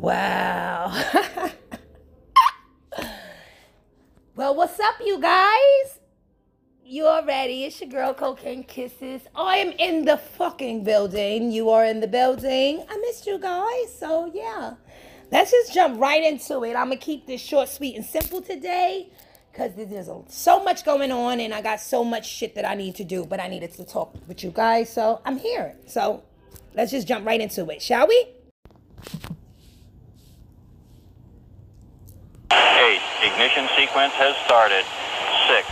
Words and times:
Wow. 0.00 0.98
well, 4.34 4.54
what's 4.54 4.80
up, 4.80 4.94
you 5.04 5.20
guys? 5.20 5.98
You 6.82 7.04
are 7.04 7.22
ready. 7.22 7.64
It's 7.64 7.82
your 7.82 7.90
girl, 7.90 8.14
Cocaine 8.14 8.64
Kisses. 8.64 9.20
I 9.34 9.58
am 9.58 9.72
in 9.72 10.06
the 10.06 10.16
fucking 10.16 10.84
building. 10.84 11.52
You 11.52 11.68
are 11.68 11.84
in 11.84 12.00
the 12.00 12.06
building. 12.06 12.82
I 12.88 12.96
missed 12.96 13.26
you 13.26 13.38
guys. 13.38 13.94
So, 13.94 14.32
yeah. 14.32 14.76
Let's 15.30 15.50
just 15.50 15.74
jump 15.74 16.00
right 16.00 16.24
into 16.24 16.64
it. 16.64 16.76
I'm 16.76 16.86
going 16.86 16.98
to 16.98 17.04
keep 17.04 17.26
this 17.26 17.42
short, 17.42 17.68
sweet, 17.68 17.94
and 17.94 18.04
simple 18.04 18.40
today 18.40 19.10
because 19.52 19.72
there's 19.74 20.08
so 20.28 20.64
much 20.64 20.82
going 20.86 21.12
on 21.12 21.40
and 21.40 21.52
I 21.52 21.60
got 21.60 21.78
so 21.78 22.04
much 22.04 22.26
shit 22.26 22.54
that 22.54 22.66
I 22.66 22.74
need 22.74 22.94
to 22.94 23.04
do, 23.04 23.26
but 23.26 23.38
I 23.38 23.48
needed 23.48 23.74
to 23.74 23.84
talk 23.84 24.14
with 24.26 24.42
you 24.42 24.50
guys. 24.50 24.90
So, 24.90 25.20
I'm 25.26 25.36
here. 25.36 25.76
So, 25.84 26.22
let's 26.72 26.90
just 26.90 27.06
jump 27.06 27.26
right 27.26 27.38
into 27.42 27.68
it, 27.68 27.82
shall 27.82 28.08
we? 28.08 28.39
Eight. 32.50 33.02
Ignition 33.22 33.68
sequence 33.76 34.14
has 34.18 34.34
started. 34.42 34.82
Six, 35.46 35.68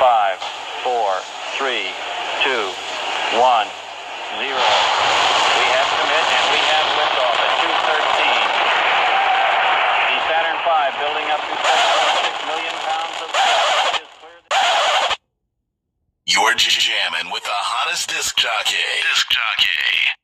five, 0.00 0.40
four, 0.80 1.20
three, 1.58 1.92
two, 2.40 2.72
one, 3.36 3.68
zero. 4.40 4.56
We 4.56 5.66
have 5.76 5.88
commit 5.92 6.24
and 6.26 6.46
we 6.50 6.60
have 6.72 6.86
liftoff 6.96 7.36
at 7.36 7.52
213. 7.60 8.32
The 10.08 10.18
Saturn 10.26 10.58
V 10.64 10.68
building 10.98 11.28
up 11.30 11.42
to 11.44 11.54
7.6 11.54 12.48
million 12.48 12.74
pounds 12.88 13.16
of 13.20 13.28
thrust. 13.30 14.02
You're 16.26 16.54
jamming 16.56 17.30
with 17.30 17.44
the 17.44 17.52
hottest 17.52 18.08
disc 18.08 18.36
jockey. 18.36 18.80
Disc 19.12 19.28
jockey. 19.30 20.16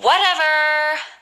Whatever. 0.00 1.15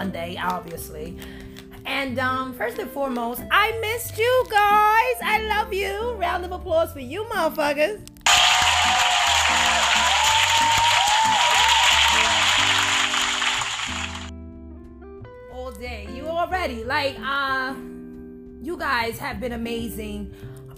Monday, 0.00 0.34
obviously. 0.42 1.18
And 1.84 2.18
um 2.18 2.54
first 2.54 2.78
and 2.78 2.90
foremost, 2.90 3.42
I 3.50 3.66
missed 3.82 4.16
you 4.16 4.46
guys. 4.48 5.16
I 5.22 5.36
love 5.54 5.74
you. 5.74 6.14
Round 6.14 6.42
of 6.42 6.52
applause 6.52 6.90
for 6.90 7.00
you 7.00 7.24
motherfuckers. 7.24 8.00
all 15.52 15.70
day. 15.72 16.08
You 16.14 16.28
already 16.28 16.82
like 16.82 17.16
uh 17.22 17.74
you 18.62 18.78
guys 18.78 19.18
have 19.18 19.38
been 19.38 19.52
amazing. 19.52 20.34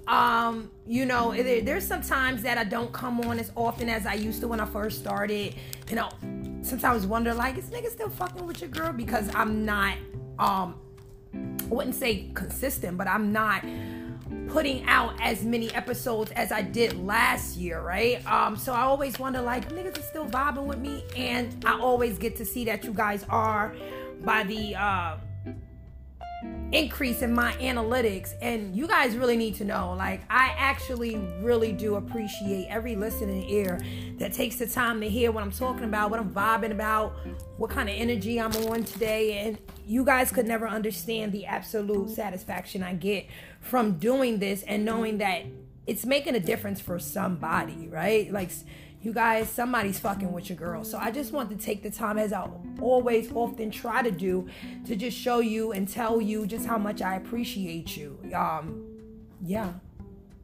Um, 0.09 0.73
you 0.85 1.07
know, 1.07 1.33
there, 1.33 1.61
there's 1.61 1.87
some 1.87 2.03
times 2.03 2.43
that 2.43 2.59
I 2.59 2.65
don't 2.65 2.93
come 2.93 3.21
on 3.21 3.39
as 3.39 3.53
often 3.57 3.89
as 3.89 4.05
I 4.05 4.15
used 4.15 4.41
to 4.41 4.49
when 4.49 4.59
I 4.59 4.65
first 4.67 4.99
started. 4.99 5.55
You 5.89 5.95
know, 5.95 6.09
sometimes 6.63 7.07
wonder 7.07 7.35
like, 7.35 7.59
is 7.59 7.67
nigga 7.67 7.91
still 7.91 8.11
fucking 8.11 8.47
with 8.47 8.61
your 8.61 8.71
girl? 8.71 8.93
Because 8.93 9.33
I'm 9.35 9.65
not 9.65 9.97
um 10.39 10.77
I 11.35 11.75
wouldn't 11.75 11.95
say 11.95 12.31
consistent, 12.35 12.99
but 12.99 13.07
I'm 13.07 13.33
not 13.33 13.65
putting 14.49 14.85
out 14.85 15.15
as 15.21 15.45
many 15.45 15.73
episodes 15.75 16.31
as 16.33 16.53
I 16.53 16.63
did 16.63 16.99
last 16.99 17.57
year, 17.57 17.81
right? 17.81 18.25
Um, 18.31 18.57
so 18.57 18.73
I 18.73 18.83
always 18.83 19.19
wonder 19.19 19.41
like 19.41 19.71
niggas 19.71 19.99
are 19.99 20.03
still 20.03 20.27
vibing 20.27 20.65
with 20.65 20.79
me, 20.79 21.05
and 21.17 21.65
I 21.67 21.79
always 21.79 22.19
get 22.19 22.37
to 22.37 22.45
see 22.45 22.65
that 22.67 22.85
you 22.85 22.93
guys 22.93 23.25
are 23.29 23.75
by 24.23 24.43
the 24.45 24.75
uh, 24.75 25.17
increase 26.73 27.21
in 27.23 27.35
my 27.35 27.53
analytics. 27.55 28.33
And 28.41 28.75
you 28.75 28.89
guys 28.89 29.17
really 29.17 29.37
need 29.37 29.55
to 29.57 29.65
know, 29.65 29.95
like, 29.97 30.23
I 30.31 30.55
actually 30.57 31.17
really 31.41 31.73
do 31.73 31.97
appreciate 31.97 32.67
every 32.69 32.97
listening 32.97 33.49
ear 33.49 33.81
that 34.19 34.33
takes 34.33 34.57
the 34.57 34.67
time 34.67 35.01
to 35.03 35.09
hear 35.09 35.31
what 35.33 35.45
I'm 35.45 35.53
talking 35.53 35.85
about, 35.85 36.11
what 36.11 36.19
I'm 36.19 36.31
vibing 36.31 36.71
about, 36.73 37.13
what 37.59 37.71
kind 37.71 37.89
of 37.89 37.95
energy 37.97 38.41
I'm 38.41 38.55
on 38.69 38.85
today. 38.85 39.39
And 39.41 39.59
you 39.87 40.05
guys 40.05 40.31
could 40.31 40.47
never 40.47 40.67
understand 40.67 41.33
the 41.33 41.45
absolute 41.47 42.11
satisfaction 42.11 42.83
I 42.83 42.95
get 42.95 43.27
from 43.61 43.99
doing 43.99 44.39
this 44.39 44.63
and 44.63 44.85
knowing 44.85 45.19
that 45.19 45.43
it's 45.87 46.07
making 46.07 46.37
a 46.37 46.41
difference 46.41 46.81
for 46.81 46.99
somebody, 46.99 47.89
right? 47.89 48.33
Like, 48.33 48.51
you 49.03 49.13
guys, 49.13 49.49
somebody's 49.49 49.99
fucking 49.99 50.33
with 50.33 50.49
your 50.49 50.57
girl. 50.57 50.85
So 50.85 50.97
I 50.97 51.11
just 51.11 51.33
want 51.33 51.51
to 51.51 51.57
take 51.57 51.83
the 51.83 51.91
time, 51.91 52.19
as 52.19 52.33
I 52.33 52.49
always 52.81 53.33
often 53.33 53.71
try 53.71 54.03
to 54.03 54.13
do, 54.13 54.49
to 54.87 54.95
just 54.95 55.19
show 55.19 55.41
you 55.41 55.73
and 55.73 55.89
tell 55.89 56.21
you 56.21 56.47
just 56.47 56.67
how 56.67 56.79
much 56.79 57.03
I 57.03 57.17
appreciate 57.17 57.97
you. 57.97 58.19
Um, 58.35 58.85
yeah, 59.43 59.73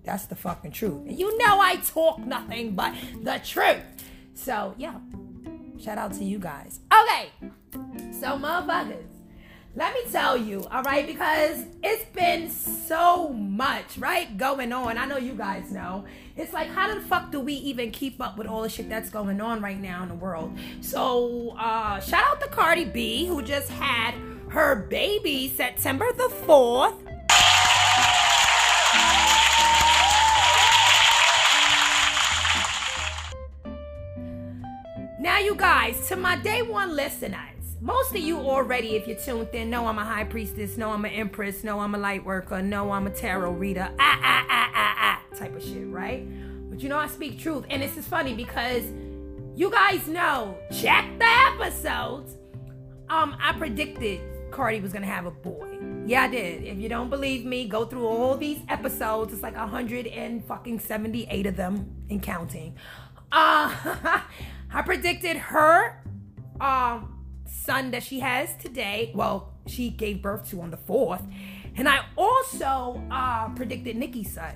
that's 0.03 0.27
the 0.27 0.35
fucking 0.35 0.73
truth. 0.73 1.07
And 1.07 1.19
you 1.19 1.39
know 1.39 1.61
I 1.61 1.77
talk 1.77 2.19
nothing 2.19 2.75
but 2.75 2.95
the 3.23 3.41
truth. 3.45 3.83
So 4.35 4.75
yeah, 4.77 4.99
shout 5.81 5.99
out 5.99 6.13
to 6.15 6.25
you 6.25 6.39
guys. 6.39 6.81
Okay, 6.93 7.31
so 8.11 8.39
motherfuckers. 8.39 9.18
Let 9.79 9.95
me 9.95 10.01
tell 10.11 10.37
you, 10.37 10.67
all 10.73 10.83
right, 10.83 11.07
because 11.07 11.65
it's 11.85 12.05
been 12.07 12.51
so 12.51 13.29
much, 13.29 13.97
right, 13.97 14.37
going 14.37 14.73
on. 14.73 14.99
I 14.99 15.07
know 15.07 15.19
you 15.19 15.35
guys 15.35 15.71
know. 15.71 16.05
It's 16.37 16.53
like, 16.53 16.67
how 16.67 16.93
the 16.93 17.01
fuck 17.01 17.31
do 17.31 17.39
we 17.39 17.53
even 17.53 17.93
keep 17.93 18.21
up 18.21 18.37
with 18.37 18.49
all 18.49 18.63
the 18.63 18.69
shit 18.69 18.89
that's 18.89 19.09
going 19.09 19.41
on 19.41 19.63
right 19.63 19.81
now 19.81 20.03
in 20.03 20.09
the 20.09 20.17
world? 20.17 20.59
So, 20.81 21.55
uh, 21.57 22.01
shout 22.01 22.25
out 22.27 22.41
to 22.41 22.49
Cardi 22.49 22.87
B, 22.87 23.27
who 23.27 23.41
just 23.41 23.69
had 23.69 24.15
her 24.49 24.75
baby 24.91 25.49
September 25.49 26.07
the 26.13 26.29
4th. 26.45 26.97
Now, 35.21 35.39
you 35.39 35.55
guys, 35.55 36.09
to 36.09 36.17
my 36.17 36.35
day 36.35 36.63
one 36.63 36.97
listeners, 36.97 37.58
most 37.81 38.11
of 38.11 38.21
you 38.21 38.39
already, 38.39 38.97
if 38.97 39.07
you're 39.07 39.19
tuned 39.19 39.49
in, 39.53 39.71
know 39.71 39.87
I'm 39.87 39.99
a 39.99 40.05
high 40.05 40.25
priestess, 40.25 40.77
know 40.77 40.91
I'm 40.91 41.05
an 41.05 41.13
empress, 41.13 41.63
know 41.63 41.79
I'm 41.81 41.95
a 41.95 41.99
light 41.99 42.25
worker, 42.25 42.61
know 42.61 42.91
I'm 42.91 43.07
a 43.07 43.11
tarot 43.11 43.53
reader, 43.53 43.89
ah, 43.99 44.21
ah, 44.23 44.47
ah, 44.49 44.71
ah, 44.75 44.97
ah, 44.99 45.37
type 45.37 45.55
of 45.55 45.63
shit, 45.63 45.87
right? 45.87 46.27
But 46.71 46.81
you 46.81 46.89
know, 46.89 46.99
I 46.99 47.07
speak 47.07 47.39
truth. 47.39 47.65
And 47.71 47.83
this 47.83 47.97
is 47.97 48.07
funny 48.07 48.35
because 48.35 48.83
you 49.55 49.71
guys 49.71 50.07
know, 50.09 50.57
check 50.81 51.19
the 51.19 51.27
episodes. 51.53 52.37
Um, 53.09 53.37
I 53.41 53.53
predicted 53.53 54.21
Cardi 54.51 54.81
was 54.81 54.93
gonna 54.93 55.07
have 55.07 55.27
a 55.27 55.31
boy. 55.31 55.79
Yeah, 56.07 56.23
I 56.23 56.29
did. 56.29 56.65
If 56.65 56.79
you 56.79 56.89
don't 56.89 57.11
believe 57.11 57.45
me, 57.45 57.69
go 57.69 57.85
through 57.85 58.07
all 58.07 58.37
these 58.37 58.61
episodes. 58.69 59.33
It's 59.33 59.43
like 59.43 59.57
a 59.57 59.67
hundred 59.67 60.07
and 60.07 60.45
fucking 60.45 60.81
seventy-eight 60.81 61.47
of 61.47 61.57
them 61.57 61.91
and 62.11 62.23
counting. 62.23 62.75
Uh, 63.31 63.73
I 64.73 64.83
predicted 64.85 65.37
her 65.37 66.03
um 66.61 67.18
son 67.51 67.91
that 67.91 68.03
she 68.03 68.21
has 68.21 68.55
today. 68.57 69.13
Well, 69.15 69.53
she 69.67 69.91
gave 69.91 70.23
birth 70.23 70.49
to 70.51 70.61
on 70.61 70.71
the 70.71 70.77
fourth, 70.77 71.23
and 71.77 71.89
I 71.89 72.01
also 72.17 73.03
uh 73.11 73.49
predicted 73.51 73.97
Nicki's 73.97 74.35
son. 74.35 74.55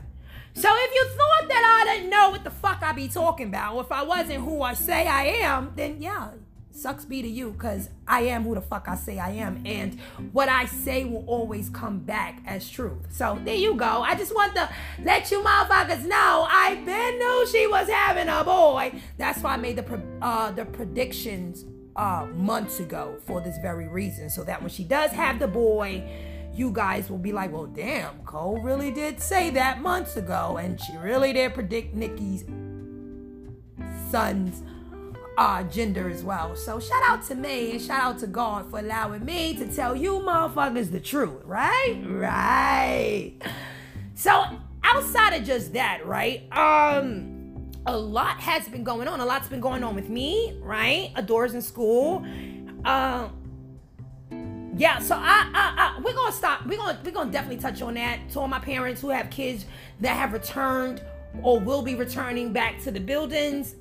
So 0.54 0.68
if 0.70 0.94
you 0.94 1.04
thought 1.08 1.48
that 1.48 1.84
I 1.86 1.94
didn't 1.94 2.10
know 2.10 2.30
what 2.30 2.44
the 2.44 2.50
fuck 2.50 2.82
I 2.82 2.92
be 2.92 3.08
talking 3.08 3.48
about, 3.48 3.74
or 3.74 3.82
if 3.82 3.90
I 3.90 4.02
wasn't 4.02 4.44
who 4.44 4.62
I 4.62 4.74
say 4.74 5.06
I 5.06 5.24
am, 5.24 5.72
then 5.76 5.96
yeah, 6.00 6.32
sucks 6.70 7.06
be 7.06 7.22
to 7.22 7.28
you, 7.28 7.54
cause 7.54 7.88
I 8.06 8.22
am 8.22 8.44
who 8.44 8.54
the 8.54 8.60
fuck 8.60 8.86
I 8.86 8.96
say 8.96 9.18
I 9.18 9.30
am, 9.30 9.62
and 9.64 9.98
what 10.32 10.50
I 10.50 10.66
say 10.66 11.04
will 11.04 11.24
always 11.26 11.70
come 11.70 12.00
back 12.00 12.42
as 12.46 12.68
truth. 12.68 13.06
So 13.10 13.38
there 13.44 13.54
you 13.54 13.74
go. 13.74 14.02
I 14.02 14.14
just 14.14 14.34
want 14.34 14.54
to 14.56 14.68
let 15.02 15.30
you 15.30 15.42
motherfuckers 15.42 16.04
know 16.04 16.46
I 16.50 16.74
been 16.84 17.18
knew 17.18 17.46
she 17.50 17.66
was 17.66 17.88
having 17.88 18.28
a 18.28 18.44
boy. 18.44 19.00
That's 19.16 19.42
why 19.42 19.54
I 19.54 19.56
made 19.56 19.76
the 19.76 20.02
uh 20.20 20.50
the 20.52 20.66
predictions 20.66 21.64
uh 21.96 22.26
months 22.34 22.80
ago 22.80 23.16
for 23.26 23.40
this 23.40 23.58
very 23.58 23.88
reason, 23.88 24.30
so 24.30 24.44
that 24.44 24.60
when 24.60 24.70
she 24.70 24.84
does 24.84 25.10
have 25.10 25.38
the 25.38 25.48
boy 25.48 26.02
you 26.54 26.70
guys 26.70 27.08
will 27.08 27.18
be 27.18 27.32
like, 27.32 27.50
well, 27.50 27.66
damn, 27.66 28.18
Cole 28.24 28.60
really 28.60 28.90
did 28.90 29.20
say 29.20 29.48
that 29.50 29.80
months 29.80 30.16
ago, 30.16 30.58
and 30.58 30.78
she 30.78 30.94
really 30.98 31.32
did 31.32 31.54
predict 31.54 31.94
Nicki's 31.94 32.44
son's 34.10 34.62
uh, 35.38 35.62
gender 35.64 36.10
as 36.10 36.22
well. 36.22 36.54
So 36.54 36.78
shout 36.78 37.02
out 37.06 37.22
to 37.28 37.34
me 37.34 37.72
and 37.72 37.80
shout 37.80 38.02
out 38.02 38.18
to 38.18 38.26
God 38.26 38.70
for 38.70 38.80
allowing 38.80 39.24
me 39.24 39.56
to 39.56 39.66
tell 39.74 39.96
you 39.96 40.18
motherfuckers 40.18 40.92
the 40.92 41.00
truth, 41.00 41.42
right? 41.44 42.02
Right. 42.06 43.38
So 44.14 44.44
outside 44.84 45.32
of 45.32 45.44
just 45.44 45.72
that, 45.72 46.06
right? 46.06 46.42
Um, 46.52 47.31
a 47.86 47.96
lot 47.96 48.38
has 48.38 48.68
been 48.68 48.84
going 48.84 49.08
on. 49.08 49.20
A 49.20 49.24
lot's 49.24 49.48
been 49.48 49.60
going 49.60 49.82
on 49.82 49.94
with 49.94 50.08
me, 50.08 50.58
right? 50.60 51.12
Adores 51.16 51.54
in 51.54 51.62
school. 51.62 52.24
Um 52.84 53.38
yeah, 54.74 55.00
so 55.00 55.14
I, 55.14 55.50
I, 55.52 55.96
I, 55.98 56.00
we're 56.02 56.14
gonna 56.14 56.32
stop. 56.32 56.64
We're 56.64 56.78
gonna, 56.78 56.98
we're 57.04 57.10
gonna 57.10 57.30
definitely 57.30 57.60
touch 57.60 57.82
on 57.82 57.94
that. 57.94 58.30
To 58.30 58.40
all 58.40 58.48
my 58.48 58.58
parents 58.58 59.02
who 59.02 59.10
have 59.10 59.28
kids 59.28 59.66
that 60.00 60.16
have 60.16 60.32
returned 60.32 61.02
or 61.42 61.60
will 61.60 61.82
be 61.82 61.94
returning 61.94 62.54
back 62.54 62.80
to 62.84 62.90
the 62.90 63.00
buildings, 63.00 63.74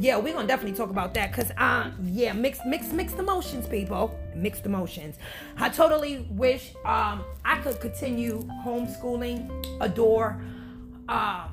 yeah, 0.00 0.16
we're 0.16 0.34
gonna 0.34 0.48
definitely 0.48 0.76
talk 0.76 0.90
about 0.90 1.14
that. 1.14 1.32
Cause, 1.32 1.52
uh, 1.58 1.92
yeah, 2.02 2.32
mixed, 2.32 2.66
mixed, 2.66 2.92
mixed 2.92 3.18
emotions, 3.18 3.68
people. 3.68 4.18
Mixed 4.34 4.66
emotions. 4.66 5.16
I 5.58 5.68
totally 5.68 6.26
wish 6.30 6.74
um 6.84 7.24
I 7.44 7.58
could 7.62 7.80
continue 7.80 8.42
homeschooling. 8.64 9.48
Adore. 9.80 10.42
Um, 11.08 11.51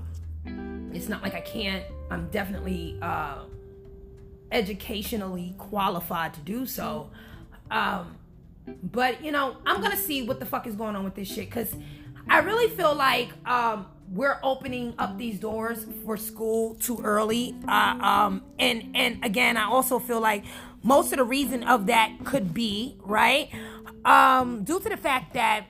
it's 0.93 1.09
not 1.09 1.21
like 1.21 1.33
I 1.33 1.41
can't. 1.41 1.83
I'm 2.09 2.29
definitely 2.29 2.97
uh 3.01 3.43
educationally 4.51 5.53
qualified 5.57 6.33
to 6.33 6.39
do 6.41 6.65
so. 6.65 7.09
Um 7.71 8.15
but 8.83 9.23
you 9.23 9.31
know, 9.31 9.57
I'm 9.65 9.81
gonna 9.81 9.97
see 9.97 10.23
what 10.23 10.39
the 10.39 10.45
fuck 10.45 10.67
is 10.67 10.75
going 10.75 10.95
on 10.95 11.03
with 11.03 11.15
this 11.15 11.27
shit 11.27 11.49
because 11.49 11.75
I 12.29 12.39
really 12.39 12.67
feel 12.69 12.93
like 12.93 13.29
um, 13.47 13.87
we're 14.11 14.39
opening 14.43 14.93
up 14.99 15.17
these 15.17 15.39
doors 15.39 15.85
for 16.05 16.15
school 16.15 16.75
too 16.75 16.99
early. 17.03 17.55
Uh, 17.67 17.97
um, 18.01 18.43
and 18.59 18.91
and 18.95 19.23
again, 19.25 19.57
I 19.57 19.65
also 19.65 19.97
feel 19.99 20.19
like 20.19 20.45
most 20.83 21.11
of 21.11 21.17
the 21.17 21.23
reason 21.23 21.63
of 21.63 21.87
that 21.87 22.11
could 22.23 22.53
be 22.53 22.97
right 22.99 23.49
um, 24.05 24.63
due 24.63 24.79
to 24.79 24.89
the 24.89 24.97
fact 24.97 25.33
that 25.33 25.65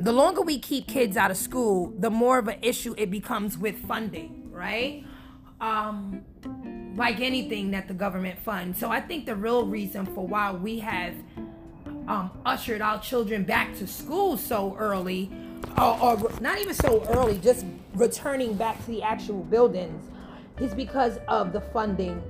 the 0.00 0.12
longer 0.12 0.40
we 0.40 0.58
keep 0.58 0.86
kids 0.86 1.16
out 1.16 1.30
of 1.30 1.36
school, 1.36 1.92
the 1.98 2.08
more 2.08 2.38
of 2.38 2.48
an 2.48 2.56
issue 2.62 2.94
it 2.96 3.10
becomes 3.10 3.58
with 3.58 3.76
funding, 3.86 4.48
right? 4.50 5.04
Um, 5.60 6.22
like 6.96 7.20
anything 7.20 7.70
that 7.72 7.86
the 7.86 7.92
government 7.92 8.38
funds. 8.38 8.78
So 8.78 8.90
I 8.90 9.00
think 9.00 9.26
the 9.26 9.36
real 9.36 9.66
reason 9.66 10.06
for 10.06 10.26
why 10.26 10.52
we 10.52 10.78
have 10.78 11.14
um, 12.08 12.30
ushered 12.46 12.80
our 12.80 12.98
children 12.98 13.44
back 13.44 13.76
to 13.76 13.86
school 13.86 14.38
so 14.38 14.74
early, 14.78 15.30
or, 15.76 16.00
or 16.00 16.32
not 16.40 16.58
even 16.58 16.74
so 16.74 17.04
early, 17.10 17.36
just 17.38 17.66
returning 17.94 18.54
back 18.54 18.82
to 18.86 18.90
the 18.90 19.02
actual 19.02 19.42
buildings, 19.44 20.10
is 20.60 20.72
because 20.72 21.18
of 21.28 21.52
the 21.52 21.60
funding 21.60 22.22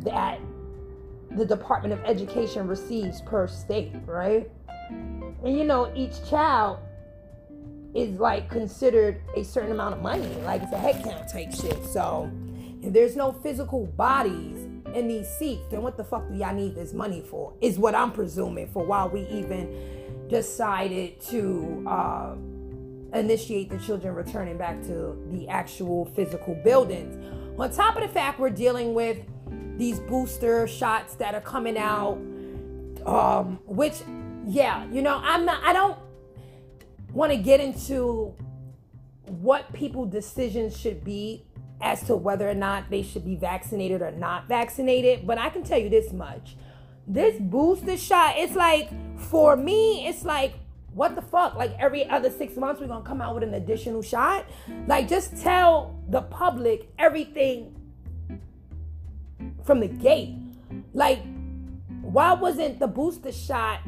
that 0.00 0.38
the 1.32 1.44
Department 1.44 1.92
of 1.92 2.00
Education 2.04 2.68
receives 2.68 3.20
per 3.22 3.48
state, 3.48 3.92
right? 4.06 4.48
And 4.88 5.58
you 5.58 5.64
know, 5.64 5.92
each 5.94 6.24
child 6.30 6.78
is 7.96 8.18
like 8.20 8.50
considered 8.50 9.20
a 9.34 9.42
certain 9.42 9.72
amount 9.72 9.94
of 9.94 10.02
money. 10.02 10.28
Like 10.44 10.62
it's 10.62 10.72
a 10.72 10.78
head 10.78 11.02
count 11.02 11.28
type 11.28 11.52
shit. 11.54 11.84
So 11.84 12.30
if 12.82 12.92
there's 12.92 13.16
no 13.16 13.32
physical 13.32 13.86
bodies 13.86 14.58
in 14.94 15.08
these 15.08 15.28
seats, 15.28 15.64
then 15.70 15.82
what 15.82 15.96
the 15.96 16.04
fuck 16.04 16.28
do 16.28 16.34
y'all 16.36 16.54
need 16.54 16.74
this 16.74 16.92
money 16.92 17.22
for? 17.22 17.54
Is 17.60 17.78
what 17.78 17.94
I'm 17.94 18.12
presuming 18.12 18.68
for 18.68 18.84
why 18.84 19.06
we 19.06 19.22
even 19.28 20.26
decided 20.28 21.20
to 21.22 21.84
uh, 21.86 22.34
initiate 23.12 23.70
the 23.70 23.78
children 23.78 24.14
returning 24.14 24.58
back 24.58 24.82
to 24.82 25.16
the 25.30 25.48
actual 25.48 26.06
physical 26.14 26.54
buildings. 26.62 27.16
On 27.58 27.70
top 27.70 27.96
of 27.96 28.02
the 28.02 28.08
fact 28.08 28.38
we're 28.38 28.50
dealing 28.50 28.92
with 28.92 29.18
these 29.78 30.00
booster 30.00 30.66
shots 30.66 31.14
that 31.14 31.34
are 31.34 31.40
coming 31.40 31.78
out, 31.78 32.18
um, 33.06 33.58
which, 33.64 33.94
yeah, 34.46 34.86
you 34.90 35.00
know, 35.02 35.20
I'm 35.22 35.44
not, 35.44 35.62
I 35.62 35.72
don't 35.72 35.96
want 37.16 37.32
to 37.32 37.38
get 37.38 37.60
into 37.60 38.34
what 39.24 39.72
people's 39.72 40.12
decisions 40.12 40.78
should 40.78 41.02
be 41.02 41.46
as 41.80 42.02
to 42.02 42.14
whether 42.14 42.48
or 42.48 42.54
not 42.54 42.90
they 42.90 43.02
should 43.02 43.24
be 43.24 43.34
vaccinated 43.36 44.02
or 44.02 44.10
not 44.10 44.46
vaccinated, 44.48 45.26
but 45.26 45.38
I 45.38 45.48
can 45.48 45.64
tell 45.64 45.78
you 45.78 45.88
this 45.88 46.12
much. 46.12 46.56
This 47.06 47.40
booster 47.40 47.96
shot, 47.96 48.34
it's 48.36 48.54
like, 48.54 48.90
for 49.18 49.56
me, 49.56 50.06
it's 50.06 50.24
like, 50.24 50.54
what 50.92 51.14
the 51.14 51.22
fuck? 51.22 51.54
Like 51.54 51.74
every 51.78 52.06
other 52.06 52.28
six 52.28 52.54
months, 52.54 52.82
we're 52.82 52.86
gonna 52.86 53.02
come 53.04 53.22
out 53.22 53.34
with 53.34 53.44
an 53.44 53.54
additional 53.54 54.02
shot? 54.02 54.44
Like, 54.86 55.08
just 55.08 55.38
tell 55.38 55.98
the 56.10 56.20
public 56.20 56.90
everything 56.98 57.74
from 59.64 59.80
the 59.80 59.88
gate. 59.88 60.34
Like, 60.92 61.22
why 62.02 62.34
wasn't 62.34 62.78
the 62.78 62.86
booster 62.86 63.32
shot 63.32 63.80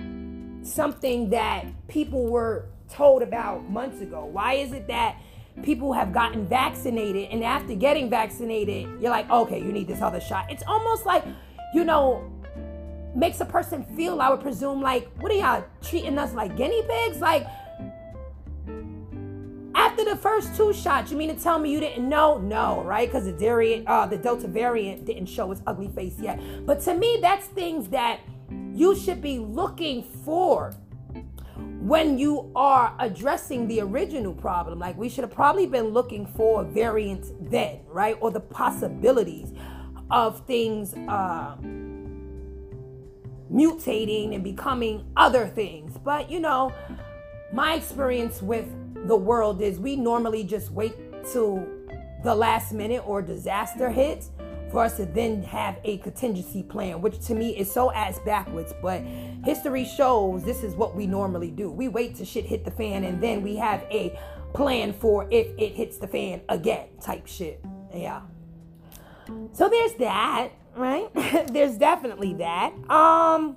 something 0.63 1.29
that 1.31 1.67
people 1.89 2.27
were 2.27 2.69
told 2.91 3.23
about 3.23 3.69
months 3.71 4.01
ago? 4.01 4.25
Why 4.25 4.55
is 4.55 4.73
it 4.73 4.87
that 4.89 5.17
people 5.63 5.93
have 5.93 6.13
gotten 6.13 6.47
vaccinated 6.47 7.31
and 7.31 7.45
after 7.45 7.75
getting 7.75 8.09
vaccinated, 8.09 8.89
you're 9.01 9.11
like, 9.11 9.29
okay, 9.31 9.59
you 9.59 9.73
need 9.73 9.89
this 9.89 10.03
other 10.03 10.21
shot? 10.21 10.51
It's 10.51 10.63
almost 10.67 11.07
like, 11.07 11.25
you 11.75 11.85
know, 11.85 12.31
makes 13.15 13.41
a 13.41 13.45
person 13.45 13.85
feel, 13.97 14.21
I 14.21 14.31
would 14.31 14.41
presume, 14.41 14.81
like, 14.81 15.09
what 15.21 15.33
are 15.33 15.35
y'all 15.35 15.65
treating 15.83 16.19
us 16.19 16.33
like 16.35 16.57
guinea 16.57 16.83
pigs? 16.83 17.19
Like, 17.19 17.47
after 19.75 20.05
the 20.05 20.17
first 20.17 20.57
two 20.57 20.73
shots, 20.73 21.11
you 21.11 21.17
mean 21.17 21.35
to 21.35 21.41
tell 21.41 21.59
me 21.59 21.71
you 21.71 21.81
didn't 21.81 22.09
know? 22.09 22.39
No, 22.39 22.83
right? 22.83 23.09
Because 23.09 23.25
the, 23.25 23.33
variant, 23.33 23.87
uh, 23.87 24.07
the 24.07 24.17
Delta 24.17 24.49
variant 24.49 25.05
didn't 25.05 25.27
show 25.27 25.51
its 25.53 25.63
ugly 25.67 25.89
face 25.89 26.19
yet. 26.19 26.41
But 26.67 26.81
to 26.83 26.95
me, 26.95 27.19
that's 27.21 27.47
things 27.47 27.89
that 27.89 28.21
you 28.73 28.97
should 28.97 29.23
be 29.23 29.39
looking 29.39 30.03
for 30.03 30.73
when 31.81 32.19
you 32.19 32.51
are 32.57 32.95
addressing 32.99 33.69
the 33.69 33.81
original 33.81 34.35
problem. 34.35 34.79
Like 34.79 34.97
we 34.97 35.09
should 35.09 35.25
have 35.25 35.33
probably 35.33 35.67
been 35.67 35.89
looking 35.89 36.27
for 36.27 36.65
variants 36.65 37.33
then, 37.41 37.81
right? 37.87 38.17
Or 38.21 38.31
the 38.31 38.41
possibilities 38.41 39.53
of 40.11 40.45
things 40.47 40.95
uh, 40.95 41.57
mutating 43.53 44.35
and 44.35 44.43
becoming 44.43 45.07
other 45.17 45.47
things. 45.47 45.97
But 46.03 46.31
you 46.31 46.41
know, 46.41 46.73
my 47.53 47.75
experience 47.75 48.43
with 48.43 48.67
the 49.07 49.17
world 49.17 49.63
is 49.63 49.79
we 49.79 49.97
normally 49.97 50.45
just 50.45 50.73
wait 50.73 50.95
till 51.33 51.67
the 52.25 52.35
last 52.35 52.73
minute 52.73 53.07
or 53.07 53.23
disaster 53.23 53.91
hits 53.91 54.31
for 54.71 54.85
us 54.85 54.97
to 54.97 55.07
then 55.07 55.43
have 55.43 55.79
a 55.85 55.99
contingency 55.99 56.63
plan, 56.63 57.01
which 57.01 57.21
to 57.27 57.35
me 57.35 57.57
is 57.57 57.71
so 57.71 57.93
ass 57.93 58.19
backwards. 58.25 58.75
But 58.83 59.03
history 59.45 59.85
shows 59.85 60.45
this 60.45 60.63
is 60.63 60.75
what 60.75 60.95
we 60.95 61.07
normally 61.07 61.51
do. 61.51 61.71
We 61.71 61.89
wait 61.89 62.17
till 62.17 62.27
shit 62.27 62.45
hit 62.45 62.65
the 62.65 62.71
fan 62.71 63.05
and 63.05 63.23
then 63.23 63.43
we 63.43 63.57
have 63.57 63.83
a 63.91 64.19
plan 64.55 64.93
for 64.93 65.27
if 65.31 65.49
it 65.59 65.75
hits 65.75 65.99
the 65.99 66.09
fan 66.09 66.41
again 66.49 66.89
type 67.01 67.27
shit. 67.27 67.65
Yeah. 67.95 68.23
So 69.53 69.69
there's 69.69 69.95
that, 69.95 70.51
right? 70.75 71.09
there's 71.53 71.77
definitely 71.77 72.35
that. 72.35 72.73
Um 72.91 73.57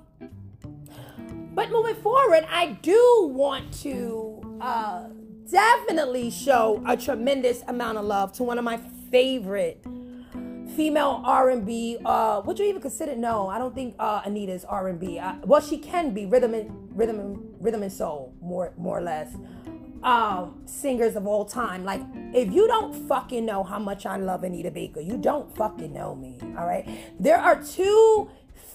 but 1.54 1.70
moving 1.70 1.96
forward, 1.96 2.46
I 2.50 2.78
do 2.82 3.30
want 3.32 3.72
to 3.82 4.58
uh 4.60 5.08
definitely 5.50 6.30
show 6.30 6.82
a 6.86 6.96
tremendous 6.96 7.62
amount 7.68 7.98
of 7.98 8.04
love 8.04 8.32
to 8.34 8.42
one 8.42 8.58
of 8.58 8.64
my 8.64 8.78
favorite 9.10 9.84
female 10.76 11.22
R&B. 11.24 11.98
Uh, 12.04 12.42
would 12.44 12.58
you 12.58 12.66
even 12.66 12.80
consider? 12.80 13.16
No, 13.16 13.48
I 13.48 13.58
don't 13.58 13.74
think 13.74 13.94
uh, 13.98 14.22
Anita's 14.24 14.64
R&B. 14.64 15.18
Uh, 15.18 15.34
well, 15.44 15.60
she 15.60 15.78
can 15.78 16.12
be 16.12 16.26
rhythm 16.26 16.54
and 16.54 16.88
rhythm 16.96 17.20
and 17.20 17.54
rhythm 17.60 17.82
and 17.82 17.92
soul, 17.92 18.34
more 18.40 18.72
more 18.76 18.98
or 18.98 19.02
less. 19.02 19.34
Um, 20.02 20.60
singers 20.64 21.14
of 21.14 21.28
all 21.28 21.44
time. 21.44 21.84
Like, 21.84 22.00
if 22.34 22.52
you 22.52 22.66
don't 22.66 22.92
fucking 23.06 23.46
know 23.46 23.62
how 23.62 23.78
much 23.78 24.04
I 24.04 24.16
love 24.16 24.42
Anita 24.42 24.72
Baker, 24.72 25.00
you 25.00 25.16
don't 25.16 25.54
fucking 25.56 25.92
know 25.92 26.16
me. 26.16 26.38
All 26.58 26.66
right. 26.66 26.88
There 27.20 27.38
are 27.38 27.62
two 27.62 28.28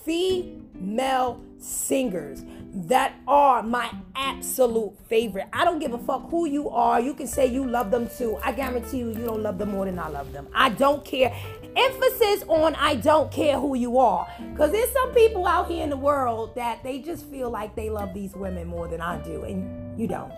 female 0.08 1.42
singers 1.60 2.46
that 2.74 3.16
are 3.27 3.62
my 3.62 3.92
absolute 4.16 4.94
favorite. 5.10 5.48
I 5.51 5.66
don't 5.66 5.80
give 5.80 5.94
a 5.94 5.98
fuck 5.98 6.30
who 6.30 6.48
you 6.48 6.70
are. 6.70 7.01
You 7.01 7.13
can 7.13 7.27
say 7.27 7.48
you 7.48 7.68
love 7.68 7.92
them 7.92 8.08
too. 8.18 8.38
I 8.44 8.51
guarantee 8.54 9.00
you, 9.00 9.10
you 9.10 9.25
don't 9.25 9.44
love 9.44 9.58
them 9.58 9.72
more 9.72 9.86
than 9.86 10.00
I 10.00 10.08
love 10.08 10.32
them. 10.32 10.48
I 10.54 10.70
don't 10.70 11.04
care. 11.04 11.36
Emphasis 11.78 12.44
on 12.48 12.76
I 12.76 12.96
don't 12.96 13.32
care 13.32 13.60
who 13.60 13.76
you 13.76 13.98
are. 13.98 14.28
Because 14.52 14.72
there's 14.72 14.92
some 14.92 15.14
people 15.14 15.46
out 15.46 15.70
here 15.70 15.84
in 15.84 15.90
the 15.90 15.98
world 15.98 16.56
that 16.56 16.84
they 16.84 17.00
just 17.00 17.26
feel 17.28 17.50
like 17.50 17.76
they 17.76 17.90
love 17.90 18.14
these 18.14 18.36
women 18.36 18.68
more 18.68 18.88
than 18.88 19.02
I 19.02 19.18
do. 19.20 19.44
And 19.44 20.00
you 20.00 20.08
don't. 20.08 20.34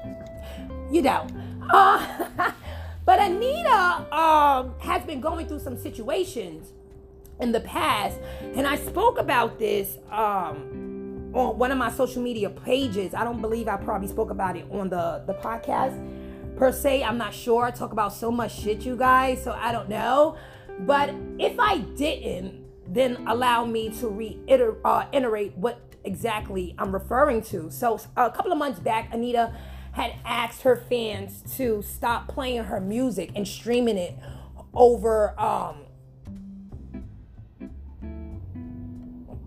You 0.91 1.01
don't. 1.01 1.31
Uh, 1.69 2.51
but 3.05 3.19
Anita 3.19 4.05
um, 4.15 4.73
has 4.79 5.03
been 5.03 5.21
going 5.21 5.47
through 5.47 5.59
some 5.59 5.77
situations 5.77 6.73
in 7.39 7.51
the 7.51 7.61
past. 7.61 8.19
And 8.41 8.67
I 8.67 8.75
spoke 8.75 9.17
about 9.17 9.59
this. 9.59 9.97
Um, 10.11 10.89
on 11.33 11.57
one 11.57 11.71
of 11.71 11.77
my 11.77 11.91
social 11.91 12.21
media 12.21 12.49
pages. 12.49 13.13
I 13.13 13.23
don't 13.23 13.41
believe 13.41 13.67
I 13.67 13.77
probably 13.77 14.07
spoke 14.07 14.31
about 14.31 14.57
it 14.57 14.65
on 14.71 14.89
the 14.89 15.23
the 15.27 15.33
podcast 15.33 15.95
per 16.57 16.71
se. 16.71 17.03
I'm 17.03 17.17
not 17.17 17.33
sure. 17.33 17.65
I 17.65 17.71
talk 17.71 17.91
about 17.91 18.13
so 18.13 18.31
much 18.31 18.59
shit, 18.59 18.85
you 18.85 18.95
guys, 18.95 19.43
so 19.43 19.51
I 19.51 19.71
don't 19.71 19.89
know. 19.89 20.37
But 20.79 21.13
if 21.37 21.59
I 21.59 21.79
didn't, 21.79 22.65
then 22.87 23.27
allow 23.27 23.65
me 23.65 23.89
to 23.99 24.07
reiterate 24.07 25.53
uh, 25.53 25.59
what 25.59 25.81
exactly 26.03 26.75
I'm 26.77 26.91
referring 26.91 27.41
to. 27.43 27.69
So 27.69 27.99
a 28.17 28.31
couple 28.31 28.51
of 28.51 28.57
months 28.57 28.79
back, 28.79 29.13
Anita 29.13 29.53
had 29.91 30.15
asked 30.25 30.61
her 30.63 30.75
fans 30.75 31.43
to 31.57 31.81
stop 31.81 32.27
playing 32.27 32.63
her 32.63 32.79
music 32.79 33.31
and 33.35 33.47
streaming 33.47 33.97
it 33.97 34.15
over 34.73 35.39
um, 35.39 35.77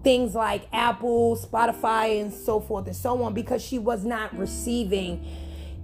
things 0.03 0.35
like 0.35 0.67
Apple, 0.73 1.37
Spotify, 1.37 2.21
and 2.21 2.33
so 2.33 2.61
forth 2.61 2.87
and 2.87 2.97
so 2.97 3.23
on 3.23 3.35
because 3.35 3.63
she 3.63 3.79
was 3.79 4.05
not 4.05 4.37
receiving 4.37 5.25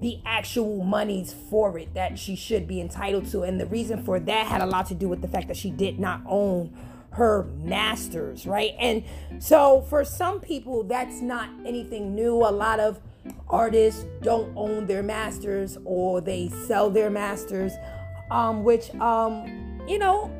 the 0.00 0.20
actual 0.24 0.84
monies 0.84 1.34
for 1.50 1.78
it 1.78 1.92
that 1.94 2.18
she 2.18 2.36
should 2.36 2.68
be 2.68 2.80
entitled 2.80 3.26
to. 3.32 3.42
And 3.42 3.60
the 3.60 3.66
reason 3.66 4.02
for 4.04 4.20
that 4.20 4.46
had 4.46 4.60
a 4.60 4.66
lot 4.66 4.86
to 4.86 4.94
do 4.94 5.08
with 5.08 5.22
the 5.22 5.28
fact 5.28 5.48
that 5.48 5.56
she 5.56 5.70
did 5.70 5.98
not 5.98 6.22
own 6.26 6.76
her 7.10 7.44
masters, 7.56 8.46
right? 8.46 8.74
And 8.78 9.02
so 9.40 9.82
for 9.82 10.04
some 10.04 10.40
people, 10.40 10.84
that's 10.84 11.20
not 11.20 11.48
anything 11.66 12.14
new. 12.14 12.36
A 12.36 12.52
lot 12.52 12.78
of 12.78 13.00
artists 13.48 14.04
don't 14.22 14.52
own 14.56 14.86
their 14.86 15.02
masters 15.02 15.76
or 15.84 16.20
they 16.20 16.48
sell 16.48 16.90
their 16.90 17.10
masters, 17.10 17.72
um, 18.30 18.62
which, 18.62 18.94
um, 18.96 19.82
you 19.88 19.98
know, 19.98 20.30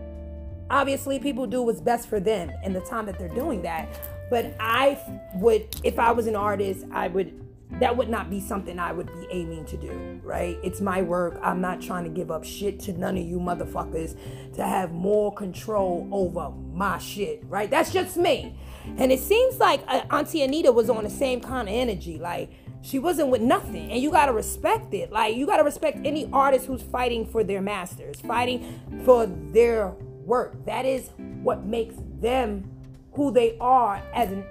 obviously 0.71 1.19
people 1.19 1.47
do 1.47 1.63
what's 1.63 1.81
best 1.81 2.09
for 2.09 2.21
them 2.21 2.51
in 2.65 2.73
the 2.73 2.81
time 2.81 3.07
that 3.07 3.19
they're 3.19 3.29
doing 3.29 3.63
that 3.63 3.89
but 4.31 4.55
i 4.61 4.99
would 5.35 5.67
if 5.83 5.99
i 5.99 6.11
was 6.11 6.27
an 6.27 6.37
artist 6.37 6.85
i 6.93 7.09
would 7.09 7.48
that 7.73 7.97
would 7.97 8.09
not 8.09 8.31
be 8.31 8.41
something 8.41 8.79
i 8.79 8.93
would 8.93 9.07
be 9.07 9.27
aiming 9.31 9.65
to 9.67 9.77
do 9.77 10.09
right? 10.29 10.59
It's 10.63 10.81
my 10.81 11.01
work. 11.03 11.41
I'm 11.43 11.61
not 11.61 11.81
trying 11.81 12.05
to 12.05 12.11
give 12.11 12.31
up 12.31 12.45
shit 12.45 12.79
to 12.81 12.93
none 12.93 13.17
of 13.17 13.25
you 13.25 13.39
motherfuckers 13.39 14.17
to 14.55 14.63
have 14.63 14.93
more 14.93 15.35
control 15.35 16.07
over 16.13 16.51
my 16.73 16.99
shit 16.99 17.43
right? 17.49 17.71
That's 17.71 17.93
just 17.93 18.17
me. 18.17 18.55
And 18.99 19.11
it 19.11 19.21
seems 19.21 19.59
like 19.59 19.83
uh, 19.89 20.03
auntie 20.11 20.43
anita 20.43 20.71
was 20.71 20.91
on 20.91 21.05
the 21.05 21.11
same 21.11 21.41
kind 21.41 21.69
of 21.69 21.75
energy. 21.75 22.19
Like 22.19 22.51
she 22.83 22.99
wasn't 22.99 23.31
with 23.31 23.41
nothing. 23.41 23.91
And 23.91 24.03
you 24.03 24.11
got 24.11 24.27
to 24.27 24.33
respect 24.33 24.93
it. 24.95 25.11
Like 25.11 25.35
you 25.35 25.47
got 25.47 25.57
to 25.57 25.65
respect 25.65 25.99
any 26.05 26.29
artist 26.33 26.67
who's 26.67 26.83
fighting 26.83 27.27
for 27.27 27.43
their 27.43 27.63
masters 27.63 28.21
fighting 28.21 28.81
for 29.05 29.27
their 29.27 29.95
work. 30.25 30.65
That 30.67 30.85
is 30.85 31.11
what 31.43 31.65
makes 31.65 31.95
them 32.21 32.71
who 33.13 33.31
they 33.33 33.57
are 33.61 34.03
as 34.15 34.31
an 34.31 34.45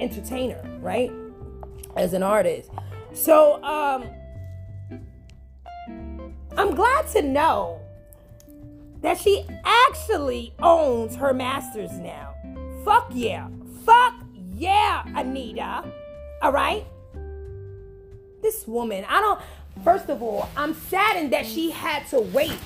entertainer, 0.00 0.60
right? 0.80 1.12
As 1.96 2.12
an 2.12 2.22
artist. 2.22 2.70
So, 3.12 3.62
um, 3.62 4.04
I'm 6.56 6.74
glad 6.74 7.06
to 7.08 7.22
know 7.22 7.80
that 9.02 9.18
she 9.18 9.46
actually 9.64 10.54
owns 10.62 11.16
her 11.16 11.34
masters 11.34 11.92
now. 11.92 12.34
Fuck 12.84 13.08
yeah. 13.12 13.48
Fuck 13.84 14.14
yeah, 14.54 15.04
Anita. 15.14 15.84
All 16.40 16.52
right? 16.52 16.86
this 18.42 18.66
woman, 18.66 19.04
I 19.08 19.20
don't. 19.20 19.40
First 19.82 20.10
of 20.10 20.22
all, 20.22 20.50
I'm 20.56 20.74
saddened 20.74 21.32
that 21.32 21.46
she 21.46 21.70
had 21.70 22.06
to 22.08 22.20
wait 22.20 22.58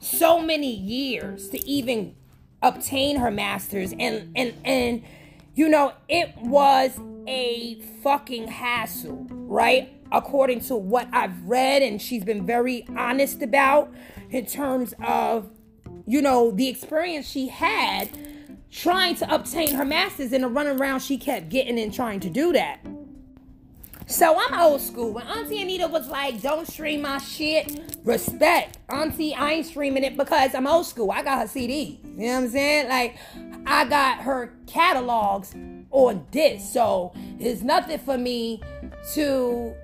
so 0.00 0.40
many 0.40 0.72
years 0.74 1.48
to 1.50 1.64
even 1.68 2.16
obtain 2.62 3.16
her 3.16 3.30
master's, 3.30 3.92
and 3.92 4.32
and 4.34 4.54
and 4.64 5.04
you 5.54 5.68
know 5.68 5.92
it 6.08 6.36
was 6.38 6.98
a 7.28 7.80
fucking 8.02 8.48
hassle, 8.48 9.26
right? 9.30 9.92
According 10.10 10.60
to 10.62 10.76
what 10.76 11.08
I've 11.12 11.44
read, 11.44 11.82
and 11.82 12.00
she's 12.00 12.24
been 12.24 12.46
very 12.46 12.86
honest 12.96 13.42
about 13.42 13.92
in 14.30 14.46
terms 14.46 14.94
of 15.06 15.50
you 16.06 16.22
know 16.22 16.50
the 16.50 16.68
experience 16.68 17.28
she 17.28 17.48
had 17.48 18.08
trying 18.70 19.14
to 19.16 19.34
obtain 19.34 19.74
her 19.74 19.84
master's 19.84 20.32
and 20.32 20.44
the 20.44 20.48
running 20.48 20.78
around 20.78 21.00
she 21.00 21.16
kept 21.16 21.48
getting 21.48 21.78
and 21.78 21.92
trying 21.92 22.20
to 22.20 22.30
do 22.30 22.52
that. 22.52 22.80
So 24.06 24.38
I'm 24.38 24.58
old 24.58 24.80
school. 24.80 25.12
When 25.12 25.26
Auntie 25.26 25.60
Anita 25.60 25.86
was 25.86 26.08
like, 26.08 26.40
don't 26.40 26.66
stream 26.66 27.02
my 27.02 27.18
shit, 27.18 27.98
respect. 28.04 28.78
Auntie, 28.88 29.34
I 29.34 29.52
ain't 29.52 29.66
streaming 29.66 30.02
it 30.02 30.16
because 30.16 30.54
I'm 30.54 30.66
old 30.66 30.86
school. 30.86 31.10
I 31.10 31.22
got 31.22 31.40
her 31.40 31.46
CD. 31.46 32.00
You 32.02 32.10
know 32.10 32.26
what 32.26 32.38
I'm 32.44 32.48
saying? 32.48 32.88
Like, 32.88 33.18
I 33.66 33.84
got 33.84 34.20
her 34.20 34.54
catalogs 34.66 35.54
on 35.90 36.26
disc. 36.30 36.72
So 36.72 37.12
it's 37.38 37.62
nothing 37.62 37.98
for 37.98 38.18
me 38.18 38.62
to 39.14 39.74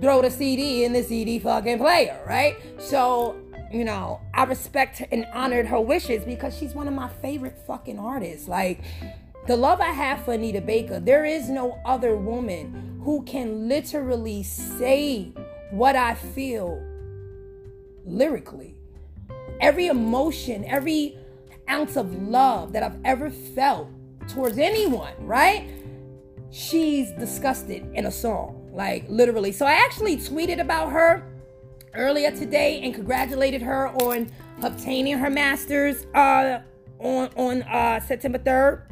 throw 0.00 0.22
the 0.22 0.30
CD 0.30 0.84
in 0.84 0.92
the 0.92 1.02
CD 1.02 1.38
fucking 1.38 1.78
player, 1.78 2.22
right? 2.26 2.56
So 2.78 3.36
you 3.70 3.84
know, 3.84 4.20
I 4.34 4.44
respect 4.44 5.02
and 5.12 5.26
honored 5.32 5.66
her 5.66 5.80
wishes 5.80 6.24
because 6.24 6.56
she's 6.56 6.74
one 6.74 6.88
of 6.88 6.94
my 6.94 7.08
favorite 7.08 7.56
fucking 7.66 7.98
artists. 7.98 8.48
Like, 8.48 8.82
the 9.46 9.56
love 9.56 9.80
I 9.80 9.92
have 9.92 10.24
for 10.24 10.34
Anita 10.34 10.60
Baker, 10.60 10.98
there 10.98 11.24
is 11.24 11.48
no 11.48 11.80
other 11.84 12.16
woman 12.16 13.00
who 13.04 13.22
can 13.22 13.68
literally 13.68 14.42
say 14.42 15.32
what 15.70 15.94
I 15.94 16.14
feel 16.14 16.84
lyrically. 18.04 18.74
Every 19.60 19.86
emotion, 19.86 20.64
every 20.64 21.16
ounce 21.68 21.96
of 21.96 22.22
love 22.22 22.72
that 22.72 22.82
I've 22.82 22.98
ever 23.04 23.30
felt 23.30 23.88
towards 24.32 24.58
anyone, 24.58 25.12
right? 25.20 25.68
She's 26.50 27.12
disgusted 27.12 27.86
in 27.94 28.06
a 28.06 28.10
song, 28.10 28.70
like 28.72 29.04
literally. 29.08 29.52
So 29.52 29.66
I 29.66 29.72
actually 29.72 30.16
tweeted 30.16 30.60
about 30.60 30.90
her 30.90 31.22
earlier 31.94 32.30
today 32.30 32.80
and 32.82 32.94
congratulated 32.94 33.62
her 33.62 33.88
on 33.88 34.30
obtaining 34.62 35.18
her 35.18 35.30
master's 35.30 36.06
uh, 36.14 36.60
on 36.98 37.28
on 37.36 37.62
uh, 37.62 38.00
September 38.00 38.38
3rd. 38.38 38.82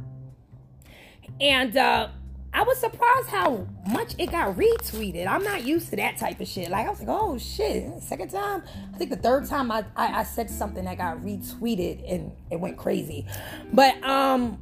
And 1.41 1.77
uh, 1.77 2.09
I 2.53 2.63
was 2.63 2.79
surprised 2.79 3.29
how 3.29 3.69
much 3.89 4.15
it 4.19 4.33
got 4.33 4.57
retweeted. 4.57 5.27
I'm 5.27 5.45
not 5.45 5.65
used 5.65 5.91
to 5.91 5.97
that 5.97 6.17
type 6.17 6.41
of 6.41 6.49
shit. 6.49 6.71
Like 6.71 6.87
I 6.87 6.91
was 6.91 7.01
like, 7.01 7.09
oh 7.09 7.39
shit, 7.39 8.03
second 8.03 8.31
time. 8.31 8.63
I 8.95 8.99
think 8.99 9.11
the 9.11 9.17
third 9.17 9.47
time 9.47 9.71
I, 9.71 9.85
I, 9.95 10.21
I 10.21 10.25
said 10.25 10.51
something 10.51 10.85
that 10.85 10.99
got 10.99 11.19
retweeted 11.19 12.11
and 12.13 12.33
it 12.51 12.59
went 12.59 12.77
crazy. 12.77 13.27
But 13.73 14.03
um 14.03 14.59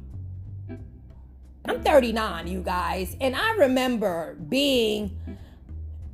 I'm 1.67 1.83
39, 1.83 2.47
you 2.47 2.61
guys, 2.61 3.15
and 3.19 3.35
I 3.35 3.55
remember 3.55 4.35
being 4.49 5.17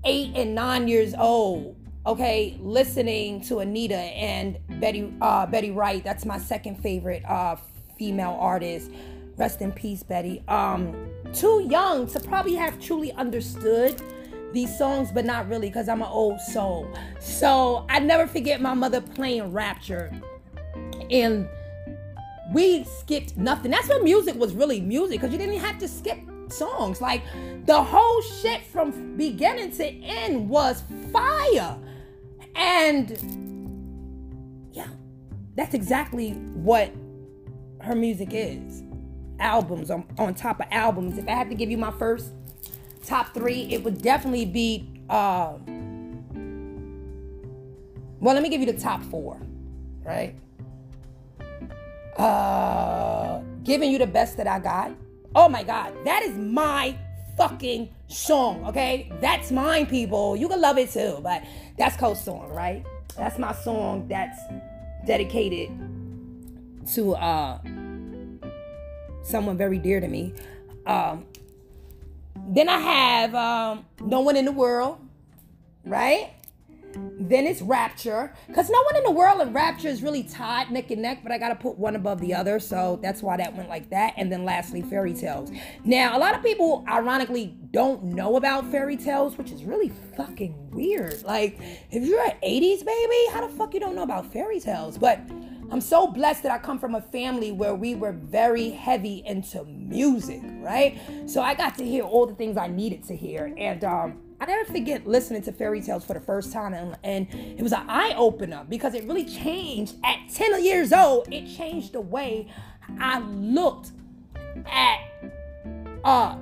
eight 0.05 0.31
and 0.35 0.55
nine 0.55 0.87
years 0.87 1.13
old 1.13 1.75
okay, 2.05 2.57
listening 2.61 3.41
to 3.41 3.59
Anita 3.59 3.95
and 3.95 4.57
Betty 4.79 5.13
uh, 5.21 5.45
Betty 5.45 5.71
Wright. 5.71 6.03
That's 6.03 6.25
my 6.25 6.37
second 6.37 6.81
favorite 6.81 7.23
uh, 7.25 7.55
female 7.97 8.37
artist. 8.39 8.91
Rest 9.37 9.61
in 9.61 9.71
peace, 9.71 10.03
Betty. 10.03 10.43
Um, 10.47 11.09
too 11.33 11.65
young 11.69 12.07
to 12.07 12.19
probably 12.19 12.55
have 12.55 12.79
truly 12.79 13.11
understood 13.13 14.01
these 14.51 14.77
songs, 14.77 15.11
but 15.11 15.25
not 15.25 15.49
really 15.49 15.69
because 15.69 15.89
I'm 15.89 16.01
an 16.01 16.09
old 16.09 16.39
soul. 16.39 16.93
So 17.19 17.85
I 17.89 17.99
never 17.99 18.27
forget 18.27 18.61
my 18.61 18.73
mother 18.73 19.01
playing 19.01 19.51
Rapture, 19.51 20.11
and 21.09 21.47
we 22.51 22.83
skipped 22.83 23.37
nothing. 23.37 23.71
That's 23.71 23.87
when 23.87 24.03
music 24.03 24.35
was 24.35 24.53
really 24.53 24.81
music 24.81 25.21
because 25.21 25.31
you 25.31 25.37
didn't 25.37 25.59
have 25.59 25.77
to 25.79 25.87
skip 25.87 26.19
songs. 26.49 27.01
Like 27.01 27.23
the 27.65 27.81
whole 27.81 28.21
shit 28.21 28.63
from 28.65 29.15
beginning 29.15 29.71
to 29.77 29.85
end 29.85 30.49
was 30.49 30.83
fire. 31.11 31.77
And 32.55 33.09
yeah, 34.71 34.89
that's 35.55 35.73
exactly 35.73 36.31
what 36.31 36.91
her 37.81 37.95
music 37.95 38.29
is. 38.31 38.83
Albums 39.39 39.89
on, 39.89 40.05
on 40.17 40.33
top 40.35 40.59
of 40.59 40.67
albums. 40.71 41.17
If 41.17 41.27
I 41.27 41.31
had 41.31 41.49
to 41.49 41.55
give 41.55 41.71
you 41.71 41.77
my 41.77 41.91
first 41.91 42.31
top 43.05 43.33
three, 43.33 43.63
it 43.71 43.83
would 43.83 44.01
definitely 44.01 44.45
be. 44.45 44.89
Uh, 45.09 45.57
well, 48.19 48.33
let 48.33 48.41
me 48.41 48.47
give 48.47 48.61
you 48.61 48.71
the 48.71 48.79
top 48.79 49.03
four, 49.03 49.37
right? 50.05 50.35
Uh, 52.17 53.41
giving 53.63 53.91
you 53.91 53.97
the 53.97 54.07
best 54.07 54.37
that 54.37 54.47
I 54.47 54.59
got. 54.59 54.91
Oh 55.35 55.49
my 55.49 55.63
God, 55.63 55.93
that 56.05 56.21
is 56.23 56.37
my 56.37 56.95
fucking 57.37 57.89
song, 58.07 58.65
okay? 58.65 59.11
That's 59.19 59.51
mine, 59.51 59.87
people. 59.87 60.35
You 60.35 60.47
can 60.47 60.61
love 60.61 60.77
it 60.77 60.91
too, 60.91 61.19
but 61.23 61.43
that's 61.77 61.97
Cole's 61.97 62.23
song, 62.23 62.49
right? 62.49 62.85
That's 63.17 63.39
my 63.39 63.53
song 63.53 64.07
that's 64.07 64.39
dedicated 65.05 65.69
to 66.93 67.15
uh 67.15 67.59
someone 69.23 69.57
very 69.57 69.79
dear 69.79 69.99
to 69.99 70.07
me. 70.07 70.33
Um 70.85 71.25
then 72.49 72.69
I 72.69 72.77
have 72.77 73.35
um 73.35 73.85
No 74.01 74.21
One 74.21 74.35
in 74.35 74.45
the 74.45 74.51
World, 74.51 74.99
right? 75.85 76.31
Then 76.95 77.45
it's 77.45 77.61
Rapture. 77.61 78.33
Because 78.47 78.69
no 78.69 78.81
one 78.83 78.95
in 78.97 79.03
the 79.03 79.11
world 79.11 79.41
and 79.41 79.53
Rapture 79.53 79.87
is 79.87 80.03
really 80.03 80.23
tied 80.23 80.71
neck 80.71 80.91
and 80.91 81.01
neck, 81.01 81.19
but 81.23 81.31
I 81.31 81.37
got 81.37 81.49
to 81.49 81.55
put 81.55 81.77
one 81.77 81.95
above 81.95 82.19
the 82.19 82.33
other. 82.33 82.59
So 82.59 82.99
that's 83.01 83.21
why 83.21 83.37
that 83.37 83.55
went 83.55 83.69
like 83.69 83.89
that. 83.89 84.13
And 84.17 84.31
then 84.31 84.45
lastly, 84.45 84.81
Fairy 84.81 85.13
Tales. 85.13 85.51
Now, 85.83 86.17
a 86.17 86.19
lot 86.19 86.35
of 86.35 86.43
people, 86.43 86.83
ironically, 86.87 87.57
don't 87.71 88.03
know 88.03 88.35
about 88.35 88.69
Fairy 88.69 88.97
Tales, 88.97 89.37
which 89.37 89.51
is 89.51 89.63
really 89.63 89.91
fucking 90.15 90.71
weird. 90.71 91.23
Like, 91.23 91.59
if 91.91 92.03
you're 92.03 92.23
an 92.23 92.37
80s 92.43 92.85
baby, 92.85 93.15
how 93.31 93.47
the 93.47 93.53
fuck 93.55 93.73
you 93.73 93.79
don't 93.79 93.95
know 93.95 94.03
about 94.03 94.31
Fairy 94.31 94.59
Tales? 94.59 94.97
But 94.97 95.19
I'm 95.71 95.81
so 95.81 96.07
blessed 96.07 96.43
that 96.43 96.51
I 96.51 96.59
come 96.59 96.77
from 96.77 96.93
a 96.93 97.01
family 97.01 97.51
where 97.51 97.73
we 97.73 97.95
were 97.95 98.11
very 98.11 98.69
heavy 98.69 99.23
into 99.25 99.63
music, 99.63 100.41
right? 100.59 100.99
So 101.25 101.41
I 101.41 101.55
got 101.55 101.77
to 101.77 101.83
hear 101.83 102.03
all 102.03 102.27
the 102.27 102.35
things 102.35 102.57
I 102.57 102.67
needed 102.67 103.03
to 103.05 103.15
hear. 103.15 103.53
And, 103.57 103.83
um, 103.83 104.19
I 104.43 104.45
never 104.45 104.65
forget 104.65 105.07
listening 105.07 105.41
to 105.43 105.53
fairy 105.53 105.81
tales 105.81 106.03
for 106.03 106.13
the 106.13 106.19
first 106.19 106.51
time, 106.51 106.73
and, 106.73 106.97
and 107.01 107.33
it 107.33 107.63
was 107.63 107.71
an 107.71 107.89
eye 107.89 108.13
opener 108.17 108.65
because 108.67 108.93
it 108.93 109.05
really 109.05 109.23
changed. 109.23 109.95
At 110.03 110.17
10 110.33 110.65
years 110.65 110.91
old, 110.91 111.31
it 111.31 111.47
changed 111.47 111.93
the 111.93 112.01
way 112.01 112.49
I 112.99 113.19
looked 113.19 113.91
at 114.69 114.99
uh, 116.03 116.35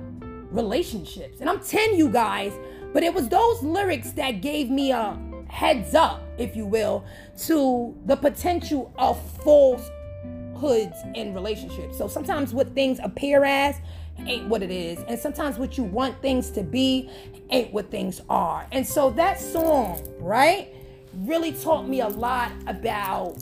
relationships. 0.50 1.40
And 1.40 1.48
I'm 1.48 1.60
10, 1.60 1.94
you 1.94 2.08
guys, 2.08 2.52
but 2.92 3.04
it 3.04 3.14
was 3.14 3.28
those 3.28 3.62
lyrics 3.62 4.10
that 4.14 4.40
gave 4.40 4.68
me 4.68 4.90
a 4.90 5.16
heads 5.46 5.94
up, 5.94 6.24
if 6.38 6.56
you 6.56 6.66
will, 6.66 7.04
to 7.44 7.96
the 8.06 8.16
potential 8.16 8.92
of 8.98 9.16
falsehoods 9.44 10.96
in 11.14 11.34
relationships. 11.34 11.98
So 11.98 12.08
sometimes 12.08 12.52
what 12.52 12.74
things 12.74 12.98
appear 13.00 13.44
as 13.44 13.80
ain't 14.18 14.48
what 14.48 14.62
it 14.62 14.70
is. 14.70 15.00
And 15.08 15.18
sometimes 15.18 15.58
what 15.58 15.76
you 15.76 15.84
want 15.84 16.20
things 16.22 16.50
to 16.50 16.62
be 16.62 17.10
ain't 17.50 17.72
what 17.72 17.90
things 17.90 18.20
are. 18.28 18.66
And 18.72 18.86
so 18.86 19.10
that 19.10 19.40
song, 19.40 20.02
right, 20.18 20.74
really 21.14 21.52
taught 21.52 21.88
me 21.88 22.00
a 22.00 22.08
lot 22.08 22.52
about, 22.66 23.36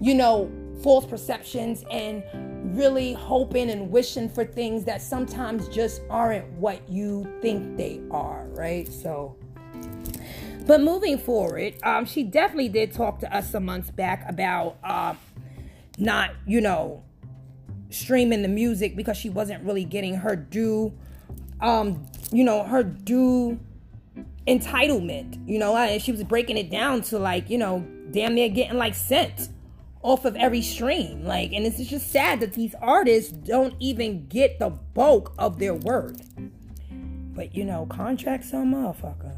you 0.00 0.14
know, 0.14 0.50
false 0.82 1.06
perceptions 1.06 1.84
and 1.90 2.22
really 2.76 3.12
hoping 3.14 3.70
and 3.70 3.90
wishing 3.90 4.28
for 4.28 4.44
things 4.44 4.84
that 4.84 5.02
sometimes 5.02 5.68
just 5.68 6.02
aren't 6.10 6.46
what 6.52 6.88
you 6.88 7.26
think 7.40 7.76
they 7.76 8.00
are, 8.10 8.46
right? 8.50 8.86
So, 8.88 9.36
but 10.66 10.82
moving 10.82 11.18
forward, 11.18 11.74
um, 11.82 12.04
she 12.04 12.22
definitely 12.22 12.68
did 12.68 12.92
talk 12.92 13.20
to 13.20 13.34
us 13.34 13.50
some 13.50 13.64
months 13.64 13.90
back 13.90 14.24
about 14.28 14.76
um, 14.84 15.18
not, 15.96 16.32
you 16.46 16.60
know, 16.60 17.02
streaming 17.90 18.42
the 18.42 18.48
music 18.48 18.96
because 18.96 19.16
she 19.16 19.30
wasn't 19.30 19.62
really 19.64 19.84
getting 19.84 20.14
her 20.14 20.36
due 20.36 20.92
um 21.60 22.04
you 22.30 22.44
know 22.44 22.62
her 22.62 22.82
due 22.82 23.58
entitlement 24.46 25.40
you 25.48 25.58
know 25.58 25.76
and 25.76 26.00
she 26.00 26.12
was 26.12 26.22
breaking 26.24 26.56
it 26.56 26.70
down 26.70 27.00
to 27.00 27.18
like 27.18 27.48
you 27.50 27.58
know 27.58 27.86
damn 28.10 28.34
near 28.34 28.48
getting 28.48 28.76
like 28.76 28.94
cents 28.94 29.50
off 30.00 30.24
of 30.24 30.36
every 30.36 30.62
stream. 30.62 31.24
Like 31.24 31.52
and 31.52 31.66
it's 31.66 31.78
just 31.84 32.10
sad 32.10 32.40
that 32.40 32.52
these 32.54 32.74
artists 32.80 33.32
don't 33.32 33.74
even 33.80 34.26
get 34.28 34.58
the 34.58 34.70
bulk 34.70 35.34
of 35.38 35.58
their 35.58 35.74
worth 35.74 36.22
but 37.38 37.54
you 37.54 37.64
know 37.64 37.86
contracts 37.86 38.52
are 38.52 38.64
motherfucker. 38.64 39.36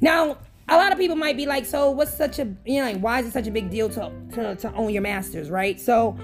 Now 0.00 0.38
a 0.68 0.76
lot 0.76 0.92
of 0.92 0.98
people 0.98 1.16
might 1.16 1.36
be 1.36 1.46
like, 1.46 1.64
so 1.64 1.90
what's 1.90 2.16
such 2.16 2.38
a 2.38 2.44
you 2.64 2.80
know 2.80 2.92
like 2.92 3.00
why 3.00 3.20
is 3.20 3.26
it 3.26 3.32
such 3.32 3.46
a 3.46 3.50
big 3.50 3.70
deal 3.70 3.88
to 3.90 4.12
to, 4.32 4.56
to 4.56 4.74
own 4.74 4.90
your 4.90 5.02
masters, 5.02 5.50
right? 5.50 5.80
So 5.80 6.16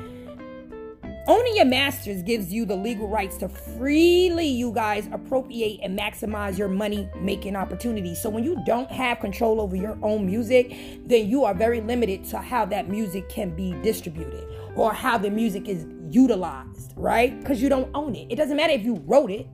Owning 1.26 1.57
your 1.57 1.64
masters 1.64 2.22
gives 2.22 2.52
you 2.52 2.66
the 2.66 2.76
legal 2.76 3.09
rights 3.09 3.38
to 3.38 3.48
freely, 3.48 4.46
you 4.46 4.74
guys, 4.74 5.09
appropriate 5.11 5.80
and 5.83 5.98
maximize 5.98 6.59
your 6.59 6.68
money 6.68 7.09
making 7.18 7.57
opportunities. 7.57 8.20
So, 8.20 8.28
when 8.28 8.44
you 8.44 8.62
don't 8.66 8.90
have 8.90 9.20
control 9.20 9.59
over 9.59 9.74
your 9.74 9.98
own 10.02 10.26
music, 10.26 10.76
then 11.07 11.30
you 11.30 11.44
are 11.44 11.54
very 11.54 11.80
limited 11.80 12.24
to 12.26 12.38
how 12.38 12.66
that 12.66 12.90
music 12.90 13.30
can 13.30 13.57
be 13.57 13.72
distributed 13.80 14.46
or 14.76 14.92
how 14.92 15.16
the 15.16 15.30
music 15.30 15.66
is 15.66 15.87
utilized, 16.11 16.92
right? 16.94 17.40
Because 17.40 17.62
you 17.62 17.70
don't 17.70 17.90
own 17.94 18.14
it. 18.14 18.26
It 18.30 18.37
doesn't 18.37 18.59
matter 18.59 18.74
if 18.74 18.85
you 18.85 19.02
wrote 19.07 19.30
it, 19.30 19.46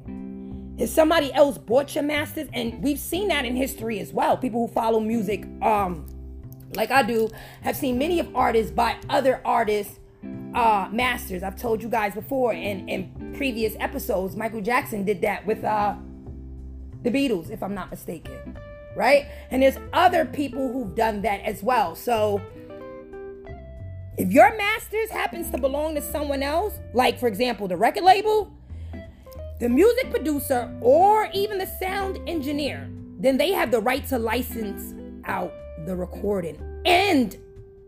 somebody 0.89 1.33
else 1.35 1.59
bought 1.59 1.95
your 1.95 2.05
masters, 2.05 2.49
and 2.53 2.83
we've 2.83 2.99
seen 2.99 3.29
that 3.29 3.45
in 3.45 3.57
history 3.57 4.01
as 4.01 4.13
well. 4.13 4.37
People 4.37 4.67
who 4.67 4.73
follow 4.73 5.01
music, 5.01 5.45
um, 5.63 6.07
like 6.75 6.91
I 6.91 7.03
do, 7.03 7.29
have 7.63 7.77
seen 7.77 7.99
many 7.99 8.19
of 8.19 8.35
artists 8.35 8.73
buy 8.73 8.97
other 9.09 9.41
artists 9.45 9.99
uh, 10.55 10.89
masters. 10.93 11.43
I've 11.43 11.57
told 11.57 11.83
you 11.83 11.89
guys 11.89 12.15
before 12.15 12.53
in, 12.53 12.89
in 12.89 13.35
previous 13.37 13.75
episodes, 13.79 14.37
Michael 14.37 14.61
Jackson 14.61 15.05
did 15.05 15.21
that 15.23 15.47
with 15.47 15.65
uh, 15.65 15.95
the 17.03 17.11
Beatles, 17.11 17.51
if 17.51 17.63
I'm 17.63 17.75
not 17.75 17.91
mistaken. 17.91 18.59
Right? 18.97 19.27
And 19.51 19.63
there's 19.63 19.79
other 19.93 20.25
people 20.25 20.73
who've 20.73 20.95
done 20.95 21.23
that 21.23 21.41
as 21.43 21.63
well. 21.63 21.95
So 21.95 22.41
if 24.19 24.31
your 24.33 24.55
masters 24.57 25.11
happens 25.11 25.51
to 25.51 25.59
belong 25.59 25.95
to 25.95 26.03
someone 26.03 26.43
else, 26.43 26.79
like 26.93 27.19
for 27.19 27.29
example, 27.29 27.69
the 27.69 27.77
record 27.77 28.03
label, 28.03 28.53
the 29.61 29.69
music 29.69 30.11
producer, 30.11 30.75
or 30.81 31.29
even 31.35 31.59
the 31.59 31.67
sound 31.67 32.19
engineer, 32.27 32.91
then 33.19 33.37
they 33.37 33.53
have 33.53 33.71
the 33.71 33.81
right 33.81 34.07
to 34.09 34.19
license 34.19 34.95
out 35.27 35.53
the 35.87 35.95
recording. 35.95 36.59
And 36.87 37.37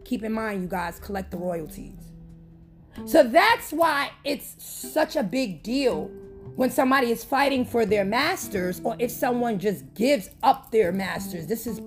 keep 0.04 0.22
in 0.22 0.32
mind, 0.32 0.62
you 0.62 0.68
guys 0.68 1.00
collect 1.00 1.30
the 1.30 1.38
royalties. 1.38 1.98
So 3.06 3.22
that's 3.22 3.72
why 3.72 4.10
it's 4.22 4.54
such 4.62 5.16
a 5.16 5.22
big 5.22 5.62
deal 5.62 6.10
when 6.56 6.70
somebody 6.70 7.10
is 7.10 7.24
fighting 7.24 7.64
for 7.64 7.86
their 7.86 8.04
masters 8.04 8.82
or 8.84 8.94
if 8.98 9.10
someone 9.10 9.58
just 9.58 9.94
gives 9.94 10.28
up 10.42 10.70
their 10.70 10.92
masters. 10.92 11.46
This 11.46 11.66
is 11.66 11.80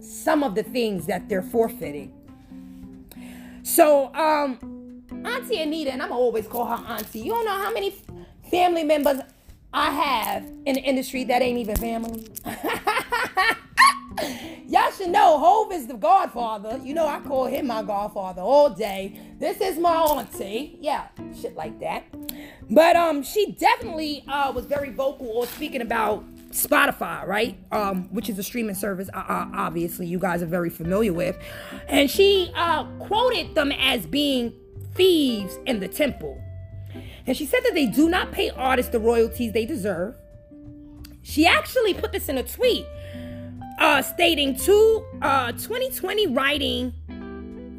some 0.00 0.42
of 0.42 0.54
the 0.54 0.62
things 0.62 1.06
that 1.06 1.30
they're 1.30 1.40
forfeiting. 1.40 2.12
So, 3.62 4.14
um, 4.14 5.02
Auntie 5.24 5.62
Anita, 5.62 5.90
and 5.90 6.02
I'm 6.02 6.12
always 6.12 6.46
call 6.46 6.66
her 6.66 6.84
Auntie. 6.92 7.20
You 7.20 7.30
don't 7.32 7.46
know 7.46 7.52
how 7.52 7.72
many 7.72 7.90
family 8.54 8.84
members 8.84 9.18
I 9.72 9.90
have 9.90 10.44
in 10.64 10.76
the 10.76 10.80
industry 10.80 11.24
that 11.24 11.42
ain't 11.42 11.58
even 11.58 11.74
family. 11.74 12.24
Y'all 14.68 14.92
should 14.92 15.08
know 15.08 15.40
Hove 15.40 15.72
is 15.72 15.88
the 15.88 15.96
godfather. 15.96 16.80
You 16.84 16.94
know, 16.94 17.04
I 17.04 17.18
call 17.18 17.46
him 17.46 17.66
my 17.66 17.82
godfather 17.82 18.42
all 18.42 18.70
day. 18.70 19.18
This 19.40 19.60
is 19.60 19.76
my 19.76 19.96
auntie. 19.96 20.78
Yeah, 20.80 21.08
shit 21.36 21.56
like 21.56 21.80
that. 21.80 22.04
But 22.70 22.94
um, 22.94 23.24
she 23.24 23.56
definitely 23.58 24.24
uh, 24.28 24.52
was 24.52 24.66
very 24.66 24.90
vocal 24.90 25.26
or 25.26 25.48
speaking 25.48 25.80
about 25.80 26.24
Spotify, 26.50 27.26
right? 27.26 27.58
Um, 27.72 28.04
which 28.14 28.28
is 28.28 28.38
a 28.38 28.44
streaming 28.44 28.76
service, 28.76 29.08
uh, 29.12 29.48
obviously, 29.52 30.06
you 30.06 30.20
guys 30.20 30.44
are 30.44 30.46
very 30.46 30.70
familiar 30.70 31.12
with. 31.12 31.36
And 31.88 32.08
she 32.08 32.52
uh, 32.54 32.84
quoted 33.00 33.56
them 33.56 33.72
as 33.72 34.06
being 34.06 34.52
thieves 34.94 35.58
in 35.66 35.80
the 35.80 35.88
temple. 35.88 36.40
And 37.26 37.36
she 37.36 37.46
said 37.46 37.60
that 37.64 37.74
they 37.74 37.86
do 37.86 38.08
not 38.08 38.32
pay 38.32 38.50
artists 38.50 38.92
the 38.92 39.00
royalties 39.00 39.52
they 39.52 39.64
deserve. 39.64 40.14
She 41.22 41.46
actually 41.46 41.94
put 41.94 42.12
this 42.12 42.28
in 42.28 42.36
a 42.36 42.42
tweet 42.42 42.84
uh, 43.78 44.02
stating 44.02 44.56
two 44.56 45.04
uh, 45.22 45.52
2020 45.52 46.26
writing, 46.28 46.92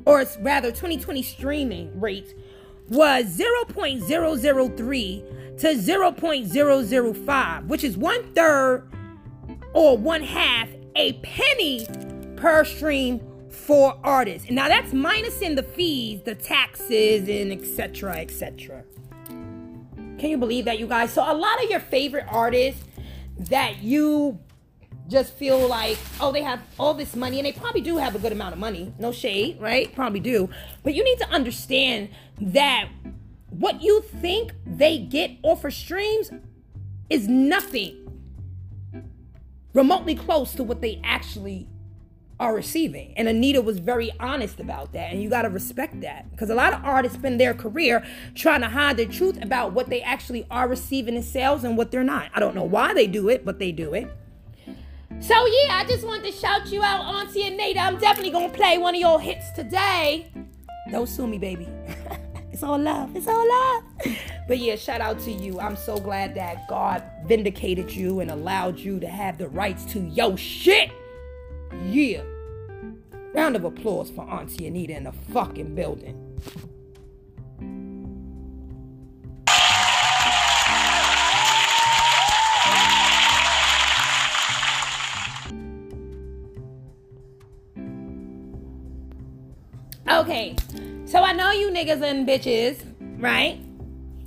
or 0.05 0.25
rather 0.41 0.69
2020 0.69 1.21
streaming 1.21 1.99
rate 1.99 2.33
was 2.89 3.37
0.003 3.37 5.57
to 5.57 5.67
0.005, 5.67 7.67
which 7.67 7.83
is 7.83 7.97
one 7.97 8.33
third 8.33 8.87
or 9.73 9.97
one 9.97 10.21
half 10.21 10.69
a 10.95 11.13
penny 11.13 11.87
per 12.35 12.63
stream 12.63 13.19
for 13.49 13.97
artists. 14.03 14.47
And 14.47 14.55
now 14.55 14.67
that's 14.67 14.91
minusing 14.91 15.55
the 15.55 15.63
fees, 15.63 16.21
the 16.23 16.35
taxes, 16.35 17.27
and 17.27 17.51
etc. 17.51 18.17
etc. 18.17 18.83
Can 20.25 20.31
you 20.31 20.37
believe 20.39 20.65
that, 20.65 20.79
you 20.79 20.87
guys? 20.87 21.13
So 21.13 21.21
a 21.21 21.37
lot 21.37 21.63
of 21.63 21.69
your 21.69 21.79
favorite 21.79 22.25
artists 22.27 22.83
that 23.37 23.83
you 23.83 24.39
just 25.07 25.31
feel 25.33 25.67
like, 25.67 25.99
oh, 26.19 26.31
they 26.31 26.41
have 26.41 26.63
all 26.79 26.95
this 26.95 27.15
money, 27.15 27.37
and 27.37 27.45
they 27.45 27.51
probably 27.51 27.81
do 27.81 27.97
have 27.97 28.15
a 28.15 28.17
good 28.17 28.31
amount 28.31 28.53
of 28.53 28.59
money. 28.59 28.91
No 28.97 29.11
shade, 29.11 29.61
right? 29.61 29.93
Probably 29.93 30.19
do. 30.19 30.49
But 30.81 30.95
you 30.95 31.03
need 31.03 31.19
to 31.19 31.29
understand 31.29 32.09
that 32.41 32.89
what 33.51 33.83
you 33.83 34.01
think 34.01 34.55
they 34.65 34.97
get 34.97 35.29
off 35.43 35.63
of 35.63 35.75
streams 35.75 36.31
is 37.07 37.27
nothing 37.27 37.95
remotely 39.73 40.15
close 40.15 40.53
to 40.53 40.63
what 40.63 40.81
they 40.81 40.99
actually 41.03 41.69
are 42.39 42.53
receiving. 42.53 43.13
And 43.15 43.27
Anita 43.27 43.61
was 43.61 43.79
very 43.79 44.11
honest 44.19 44.59
about 44.59 44.93
that. 44.93 45.11
And 45.11 45.21
you 45.21 45.29
got 45.29 45.43
to 45.43 45.49
respect 45.49 46.01
that. 46.01 46.29
Because 46.31 46.49
a 46.49 46.55
lot 46.55 46.73
of 46.73 46.83
artists 46.83 47.17
spend 47.17 47.39
their 47.39 47.53
career 47.53 48.05
trying 48.33 48.61
to 48.61 48.67
hide 48.67 48.97
the 48.97 49.05
truth 49.05 49.41
about 49.41 49.73
what 49.73 49.89
they 49.89 50.01
actually 50.01 50.45
are 50.51 50.67
receiving 50.67 51.15
in 51.15 51.23
sales 51.23 51.63
and 51.63 51.77
what 51.77 51.91
they're 51.91 52.03
not. 52.03 52.31
I 52.33 52.39
don't 52.39 52.55
know 52.55 52.63
why 52.63 52.93
they 52.93 53.07
do 53.07 53.29
it, 53.29 53.45
but 53.45 53.59
they 53.59 53.71
do 53.71 53.93
it. 53.93 54.11
So 55.21 55.33
yeah, 55.33 55.77
I 55.77 55.85
just 55.87 56.05
wanted 56.05 56.25
to 56.25 56.31
shout 56.33 56.67
you 56.67 56.83
out, 56.83 57.01
Auntie 57.01 57.47
Anita. 57.47 57.79
I'm 57.79 57.97
definitely 57.97 58.31
gonna 58.31 58.49
play 58.49 58.77
one 58.77 58.95
of 58.95 58.99
your 58.99 59.19
hits 59.19 59.49
today. 59.51 60.29
Don't 60.91 61.07
sue 61.07 61.25
me, 61.25 61.37
baby. 61.37 61.69
it's 62.51 62.63
all 62.63 62.77
love. 62.77 63.15
It's 63.15 63.27
all 63.27 63.47
love. 63.47 63.83
But 64.47 64.59
yeah, 64.59 64.75
shout 64.75 64.99
out 64.99 65.19
to 65.21 65.31
you. 65.31 65.59
I'm 65.59 65.77
so 65.77 65.97
glad 65.97 66.35
that 66.35 66.67
God 66.67 67.01
vindicated 67.25 67.91
you 67.91 68.19
and 68.19 68.29
allowed 68.29 68.77
you 68.77 68.99
to 68.99 69.07
have 69.07 69.37
the 69.37 69.47
rights 69.47 69.85
to 69.93 70.01
yo 70.01 70.35
shit. 70.35 70.91
Yeah. 71.83 72.23
Round 73.33 73.55
of 73.55 73.65
applause 73.65 74.09
for 74.11 74.21
Auntie 74.29 74.67
Anita 74.67 74.95
in 74.95 75.03
the 75.05 75.11
fucking 75.33 75.75
building. 75.75 76.21
Okay, 90.07 90.55
so 91.05 91.23
I 91.23 91.33
know 91.33 91.51
you 91.51 91.71
niggas 91.71 92.01
and 92.01 92.27
bitches, 92.27 92.77
right? 93.19 93.64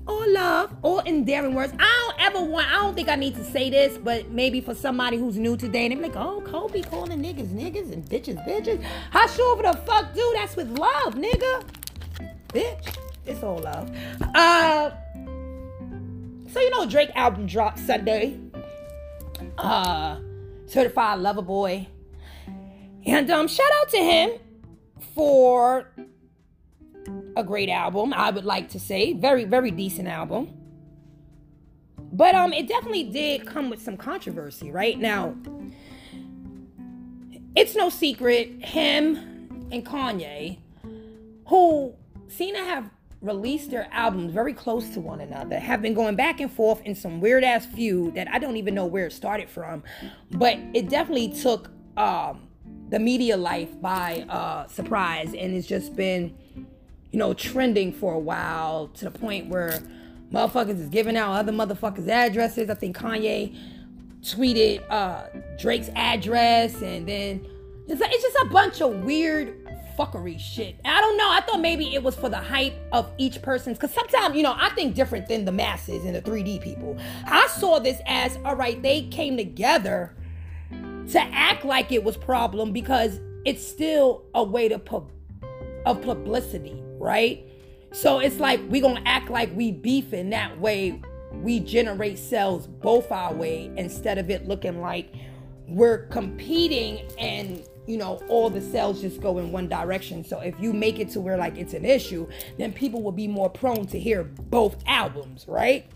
Or 0.08 0.26
love, 0.28 0.74
or 0.82 1.02
endearing 1.04 1.54
words. 1.54 1.74
I 1.78 2.14
don't 2.16 2.26
ever 2.26 2.42
want, 2.42 2.66
I 2.68 2.76
don't 2.76 2.94
think 2.94 3.10
I 3.10 3.14
need 3.14 3.34
to 3.34 3.44
say 3.44 3.68
this, 3.68 3.98
but 3.98 4.30
maybe 4.30 4.60
for 4.62 4.74
somebody 4.74 5.18
who's 5.18 5.36
new 5.36 5.56
today, 5.56 5.84
and 5.84 5.92
they 5.92 5.96
be 5.96 6.02
like, 6.02 6.16
oh, 6.16 6.40
Kobe 6.40 6.80
calling 6.80 7.22
niggas 7.22 7.48
niggas 7.48 7.92
and 7.92 8.04
bitches 8.04 8.42
bitches. 8.48 8.82
How 9.10 9.26
sure 9.26 9.62
the 9.62 9.78
fuck 9.86 10.14
do? 10.14 10.32
That's 10.34 10.56
with 10.56 10.70
love, 10.78 11.14
nigga. 11.14 11.62
Bitch. 12.48 12.96
It's 13.26 13.42
all 13.42 13.58
love. 13.58 13.94
Uh, 14.34 14.90
so 16.50 16.60
you 16.60 16.70
know 16.70 16.86
Drake 16.86 17.10
album 17.14 17.46
dropped 17.46 17.78
Sunday. 17.78 18.40
Uh, 19.58 20.18
Certified 20.66 21.18
Lover 21.20 21.42
Boy. 21.42 21.86
And 23.04 23.30
um, 23.30 23.48
shout 23.48 23.70
out 23.80 23.88
to 23.90 23.98
him 23.98 24.30
for 25.14 25.90
a 27.38 27.44
great 27.44 27.68
album, 27.68 28.12
I 28.12 28.30
would 28.30 28.44
like 28.44 28.68
to 28.70 28.80
say. 28.80 29.12
Very, 29.14 29.44
very 29.44 29.70
decent 29.70 30.08
album. 30.08 30.50
But 32.12 32.34
um 32.34 32.52
it 32.52 32.66
definitely 32.66 33.04
did 33.04 33.46
come 33.46 33.70
with 33.70 33.80
some 33.80 33.96
controversy, 33.96 34.70
right? 34.70 34.98
Now, 34.98 35.36
it's 37.54 37.76
no 37.76 37.88
secret 37.90 38.64
him 38.64 39.16
and 39.70 39.86
Kanye 39.86 40.58
who 41.46 41.94
seem 42.28 42.54
to 42.54 42.60
have 42.60 42.90
released 43.20 43.70
their 43.70 43.88
albums 43.90 44.32
very 44.32 44.52
close 44.52 44.90
to 44.90 45.00
one 45.00 45.20
another, 45.20 45.58
have 45.58 45.80
been 45.82 45.94
going 45.94 46.14
back 46.14 46.40
and 46.40 46.52
forth 46.52 46.80
in 46.82 46.94
some 46.94 47.20
weird 47.20 47.42
ass 47.44 47.66
feud 47.66 48.14
that 48.14 48.28
I 48.28 48.38
don't 48.38 48.56
even 48.56 48.74
know 48.74 48.86
where 48.86 49.06
it 49.06 49.12
started 49.12 49.48
from, 49.48 49.82
but 50.30 50.58
it 50.74 50.88
definitely 50.88 51.28
took 51.32 51.70
um 51.96 52.48
the 52.90 52.98
media 52.98 53.36
life 53.36 53.80
by 53.80 54.24
uh, 54.28 54.66
surprise, 54.66 55.34
and 55.34 55.54
it's 55.54 55.66
just 55.66 55.94
been, 55.94 56.34
you 57.10 57.18
know, 57.18 57.34
trending 57.34 57.92
for 57.92 58.14
a 58.14 58.18
while 58.18 58.88
to 58.88 59.04
the 59.06 59.10
point 59.10 59.48
where 59.48 59.80
motherfuckers 60.32 60.80
is 60.80 60.88
giving 60.88 61.16
out 61.16 61.32
other 61.32 61.52
motherfuckers' 61.52 62.08
addresses. 62.08 62.68
I 62.68 62.74
think 62.74 62.96
Kanye 62.96 63.56
tweeted 64.22 64.82
uh, 64.90 65.24
Drake's 65.58 65.90
address, 65.94 66.82
and 66.82 67.08
then 67.08 67.46
it's, 67.88 68.00
like, 68.00 68.12
it's 68.12 68.22
just 68.22 68.36
a 68.44 68.48
bunch 68.50 68.82
of 68.82 69.04
weird 69.04 69.56
fuckery 69.98 70.38
shit. 70.38 70.78
I 70.84 71.00
don't 71.00 71.16
know. 71.16 71.28
I 71.28 71.40
thought 71.40 71.60
maybe 71.60 71.92
it 71.94 72.02
was 72.02 72.14
for 72.14 72.28
the 72.28 72.38
hype 72.38 72.74
of 72.92 73.10
each 73.18 73.42
person's. 73.42 73.78
Because 73.78 73.92
sometimes, 73.92 74.36
you 74.36 74.42
know, 74.42 74.54
I 74.56 74.70
think 74.70 74.94
different 74.94 75.26
than 75.28 75.44
the 75.44 75.52
masses 75.52 76.04
and 76.04 76.14
the 76.14 76.22
3D 76.22 76.62
people. 76.62 76.96
I 77.26 77.48
saw 77.48 77.80
this 77.80 78.00
as, 78.06 78.38
all 78.44 78.54
right, 78.54 78.80
they 78.80 79.02
came 79.08 79.36
together 79.36 80.14
to 80.70 81.20
act 81.20 81.64
like 81.64 81.90
it 81.90 82.04
was 82.04 82.16
problem 82.16 82.72
because 82.72 83.18
it's 83.44 83.66
still 83.66 84.24
a 84.34 84.44
way 84.44 84.68
to 84.68 84.80
of 85.86 86.02
publicity, 86.02 86.82
right? 86.98 87.44
So 87.92 88.18
it's 88.18 88.38
like 88.38 88.60
we 88.68 88.80
gonna 88.80 89.02
act 89.06 89.30
like 89.30 89.54
we 89.54 89.72
beefing 89.72 90.30
that 90.30 90.58
way. 90.60 91.00
We 91.32 91.60
generate 91.60 92.18
sales 92.18 92.66
both 92.66 93.12
our 93.12 93.32
way 93.32 93.70
instead 93.76 94.18
of 94.18 94.30
it 94.30 94.46
looking 94.46 94.80
like 94.80 95.12
we're 95.66 96.06
competing 96.06 97.06
and 97.18 97.62
you 97.86 97.98
know 97.98 98.20
all 98.28 98.48
the 98.48 98.60
sales 98.60 99.00
just 99.00 99.20
go 99.20 99.38
in 99.38 99.52
one 99.52 99.68
direction. 99.68 100.24
So 100.24 100.40
if 100.40 100.58
you 100.60 100.72
make 100.72 100.98
it 100.98 101.10
to 101.10 101.20
where 101.20 101.36
like 101.36 101.56
it's 101.56 101.74
an 101.74 101.84
issue, 101.84 102.28
then 102.58 102.72
people 102.72 103.02
will 103.02 103.12
be 103.12 103.28
more 103.28 103.48
prone 103.48 103.86
to 103.86 103.98
hear 103.98 104.24
both 104.24 104.76
albums, 104.86 105.46
right? 105.48 105.86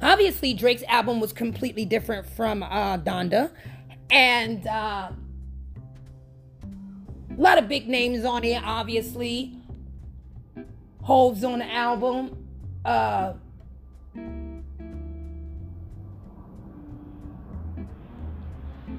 Obviously, 0.00 0.52
Drake's 0.52 0.82
album 0.88 1.20
was 1.20 1.32
completely 1.32 1.84
different 1.84 2.26
from 2.26 2.64
uh, 2.64 2.98
Donda, 2.98 3.52
and 4.10 4.66
uh, 4.66 5.12
a 7.30 7.40
lot 7.40 7.56
of 7.56 7.68
big 7.68 7.88
names 7.88 8.24
on 8.24 8.42
it. 8.42 8.62
Obviously, 8.64 9.56
Hove's 11.02 11.42
on 11.42 11.58
the 11.58 11.72
album. 11.72 12.46
Uh, 12.84 13.34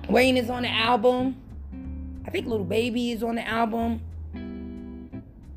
Wayne 0.10 0.38
is 0.38 0.50
on 0.50 0.64
the 0.64 0.70
album. 0.70 1.38
I 2.26 2.30
think 2.30 2.46
Lil 2.46 2.66
Baby 2.66 3.12
is 3.12 3.24
on 3.24 3.36
the 3.36 3.48
album. 3.48 4.02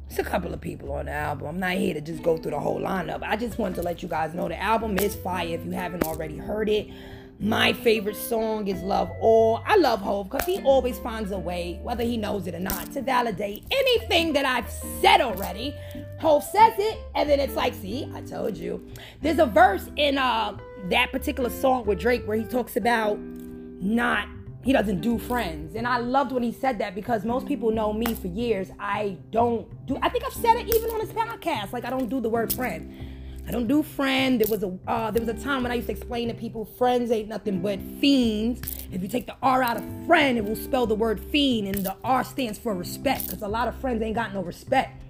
It's 0.08 0.18
a 0.20 0.24
couple 0.24 0.54
of 0.54 0.60
people 0.60 0.92
on 0.92 1.06
the 1.06 1.12
album. 1.12 1.48
I'm 1.48 1.58
not 1.58 1.72
here 1.72 1.94
to 1.94 2.00
just 2.00 2.22
go 2.22 2.36
through 2.36 2.52
the 2.52 2.60
whole 2.60 2.80
lineup. 2.80 3.22
I 3.22 3.36
just 3.36 3.58
wanted 3.58 3.74
to 3.76 3.82
let 3.82 4.02
you 4.02 4.08
guys 4.08 4.32
know 4.32 4.48
the 4.48 4.60
album 4.60 4.96
is 4.98 5.16
fire 5.16 5.48
if 5.48 5.64
you 5.64 5.72
haven't 5.72 6.04
already 6.04 6.36
heard 6.36 6.68
it. 6.68 6.88
My 7.38 7.74
favorite 7.74 8.16
song 8.16 8.66
is 8.66 8.80
Love 8.80 9.10
All. 9.20 9.62
I 9.66 9.76
love 9.76 10.00
Hove 10.00 10.30
because 10.30 10.46
he 10.46 10.62
always 10.62 10.98
finds 10.98 11.32
a 11.32 11.38
way, 11.38 11.78
whether 11.82 12.02
he 12.02 12.16
knows 12.16 12.46
it 12.46 12.54
or 12.54 12.60
not, 12.60 12.90
to 12.92 13.02
validate 13.02 13.64
anything 13.70 14.32
that 14.32 14.46
I've 14.46 14.70
said 15.02 15.20
already. 15.20 15.74
Hove 16.18 16.42
says 16.42 16.72
it, 16.78 16.98
and 17.14 17.28
then 17.28 17.38
it's 17.38 17.54
like, 17.54 17.74
see, 17.74 18.10
I 18.14 18.22
told 18.22 18.56
you. 18.56 18.86
There's 19.20 19.38
a 19.38 19.44
verse 19.44 19.90
in 19.96 20.16
uh, 20.16 20.56
that 20.88 21.12
particular 21.12 21.50
song 21.50 21.84
with 21.84 22.00
Drake 22.00 22.26
where 22.26 22.38
he 22.38 22.44
talks 22.44 22.76
about 22.76 23.18
not 23.18 24.28
he 24.66 24.72
doesn't 24.72 25.00
do 25.00 25.16
friends. 25.16 25.76
And 25.76 25.86
I 25.86 25.98
loved 25.98 26.32
when 26.32 26.42
he 26.42 26.50
said 26.50 26.80
that 26.80 26.96
because 26.96 27.24
most 27.24 27.46
people 27.46 27.70
know 27.70 27.92
me 27.92 28.14
for 28.14 28.26
years. 28.26 28.72
I 28.80 29.16
don't 29.30 29.68
do 29.86 29.96
I 30.02 30.08
think 30.08 30.24
I've 30.24 30.32
said 30.32 30.56
it 30.56 30.74
even 30.74 30.90
on 30.90 30.98
this 30.98 31.12
podcast. 31.12 31.72
Like 31.72 31.84
I 31.84 31.90
don't 31.90 32.08
do 32.08 32.20
the 32.20 32.28
word 32.28 32.52
friend. 32.52 33.05
I 33.46 33.52
don't 33.52 33.68
do 33.68 33.82
friend. 33.82 34.40
There 34.40 34.50
was 34.50 34.64
a 34.64 34.76
uh, 34.88 35.10
there 35.12 35.24
was 35.24 35.28
a 35.28 35.44
time 35.44 35.62
when 35.62 35.70
I 35.70 35.76
used 35.76 35.86
to 35.86 35.92
explain 35.92 36.28
to 36.28 36.34
people 36.34 36.64
friends 36.64 37.10
ain't 37.10 37.28
nothing 37.28 37.62
but 37.62 37.78
fiends. 38.00 38.60
If 38.90 39.02
you 39.02 39.08
take 39.08 39.26
the 39.26 39.36
R 39.42 39.62
out 39.62 39.76
of 39.76 39.84
friend, 40.06 40.36
it 40.36 40.44
will 40.44 40.56
spell 40.56 40.86
the 40.86 40.96
word 40.96 41.20
fiend, 41.20 41.74
and 41.74 41.86
the 41.86 41.96
R 42.02 42.24
stands 42.24 42.58
for 42.58 42.74
respect. 42.74 43.26
Because 43.26 43.42
a 43.42 43.48
lot 43.48 43.68
of 43.68 43.76
friends 43.76 44.02
ain't 44.02 44.16
got 44.16 44.34
no 44.34 44.42
respect. 44.42 45.02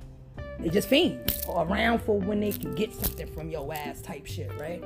They 0.59 0.69
just 0.69 0.89
fiends 0.89 1.43
or 1.47 1.67
around 1.67 2.03
for 2.03 2.19
when 2.19 2.41
they 2.41 2.53
can 2.53 2.75
get 2.75 2.95
something 2.95 3.33
from 3.33 3.51
your 3.51 3.73
ass 3.73 4.01
type 4.01 4.27
shit, 4.27 4.51
right? 4.59 4.83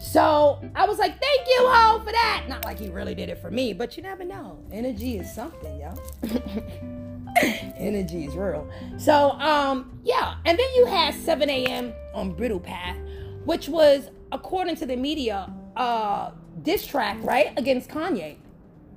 So 0.00 0.58
I 0.74 0.86
was 0.86 0.98
like, 0.98 1.20
thank 1.20 1.46
you, 1.46 1.66
Ho, 1.68 1.98
for 2.00 2.12
that. 2.12 2.46
Not 2.48 2.64
like 2.64 2.78
he 2.78 2.88
really 2.88 3.14
did 3.14 3.28
it 3.28 3.38
for 3.38 3.50
me, 3.50 3.74
but 3.74 3.96
you 3.96 4.02
never 4.02 4.24
know. 4.24 4.58
Energy 4.72 5.18
is 5.18 5.32
something, 5.32 5.78
yo. 5.78 7.00
Energy 7.76 8.26
is 8.26 8.34
real. 8.36 8.68
So, 8.98 9.30
um, 9.32 9.98
yeah. 10.02 10.36
And 10.44 10.58
then 10.58 10.66
you 10.74 10.86
had 10.86 11.14
7 11.14 11.48
a.m. 11.48 11.92
on 12.14 12.32
Bridle 12.32 12.60
Path, 12.60 12.96
which 13.44 13.68
was, 13.68 14.10
according 14.32 14.76
to 14.76 14.86
the 14.86 14.96
media, 14.96 15.52
uh, 15.76 16.30
diss 16.62 16.86
track, 16.86 17.18
right, 17.22 17.52
against 17.56 17.90
Kanye. 17.90 18.36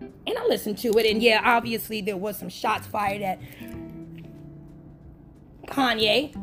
And 0.02 0.38
I 0.38 0.46
listened 0.46 0.78
to 0.80 0.90
it, 0.98 1.06
and 1.06 1.22
yeah, 1.22 1.42
obviously 1.44 2.02
there 2.02 2.18
was 2.18 2.38
some 2.38 2.50
shots 2.50 2.88
fired 2.88 3.22
at 3.22 3.40
Kanye. 5.68 6.34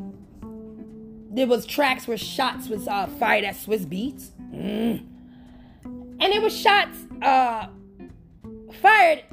There 1.33 1.47
was 1.47 1.67
tracks 1.67 2.09
where 2.09 2.17
shots 2.17 2.69
was 2.69 2.89
uh, 2.89 3.07
fired 3.19 3.45
at 3.45 3.55
Swizz 3.55 3.87
Beatz. 3.87 4.31
Mm. 4.53 5.07
And 5.85 6.33
there 6.33 6.41
was 6.41 6.57
shots 6.57 6.99
uh, 7.23 7.69
fired 8.81 9.25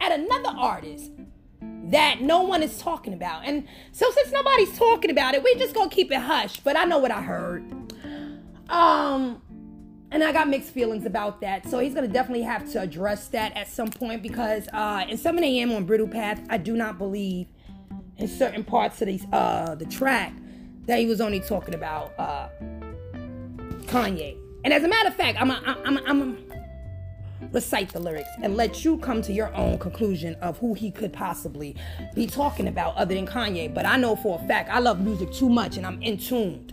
at 0.00 0.12
another 0.12 0.50
artist 0.56 1.10
that 1.90 2.20
no 2.20 2.42
one 2.42 2.62
is 2.62 2.78
talking 2.78 3.12
about. 3.12 3.44
And 3.44 3.66
so 3.92 4.10
since 4.10 4.32
nobody's 4.32 4.76
talking 4.78 5.10
about 5.10 5.34
it, 5.34 5.42
we're 5.42 5.58
just 5.58 5.74
gonna 5.74 5.90
keep 5.90 6.10
it 6.10 6.20
hush. 6.20 6.60
But 6.60 6.76
I 6.76 6.84
know 6.84 6.98
what 6.98 7.10
I 7.10 7.22
heard. 7.22 7.62
Um 8.68 9.40
and 10.10 10.22
I 10.22 10.32
got 10.32 10.48
mixed 10.48 10.70
feelings 10.70 11.06
about 11.06 11.40
that. 11.40 11.68
So 11.68 11.78
he's 11.78 11.94
gonna 11.94 12.08
definitely 12.08 12.44
have 12.44 12.70
to 12.72 12.80
address 12.80 13.28
that 13.28 13.56
at 13.56 13.68
some 13.68 13.88
point 13.88 14.22
because 14.22 14.68
uh 14.72 15.04
in 15.08 15.18
7 15.18 15.42
a.m. 15.44 15.72
on 15.72 15.84
Bridle 15.84 16.08
Path, 16.08 16.40
I 16.48 16.56
do 16.56 16.74
not 16.74 16.98
believe 16.98 17.46
in 18.16 18.28
certain 18.28 18.64
parts 18.64 19.00
of 19.02 19.08
these 19.08 19.26
uh 19.32 19.74
the 19.74 19.86
track 19.86 20.32
that 20.86 20.98
he 20.98 21.06
was 21.06 21.20
only 21.20 21.40
talking 21.40 21.74
about 21.74 22.12
uh 22.18 22.48
Kanye. 23.86 24.38
And 24.64 24.72
as 24.72 24.82
a 24.82 24.88
matter 24.88 25.08
of 25.10 25.14
fact, 25.14 25.40
I'm 25.40 25.50
a, 25.50 25.78
I'm 25.84 25.98
a, 25.98 26.02
I'm 26.06 26.22
a 26.22 26.36
recite 27.52 27.92
the 27.92 28.00
lyrics 28.00 28.28
and 28.42 28.56
let 28.56 28.84
you 28.84 28.98
come 28.98 29.22
to 29.22 29.32
your 29.32 29.54
own 29.54 29.78
conclusion 29.78 30.34
of 30.36 30.58
who 30.58 30.74
he 30.74 30.90
could 30.90 31.12
possibly 31.12 31.76
be 32.14 32.26
talking 32.26 32.68
about 32.68 32.94
other 32.96 33.14
than 33.14 33.26
Kanye. 33.26 33.72
But 33.72 33.86
I 33.86 33.96
know 33.96 34.16
for 34.16 34.40
a 34.42 34.48
fact 34.48 34.70
I 34.70 34.78
love 34.78 35.00
music 35.00 35.32
too 35.32 35.48
much 35.48 35.76
and 35.76 35.86
I'm 35.86 36.02
in 36.02 36.18
tuned, 36.18 36.72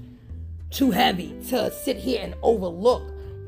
too 0.70 0.92
heavy 0.92 1.36
to 1.50 1.72
sit 1.72 1.98
here 1.98 2.22
and 2.22 2.36
overlook 2.42 3.04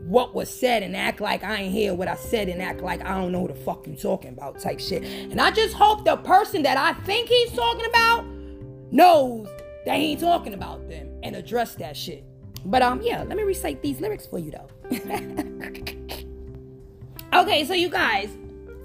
what 0.06 0.36
was 0.36 0.50
said 0.50 0.84
and 0.84 0.96
act 0.96 1.22
like 1.22 1.44
I 1.44 1.56
ain't 1.56 1.74
hear 1.74 1.94
what 1.94 2.08
I 2.08 2.16
said 2.16 2.50
and 2.50 2.62
act 2.62 2.82
like 2.82 3.02
I 3.02 3.18
don't 3.18 3.32
know 3.32 3.42
what 3.42 3.56
the 3.56 3.62
fuck 3.62 3.88
you 3.88 3.96
talking 3.96 4.32
about 4.34 4.60
type 4.60 4.80
shit. 4.80 5.04
And 5.04 5.40
I 5.40 5.52
just 5.52 5.74
hope 5.74 6.06
the 6.06 6.18
person 6.18 6.64
that 6.64 6.78
I 6.78 6.94
think 7.04 7.30
he's 7.30 7.52
talking 7.54 7.86
about 7.86 8.26
knows 8.92 9.48
that 9.86 9.98
he 9.98 10.12
ain't 10.12 10.20
talking 10.20 10.54
about 10.54 10.88
them 10.90 11.10
and 11.24 11.36
address 11.36 11.76
that 11.76 11.96
shit. 11.96 12.24
But 12.66 12.82
um, 12.82 13.02
yeah, 13.02 13.24
let 13.24 13.38
me 13.38 13.44
recite 13.44 13.82
these 13.82 14.00
lyrics 14.00 14.26
for 14.26 14.40
you 14.40 14.52
though. 14.52 14.70
okay, 17.42 17.66
so 17.66 17.74
you 17.74 17.90
guys, 17.90 18.30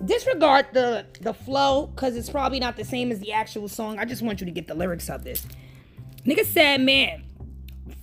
disregard 0.05 0.67
the 0.73 1.07
the 1.21 1.35
flow 1.35 1.87
because 1.87 2.17
it's 2.17 2.31
probably 2.31 2.61
not 2.61 2.77
the 2.77 2.85
same 2.85 3.11
as 3.11 3.21
the 3.21 3.33
actual 3.33 3.69
song. 3.69 3.99
I 3.99 4.05
just 4.05 4.23
want 4.23 4.41
you 4.41 4.47
to 4.47 4.53
get 4.53 4.67
the 4.67 4.75
lyrics 4.75 5.09
of 5.09 5.25
this. 5.25 5.47
Nigga 6.25 6.45
said, 6.45 6.81
man, 6.81 7.25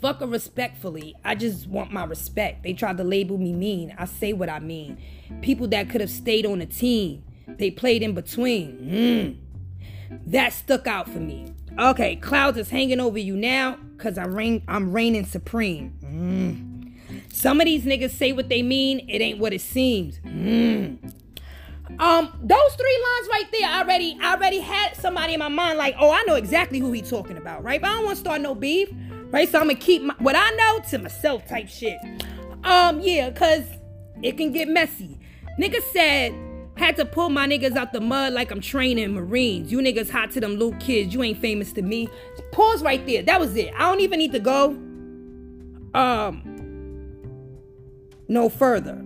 fuck 0.02 0.20
her 0.20 0.28
respectfully. 0.28 1.16
I 1.24 1.36
just 1.36 1.68
want 1.68 1.92
my 1.92 2.06
respect. 2.06 2.64
They 2.64 2.74
tried 2.74 2.98
to 2.98 3.04
label 3.04 3.38
me 3.38 3.54
mean. 3.54 3.94
I 3.98 4.06
say 4.06 4.34
what 4.34 4.50
I 4.50 4.60
mean. 4.60 4.98
People 5.42 5.68
that 5.70 5.90
could 5.90 6.02
have 6.02 6.10
stayed 6.10 6.46
on 6.46 6.60
the 6.60 6.66
team, 6.66 7.24
they 7.48 7.72
played 7.72 8.02
in 8.02 8.14
between. 8.14 9.40
Mm. 10.12 10.22
That 10.28 10.54
stuck 10.54 10.88
out 10.88 11.10
for 11.10 11.20
me. 11.20 11.54
Okay, 11.78 12.16
clouds 12.16 12.58
is 12.58 12.70
hanging 12.70 13.00
over 13.00 13.20
you 13.20 13.36
now 13.36 13.78
because 13.98 14.18
I 14.18 14.26
reign, 14.26 14.64
I'm 14.68 14.92
reigning 14.92 15.26
supreme. 15.26 15.98
Mm. 16.04 16.75
Some 17.46 17.62
of 17.62 17.66
these 17.66 17.84
niggas 17.84 18.10
say 18.10 18.32
what 18.32 18.50
they 18.50 18.64
mean, 18.64 19.08
it 19.08 19.22
ain't 19.22 19.38
what 19.38 19.54
it 19.54 19.62
seems. 19.62 20.18
Mm. 20.22 20.98
Um, 22.00 22.40
those 22.42 22.74
three 22.74 23.04
lines 23.06 23.30
right 23.30 23.46
there, 23.52 23.70
I 23.70 23.82
already, 23.84 24.18
I 24.20 24.34
already 24.34 24.62
had 24.62 24.96
somebody 24.96 25.36
in 25.36 25.40
my 25.40 25.48
mind 25.48 25.78
like, 25.78 25.94
oh, 26.00 26.10
I 26.10 26.24
know 26.24 26.34
exactly 26.34 26.80
who 26.80 26.92
he 26.92 27.04
talking 27.04 27.38
about, 27.38 27.64
right? 27.64 27.80
But 27.80 27.92
I 27.92 27.94
don't 27.98 28.06
want 28.06 28.16
to 28.16 28.20
start 28.22 28.42
no 28.42 28.56
beef, 28.56 28.90
right? 29.30 29.48
So 29.48 29.60
I'm 29.60 29.68
gonna 29.68 29.76
keep 29.76 30.02
my, 30.02 30.16
what 30.18 30.36
I 30.36 30.50
know 30.56 30.80
to 30.90 30.98
myself, 30.98 31.48
type 31.48 31.70
shit. 31.70 32.00
Um, 32.64 33.00
yeah, 33.00 33.30
cause 33.30 33.64
it 34.24 34.38
can 34.38 34.52
get 34.52 34.68
messy. 34.68 35.20
Nigga 35.60 35.84
said 35.94 36.34
had 36.78 36.96
to 36.96 37.06
pull 37.06 37.30
my 37.30 37.48
niggas 37.48 37.76
out 37.76 37.94
the 37.94 38.02
mud 38.02 38.34
like 38.34 38.50
I'm 38.50 38.60
training 38.60 39.14
Marines. 39.14 39.72
You 39.72 39.82
niggas 39.82 40.10
hot 40.10 40.32
to 40.32 40.40
them 40.42 40.54
little 40.54 40.74
kids. 40.80 41.14
You 41.14 41.22
ain't 41.22 41.38
famous 41.38 41.74
to 41.74 41.84
me. 41.84 42.10
Pause 42.54 42.82
right 42.82 43.06
there. 43.06 43.22
That 43.22 43.40
was 43.40 43.56
it. 43.56 43.72
I 43.76 43.82
don't 43.82 44.02
even 44.02 44.18
need 44.18 44.32
to 44.32 44.40
go 44.40 44.70
um 45.94 46.55
no 48.28 48.50
further. 48.50 49.02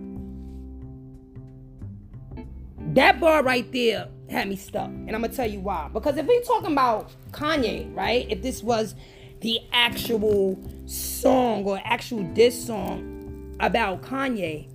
That 2.94 3.20
bar 3.20 3.42
right 3.42 3.70
there 3.72 4.08
had 4.28 4.48
me 4.48 4.56
stuck. 4.56 4.86
And 4.86 5.10
I'm 5.10 5.20
gonna 5.20 5.32
tell 5.32 5.48
you 5.48 5.60
why. 5.60 5.88
Because 5.92 6.16
if 6.16 6.26
we 6.26 6.40
talking 6.42 6.72
about 6.72 7.10
Kanye, 7.32 7.94
right? 7.94 8.26
If 8.28 8.42
this 8.42 8.62
was 8.62 8.94
the 9.40 9.60
actual 9.72 10.58
song 10.86 11.64
or 11.64 11.80
actual 11.84 12.22
diss 12.34 12.66
song 12.66 13.56
about 13.60 14.02
Kanye, 14.02 14.68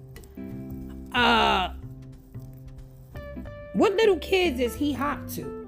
uh 1.13 1.69
what 3.73 3.93
little 3.93 4.17
kids 4.19 4.59
is 4.59 4.75
he 4.75 4.93
hot 4.93 5.27
to? 5.29 5.67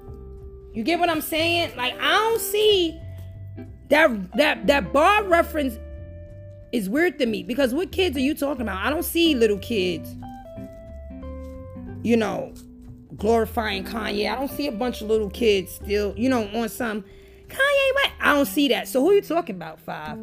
You 0.74 0.84
get 0.84 1.00
what 1.00 1.10
I'm 1.10 1.22
saying? 1.22 1.76
Like 1.76 2.00
I 2.00 2.12
don't 2.12 2.42
see 2.42 3.00
that 3.90 4.38
that 4.38 4.68
that 4.68 4.94
bar 4.94 5.24
reference 5.24 5.78
is 6.71 6.89
weird 6.89 7.17
to 7.19 7.25
me 7.25 7.43
because 7.43 7.73
what 7.73 7.91
kids 7.91 8.17
are 8.17 8.21
you 8.21 8.34
talking 8.36 8.62
about? 8.62 8.86
I 8.86 8.89
don't 8.89 9.06
see 9.06 9.36
little 9.36 9.60
kids, 9.60 10.15
you 12.03 12.17
know, 12.17 12.53
glorifying 13.15 13.84
Kanye. 13.84 14.32
I 14.32 14.36
don't 14.36 14.51
see 14.51 14.67
a 14.67 14.71
bunch 14.71 15.01
of 15.01 15.08
little 15.08 15.30
kids 15.30 15.73
still, 15.75 16.13
you 16.17 16.30
know, 16.30 16.47
on 16.53 16.69
some 16.69 17.03
Kanye 17.47 17.93
what? 17.93 18.12
I 18.19 18.34
don't 18.34 18.45
see 18.45 18.67
that. 18.69 18.88
So 18.88 19.01
who 19.01 19.12
are 19.12 19.15
you 19.15 19.21
talking 19.21 19.56
about, 19.56 19.80
five? 19.80 20.19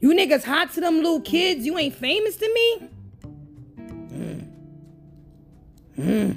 You 0.00 0.10
niggas 0.10 0.44
hot 0.44 0.72
to 0.72 0.80
them 0.80 0.96
little 0.96 1.20
kids? 1.20 1.64
You 1.64 1.78
ain't 1.78 1.94
famous 1.94 2.36
to 2.36 2.52
me? 2.52 2.88
Mm. 5.98 6.36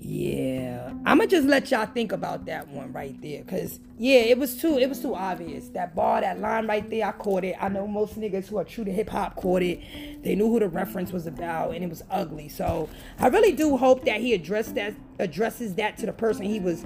Yeah. 0.00 0.77
I'ma 1.08 1.24
just 1.24 1.48
let 1.48 1.70
y'all 1.70 1.86
think 1.86 2.12
about 2.12 2.44
that 2.44 2.68
one 2.68 2.92
right 2.92 3.18
there. 3.22 3.42
Cause 3.44 3.80
yeah, 3.96 4.18
it 4.18 4.36
was 4.36 4.60
too 4.60 4.76
it 4.76 4.90
was 4.90 5.00
too 5.00 5.14
obvious. 5.14 5.70
That 5.70 5.94
bar, 5.94 6.20
that 6.20 6.38
line 6.38 6.66
right 6.66 6.88
there, 6.90 7.06
I 7.06 7.12
caught 7.12 7.44
it. 7.44 7.56
I 7.58 7.70
know 7.70 7.86
most 7.86 8.20
niggas 8.20 8.48
who 8.48 8.58
are 8.58 8.64
true 8.64 8.84
to 8.84 8.92
hip 8.92 9.08
hop 9.08 9.34
caught 9.34 9.62
it. 9.62 9.80
They 10.22 10.34
knew 10.34 10.50
who 10.50 10.60
the 10.60 10.68
reference 10.68 11.10
was 11.10 11.26
about 11.26 11.74
and 11.74 11.82
it 11.82 11.88
was 11.88 12.02
ugly. 12.10 12.50
So 12.50 12.90
I 13.18 13.28
really 13.28 13.52
do 13.52 13.78
hope 13.78 14.04
that 14.04 14.20
he 14.20 14.34
addressed 14.34 14.74
that 14.74 14.92
addresses 15.18 15.76
that 15.76 15.96
to 15.96 16.04
the 16.04 16.12
person 16.12 16.44
he 16.44 16.60
was 16.60 16.84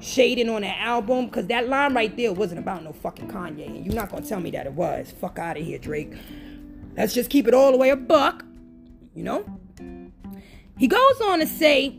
shading 0.00 0.48
on 0.48 0.62
that 0.62 0.78
album. 0.78 1.28
Cause 1.28 1.46
that 1.48 1.68
line 1.68 1.92
right 1.92 2.16
there 2.16 2.32
wasn't 2.32 2.58
about 2.58 2.82
no 2.82 2.94
fucking 2.94 3.28
Kanye. 3.28 3.66
And 3.66 3.84
you're 3.84 3.94
not 3.94 4.10
gonna 4.10 4.26
tell 4.26 4.40
me 4.40 4.50
that 4.52 4.64
it 4.64 4.72
was. 4.72 5.12
Fuck 5.20 5.38
out 5.38 5.58
of 5.58 5.62
here, 5.62 5.78
Drake. 5.78 6.14
Let's 6.96 7.12
just 7.12 7.28
keep 7.28 7.46
it 7.46 7.52
all 7.52 7.70
the 7.70 7.76
way 7.76 7.90
a 7.90 7.96
buck. 7.96 8.46
You 9.14 9.24
know? 9.24 9.44
He 10.78 10.88
goes 10.88 11.20
on 11.20 11.40
to 11.40 11.46
say 11.46 11.98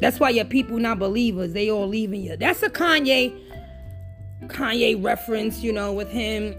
that's 0.00 0.20
why 0.20 0.30
your 0.30 0.44
people 0.44 0.78
not 0.78 0.98
believers. 0.98 1.52
They 1.52 1.70
all 1.70 1.88
leaving 1.88 2.22
you. 2.22 2.36
That's 2.36 2.62
a 2.62 2.68
Kanye 2.68 3.46
Kanye 4.44 5.02
reference, 5.02 5.62
you 5.62 5.72
know, 5.72 5.92
with 5.92 6.10
him, 6.10 6.54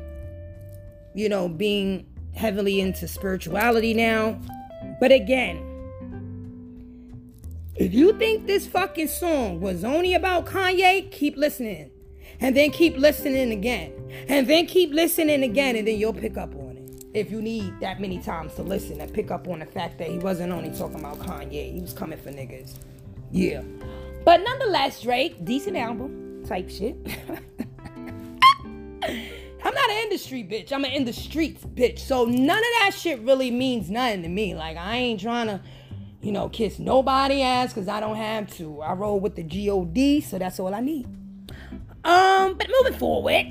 you 1.14 1.30
know, 1.30 1.48
being 1.48 2.06
heavily 2.36 2.80
into 2.82 3.08
spirituality 3.08 3.94
now. 3.94 4.40
But 5.00 5.12
again, 5.12 5.64
if 7.76 7.94
you 7.94 8.18
think 8.18 8.48
this 8.48 8.66
fucking 8.68 9.08
song 9.08 9.62
was 9.62 9.84
only 9.84 10.14
about 10.14 10.46
Kanye, 10.46 11.12
keep 11.12 11.38
listening. 11.38 11.92
And 12.40 12.56
then 12.56 12.72
keep 12.72 12.98
listening 12.98 13.52
again. 13.52 13.94
And 14.28 14.48
then 14.48 14.68
keep 14.68 14.92
listening 14.92 15.44
again, 15.44 15.76
and 15.76 15.88
then 15.88 15.98
you'll 15.98 16.14
pick 16.14 16.38
up 16.38 16.54
on 16.56 16.78
it. 16.78 17.06
If 17.14 17.32
you 17.32 17.42
need 17.42 17.80
that 17.80 18.00
many 18.00 18.20
times 18.20 18.54
to 18.56 18.64
listen 18.64 19.02
and 19.02 19.12
pick 19.12 19.32
up 19.32 19.48
on 19.48 19.60
the 19.60 19.66
fact 19.66 19.98
that 20.00 20.10
he 20.10 20.20
wasn't 20.20 20.52
only 20.54 20.70
talking 20.78 21.00
about 21.00 21.18
Kanye, 21.20 21.74
he 21.74 21.80
was 21.80 21.94
coming 21.94 22.20
for 22.20 22.32
niggas. 22.32 22.76
Yeah. 23.32 23.62
But 24.26 24.42
nonetheless, 24.44 25.02
Drake, 25.02 25.44
decent 25.46 25.78
album 25.78 26.44
type 26.46 26.70
shit. 26.70 26.96
I'm 29.64 29.74
not 29.74 29.90
an 29.90 29.98
industry 30.04 30.44
bitch. 30.44 30.72
I'm 30.72 30.86
an 30.86 30.92
in 30.92 31.06
the 31.06 31.14
streets 31.14 31.64
bitch. 31.64 32.00
So 32.00 32.26
none 32.26 32.58
of 32.58 32.64
that 32.80 32.92
shit 32.94 33.20
really 33.22 33.52
means 33.52 33.90
nothing 33.90 34.24
to 34.24 34.30
me. 34.30 34.56
Like 34.56 34.78
I 34.78 34.98
ain't 34.98 35.20
trying 35.20 35.48
to, 35.48 35.62
you 36.22 36.32
know, 36.32 36.50
kiss 36.50 36.80
nobody 36.80 37.42
ass 37.42 37.74
because 37.74 37.88
I 37.88 38.00
don't 38.00 38.16
have 38.16 38.54
to. 38.58 38.82
I 38.82 38.94
roll 38.94 39.20
with 39.20 39.36
the 39.36 39.44
G-O-D, 39.44 40.22
so 40.22 40.38
that's 40.38 40.60
all 40.60 40.74
I 40.74 40.80
need. 40.80 41.06
Um, 42.04 42.54
but 42.54 42.70
moving 42.82 42.98
forward, 42.98 43.46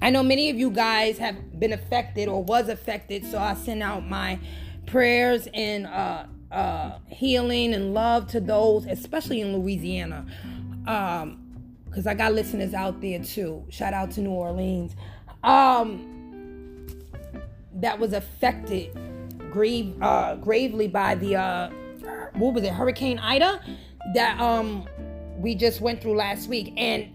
I 0.00 0.10
know 0.10 0.22
many 0.22 0.50
of 0.50 0.56
you 0.56 0.70
guys 0.70 1.18
have 1.18 1.58
been 1.60 1.72
affected 1.72 2.28
or 2.28 2.42
was 2.42 2.68
affected, 2.68 3.24
so 3.24 3.38
I 3.38 3.54
send 3.54 3.82
out 3.82 4.06
my 4.08 4.38
prayers 4.86 5.46
and 5.54 5.86
uh 5.86 6.24
uh, 6.52 6.98
healing 7.08 7.74
and 7.74 7.94
love 7.94 8.28
to 8.28 8.40
those, 8.40 8.86
especially 8.86 9.40
in 9.40 9.56
Louisiana. 9.56 10.26
Um, 10.86 11.38
because 11.86 12.06
I 12.06 12.14
got 12.14 12.32
listeners 12.32 12.72
out 12.72 13.02
there 13.02 13.22
too. 13.22 13.64
Shout 13.68 13.92
out 13.92 14.12
to 14.12 14.22
New 14.22 14.30
Orleans. 14.30 14.96
Um, 15.44 16.08
that 17.74 17.98
was 17.98 18.14
affected 18.14 18.96
grave, 19.50 19.94
uh, 20.00 20.36
gravely 20.36 20.88
by 20.88 21.14
the 21.14 21.36
uh, 21.36 21.70
what 22.32 22.54
was 22.54 22.64
it, 22.64 22.72
Hurricane 22.72 23.18
Ida 23.18 23.60
that 24.14 24.40
um 24.40 24.88
we 25.38 25.54
just 25.54 25.80
went 25.80 26.00
through 26.00 26.16
last 26.16 26.48
week, 26.48 26.72
and 26.76 27.08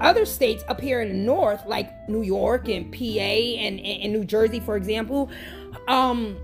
other 0.00 0.24
states 0.24 0.64
up 0.68 0.80
here 0.80 1.00
in 1.00 1.08
the 1.08 1.14
north, 1.14 1.64
like 1.66 2.08
New 2.08 2.22
York 2.22 2.68
and 2.68 2.92
PA 2.92 2.98
and, 2.98 3.78
and, 3.78 4.02
and 4.02 4.12
New 4.12 4.24
Jersey, 4.24 4.60
for 4.60 4.76
example, 4.76 5.30
um, 5.88 6.36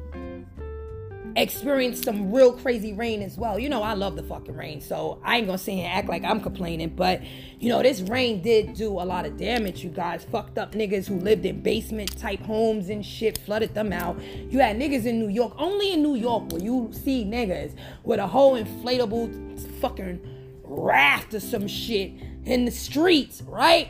experienced 1.36 2.04
some 2.04 2.32
real 2.32 2.52
crazy 2.52 2.92
rain 2.92 3.22
as 3.22 3.36
well. 3.36 3.58
You 3.58 3.68
know, 3.68 3.82
I 3.82 3.94
love 3.94 4.16
the 4.16 4.22
fucking 4.22 4.56
rain, 4.56 4.80
so 4.80 5.20
I 5.24 5.38
ain't 5.38 5.46
gonna 5.46 5.58
sit 5.58 5.74
here 5.74 5.84
and 5.84 5.92
act 5.92 6.08
like 6.08 6.24
I'm 6.24 6.40
complaining. 6.40 6.90
But 6.90 7.22
you 7.58 7.68
know, 7.68 7.82
this 7.82 8.00
rain 8.02 8.42
did 8.42 8.74
do 8.74 8.90
a 8.90 9.04
lot 9.04 9.24
of 9.24 9.36
damage. 9.36 9.82
You 9.84 9.90
guys 9.90 10.24
fucked 10.24 10.58
up 10.58 10.72
niggas 10.72 11.06
who 11.06 11.16
lived 11.18 11.44
in 11.44 11.60
basement 11.60 12.18
type 12.18 12.40
homes 12.40 12.88
and 12.88 13.04
shit, 13.04 13.38
flooded 13.38 13.74
them 13.74 13.92
out. 13.92 14.20
You 14.50 14.58
had 14.58 14.76
niggas 14.78 15.06
in 15.06 15.18
New 15.18 15.28
York, 15.28 15.54
only 15.58 15.92
in 15.92 16.02
New 16.02 16.16
York, 16.16 16.50
where 16.52 16.62
you 16.62 16.90
see 16.92 17.24
niggas 17.24 17.74
with 18.04 18.20
a 18.20 18.26
whole 18.26 18.62
inflatable 18.62 19.80
fucking 19.80 20.20
raft 20.64 21.34
or 21.34 21.40
some 21.40 21.66
shit 21.66 22.12
in 22.44 22.64
the 22.64 22.70
streets, 22.70 23.42
right? 23.42 23.88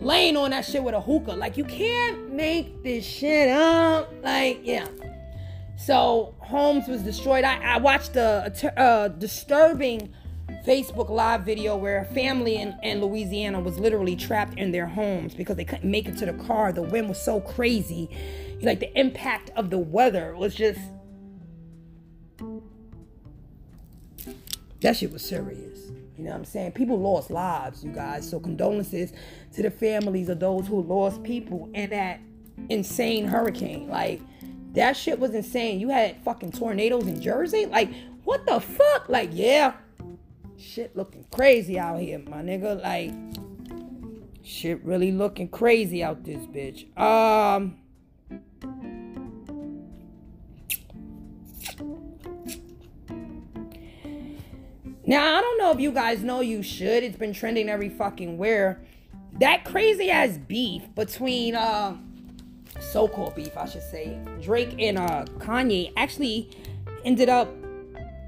Laying 0.00 0.36
on 0.36 0.50
that 0.50 0.64
shit 0.64 0.82
with 0.82 0.94
a 0.94 1.00
hookah. 1.00 1.32
Like 1.32 1.56
you 1.56 1.64
can't 1.64 2.32
make 2.32 2.82
this 2.82 3.04
shit 3.04 3.48
up. 3.48 4.12
Like, 4.22 4.60
yeah. 4.64 4.88
So 5.84 6.34
homes 6.38 6.86
was 6.86 7.02
destroyed. 7.02 7.42
I, 7.42 7.74
I 7.74 7.78
watched 7.78 8.14
a, 8.14 8.52
a, 8.76 8.82
a, 8.82 9.08
disturbing 9.08 10.14
Facebook 10.64 11.10
live 11.10 11.42
video 11.42 11.76
where 11.76 12.02
a 12.02 12.04
family 12.14 12.54
in, 12.56 12.78
in 12.84 13.00
Louisiana 13.00 13.58
was 13.58 13.80
literally 13.80 14.14
trapped 14.14 14.56
in 14.58 14.70
their 14.70 14.86
homes 14.86 15.34
because 15.34 15.56
they 15.56 15.64
couldn't 15.64 15.90
make 15.90 16.06
it 16.06 16.16
to 16.18 16.26
the 16.26 16.34
car. 16.34 16.72
The 16.72 16.82
wind 16.82 17.08
was 17.08 17.20
so 17.20 17.40
crazy. 17.40 18.08
Like 18.60 18.78
the 18.78 18.96
impact 18.96 19.50
of 19.56 19.70
the 19.70 19.78
weather 19.78 20.36
was 20.36 20.54
just 20.54 20.78
that 24.82 24.96
shit 24.96 25.12
was 25.12 25.24
serious. 25.24 25.90
You 26.16 26.24
know 26.24 26.30
what 26.30 26.36
I'm 26.36 26.44
saying? 26.44 26.72
People 26.72 27.00
lost 27.00 27.28
lives, 27.28 27.82
you 27.82 27.90
guys. 27.90 28.28
So 28.30 28.38
condolences 28.38 29.12
to 29.54 29.62
the 29.62 29.70
families 29.70 30.28
of 30.28 30.38
those 30.38 30.68
who 30.68 30.80
lost 30.80 31.24
people 31.24 31.68
in 31.74 31.90
that 31.90 32.20
insane 32.68 33.26
hurricane. 33.26 33.88
Like 33.88 34.20
that 34.72 34.96
shit 34.96 35.18
was 35.18 35.34
insane. 35.34 35.80
You 35.80 35.90
had 35.90 36.22
fucking 36.24 36.52
tornadoes 36.52 37.06
in 37.06 37.20
Jersey? 37.20 37.66
Like, 37.66 37.92
what 38.24 38.46
the 38.46 38.60
fuck? 38.60 39.08
Like, 39.08 39.30
yeah. 39.32 39.74
Shit 40.56 40.96
looking 40.96 41.26
crazy 41.30 41.78
out 41.78 42.00
here, 42.00 42.18
my 42.18 42.42
nigga. 42.42 42.80
Like, 42.82 43.12
shit 44.42 44.82
really 44.84 45.12
looking 45.12 45.48
crazy 45.48 46.02
out 46.02 46.24
this 46.24 46.44
bitch. 46.46 46.96
Um. 46.98 47.78
Now, 55.04 55.36
I 55.36 55.40
don't 55.40 55.58
know 55.58 55.72
if 55.72 55.80
you 55.80 55.90
guys 55.90 56.22
know 56.22 56.40
you 56.40 56.62
should. 56.62 57.02
It's 57.02 57.16
been 57.16 57.34
trending 57.34 57.68
every 57.68 57.88
fucking 57.88 58.38
where. 58.38 58.80
That 59.40 59.64
crazy 59.64 60.10
ass 60.10 60.38
beef 60.38 60.82
between 60.94 61.54
uh 61.54 61.96
so-called 62.80 63.34
beef, 63.34 63.56
I 63.56 63.66
should 63.66 63.82
say. 63.82 64.18
Drake 64.40 64.74
and 64.78 64.98
uh, 64.98 65.24
Kanye 65.38 65.92
actually 65.96 66.50
ended 67.04 67.28
up 67.28 67.48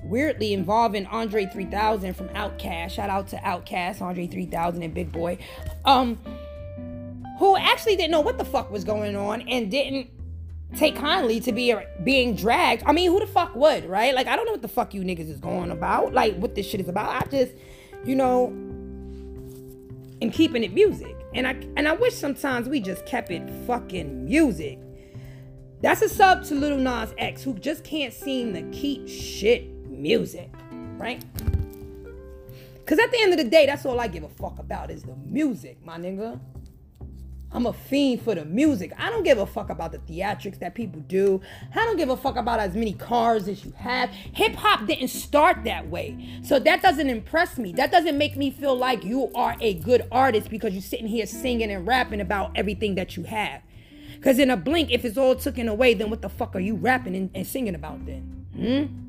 weirdly 0.05 0.53
involving 0.53 1.07
Andre 1.07 1.47
3000 1.47 2.15
from 2.15 2.29
Outkast. 2.31 2.91
Shout 2.91 3.11
out 3.11 3.29
to 3.29 3.37
Outkast, 3.37 4.03
Andre 4.03 4.27
3000 4.27 4.83
and 4.83 4.95
Big 4.95 5.11
Boi. 5.11 5.39
Um 5.85 6.19
who 7.39 7.57
actually 7.57 7.97
didn't 7.97 8.13
know 8.13 8.21
what 8.21 8.39
the 8.39 8.45
fuck 8.45 8.71
was 8.71 8.85
going 8.85 9.17
on 9.17 9.41
and 9.43 9.71
didn't 9.71 10.09
take 10.77 10.97
kindly 10.97 11.41
to 11.41 11.53
be 11.53 11.75
being 12.03 12.37
dragged. 12.37 12.83
I 12.87 12.93
mean, 12.93 13.11
who 13.11 13.21
the 13.21 13.27
fuck 13.27 13.55
would, 13.55 13.85
right? 13.87 14.15
Like 14.15 14.27
I 14.27 14.37
don't 14.37 14.47
know 14.47 14.53
what 14.53 14.63
the 14.63 14.69
fuck 14.69 14.95
you 14.95 15.03
niggas 15.03 15.29
is 15.29 15.41
going 15.41 15.71
about. 15.71 16.13
Like 16.13 16.37
what 16.37 16.55
this 16.55 16.67
shit 16.67 16.81
is 16.81 16.89
about. 16.89 17.11
I 17.11 17.29
just, 17.29 17.53
you 18.05 18.15
know, 18.15 18.47
am 20.23 20.31
keeping 20.31 20.63
it 20.65 20.73
music. 20.73 21.14
And 21.35 21.47
I 21.47 21.57
and 21.77 21.89
I 21.89 21.93
wish 21.95 22.15
sometimes 22.15 22.69
we 22.69 22.81
just 22.81 23.05
kept 23.07 23.31
it 23.31 23.49
fucking 23.67 24.25
music. 24.25 24.79
That's 25.81 26.01
a 26.01 26.09
sub 26.09 26.45
to 26.45 26.55
Lil 26.55 26.79
Nas 26.79 27.13
X 27.19 27.43
who 27.43 27.55
just 27.55 27.85
can't 27.85 28.15
seem 28.15 28.55
to 28.55 28.63
keep 28.71 29.09
shit 29.09 29.69
music, 29.89 30.51
right? 30.97 31.23
Cause 32.87 32.99
at 32.99 33.11
the 33.11 33.21
end 33.21 33.33
of 33.33 33.39
the 33.39 33.45
day, 33.45 33.67
that's 33.67 33.85
all 33.87 33.99
I 33.99 34.09
give 34.09 34.25
a 34.25 34.29
fuck 34.29 34.59
about 34.59 34.91
is 34.91 35.03
the 35.03 35.17
music, 35.27 35.79
my 35.85 35.99
nigga. 35.99 36.39
I'm 37.55 37.67
a 37.67 37.73
fiend 37.73 38.23
for 38.23 38.35
the 38.35 38.45
music. 38.45 38.93
I 38.99 39.11
don't 39.11 39.23
give 39.23 39.39
a 39.39 39.47
fuck 39.47 39.71
about 39.71 39.93
the 39.93 39.99
theatrics 39.99 40.59
that 40.59 40.75
people 40.75 41.01
do. 41.03 41.41
I 41.73 41.85
don't 41.85 41.97
give 41.97 42.11
a 42.11 42.17
fuck 42.17 42.35
about 42.35 42.59
as 42.59 42.75
many 42.75 42.93
cars 42.93 43.47
as 43.47 43.65
you 43.65 43.73
have. 43.77 44.11
Hip 44.11 44.57
hop 44.57 44.87
didn't 44.87 45.09
start 45.09 45.63
that 45.63 45.89
way. 45.89 46.41
So 46.43 46.59
that 46.59 46.83
doesn't 46.83 47.09
impress 47.09 47.57
me. 47.57 47.73
That 47.73 47.93
doesn't 47.93 48.19
make 48.19 48.37
me 48.37 48.51
feel 48.51 48.77
like 48.77 49.05
you 49.05 49.31
are 49.37 49.57
a 49.61 49.75
good 49.75 50.07
artist 50.11 50.51
because 50.51 50.73
you're 50.73 50.83
sitting 50.83 51.07
here 51.07 51.27
singing 51.27 51.71
and 51.71 51.87
rapping 51.87 52.21
about 52.21 52.51
everything 52.57 52.97
that 52.97 53.17
you 53.17 53.23
have. 53.23 53.63
Because 54.17 54.41
in 54.41 54.51
a 54.51 54.57
blink, 54.57 54.91
if 54.91 55.05
it's 55.05 55.17
all 55.17 55.37
taken 55.37 55.69
away, 55.69 55.95
then 55.95 56.11
what 56.11 56.23
the 56.23 56.29
fuck 56.29 56.57
are 56.57 56.61
you 56.61 56.75
rapping 56.75 57.15
and, 57.15 57.31
and 57.35 57.47
singing 57.47 57.77
about 57.77 58.05
then? 58.05 58.47
Hmm? 58.57 59.05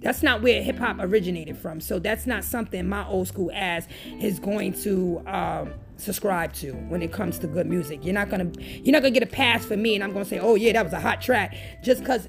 That's 0.00 0.22
not 0.22 0.42
where 0.42 0.62
hip 0.62 0.78
hop 0.78 0.98
originated 1.00 1.56
from. 1.56 1.80
So 1.80 1.98
that's 1.98 2.26
not 2.26 2.44
something 2.44 2.86
my 2.88 3.04
old 3.08 3.26
school 3.26 3.50
ass 3.52 3.88
is 4.20 4.38
going 4.38 4.74
to 4.82 5.22
um, 5.26 5.72
subscribe 5.96 6.52
to 6.54 6.72
when 6.72 7.02
it 7.02 7.12
comes 7.12 7.38
to 7.40 7.46
good 7.46 7.66
music. 7.66 8.04
You're 8.04 8.14
not 8.14 8.30
gonna 8.30 8.50
you're 8.58 8.92
not 8.92 9.02
gonna 9.02 9.10
get 9.10 9.22
a 9.22 9.26
pass 9.26 9.64
for 9.64 9.76
me, 9.76 9.94
and 9.94 10.04
I'm 10.04 10.12
gonna 10.12 10.24
say, 10.24 10.38
oh 10.38 10.54
yeah, 10.54 10.72
that 10.72 10.84
was 10.84 10.92
a 10.92 11.00
hot 11.00 11.20
track, 11.20 11.54
just 11.82 12.00
because 12.00 12.28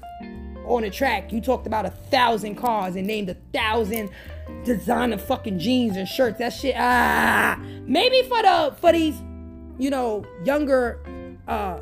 on 0.64 0.84
a 0.84 0.90
track 0.90 1.32
you 1.32 1.40
talked 1.40 1.66
about 1.66 1.86
a 1.86 1.90
thousand 1.90 2.56
cars 2.56 2.96
and 2.96 3.06
named 3.06 3.28
a 3.28 3.36
thousand 3.52 4.10
designer 4.64 5.18
fucking 5.18 5.58
jeans 5.58 5.96
and 5.96 6.08
shirts. 6.08 6.38
That 6.38 6.52
shit, 6.52 6.74
ah, 6.76 7.58
maybe 7.84 8.22
for 8.28 8.42
the 8.42 8.74
for 8.80 8.92
these, 8.92 9.16
you 9.78 9.90
know, 9.90 10.24
younger 10.44 11.00
uh 11.48 11.80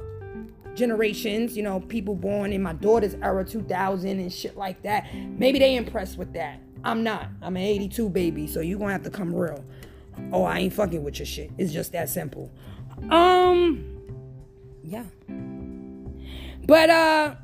generations, 0.74 1.56
you 1.56 1.62
know, 1.62 1.80
people 1.80 2.14
born 2.14 2.52
in 2.52 2.62
my 2.62 2.72
daughter's 2.72 3.14
era, 3.22 3.44
2000 3.44 4.08
and 4.08 4.32
shit 4.32 4.56
like 4.56 4.82
that, 4.82 5.06
maybe 5.14 5.58
they 5.58 5.76
impressed 5.76 6.18
with 6.18 6.32
that. 6.32 6.60
I'm 6.82 7.02
not. 7.02 7.28
I'm 7.40 7.56
an 7.56 7.62
82 7.62 8.10
baby, 8.10 8.46
so 8.46 8.60
you're 8.60 8.78
gonna 8.78 8.92
have 8.92 9.04
to 9.04 9.10
come 9.10 9.34
real. 9.34 9.64
Oh, 10.32 10.44
I 10.44 10.58
ain't 10.58 10.72
fucking 10.72 11.02
with 11.02 11.18
your 11.18 11.26
shit. 11.26 11.50
It's 11.58 11.72
just 11.72 11.92
that 11.92 12.08
simple. 12.08 12.50
Um, 13.10 13.84
yeah. 14.82 15.04
But 16.66 16.90
uh, 16.90 17.34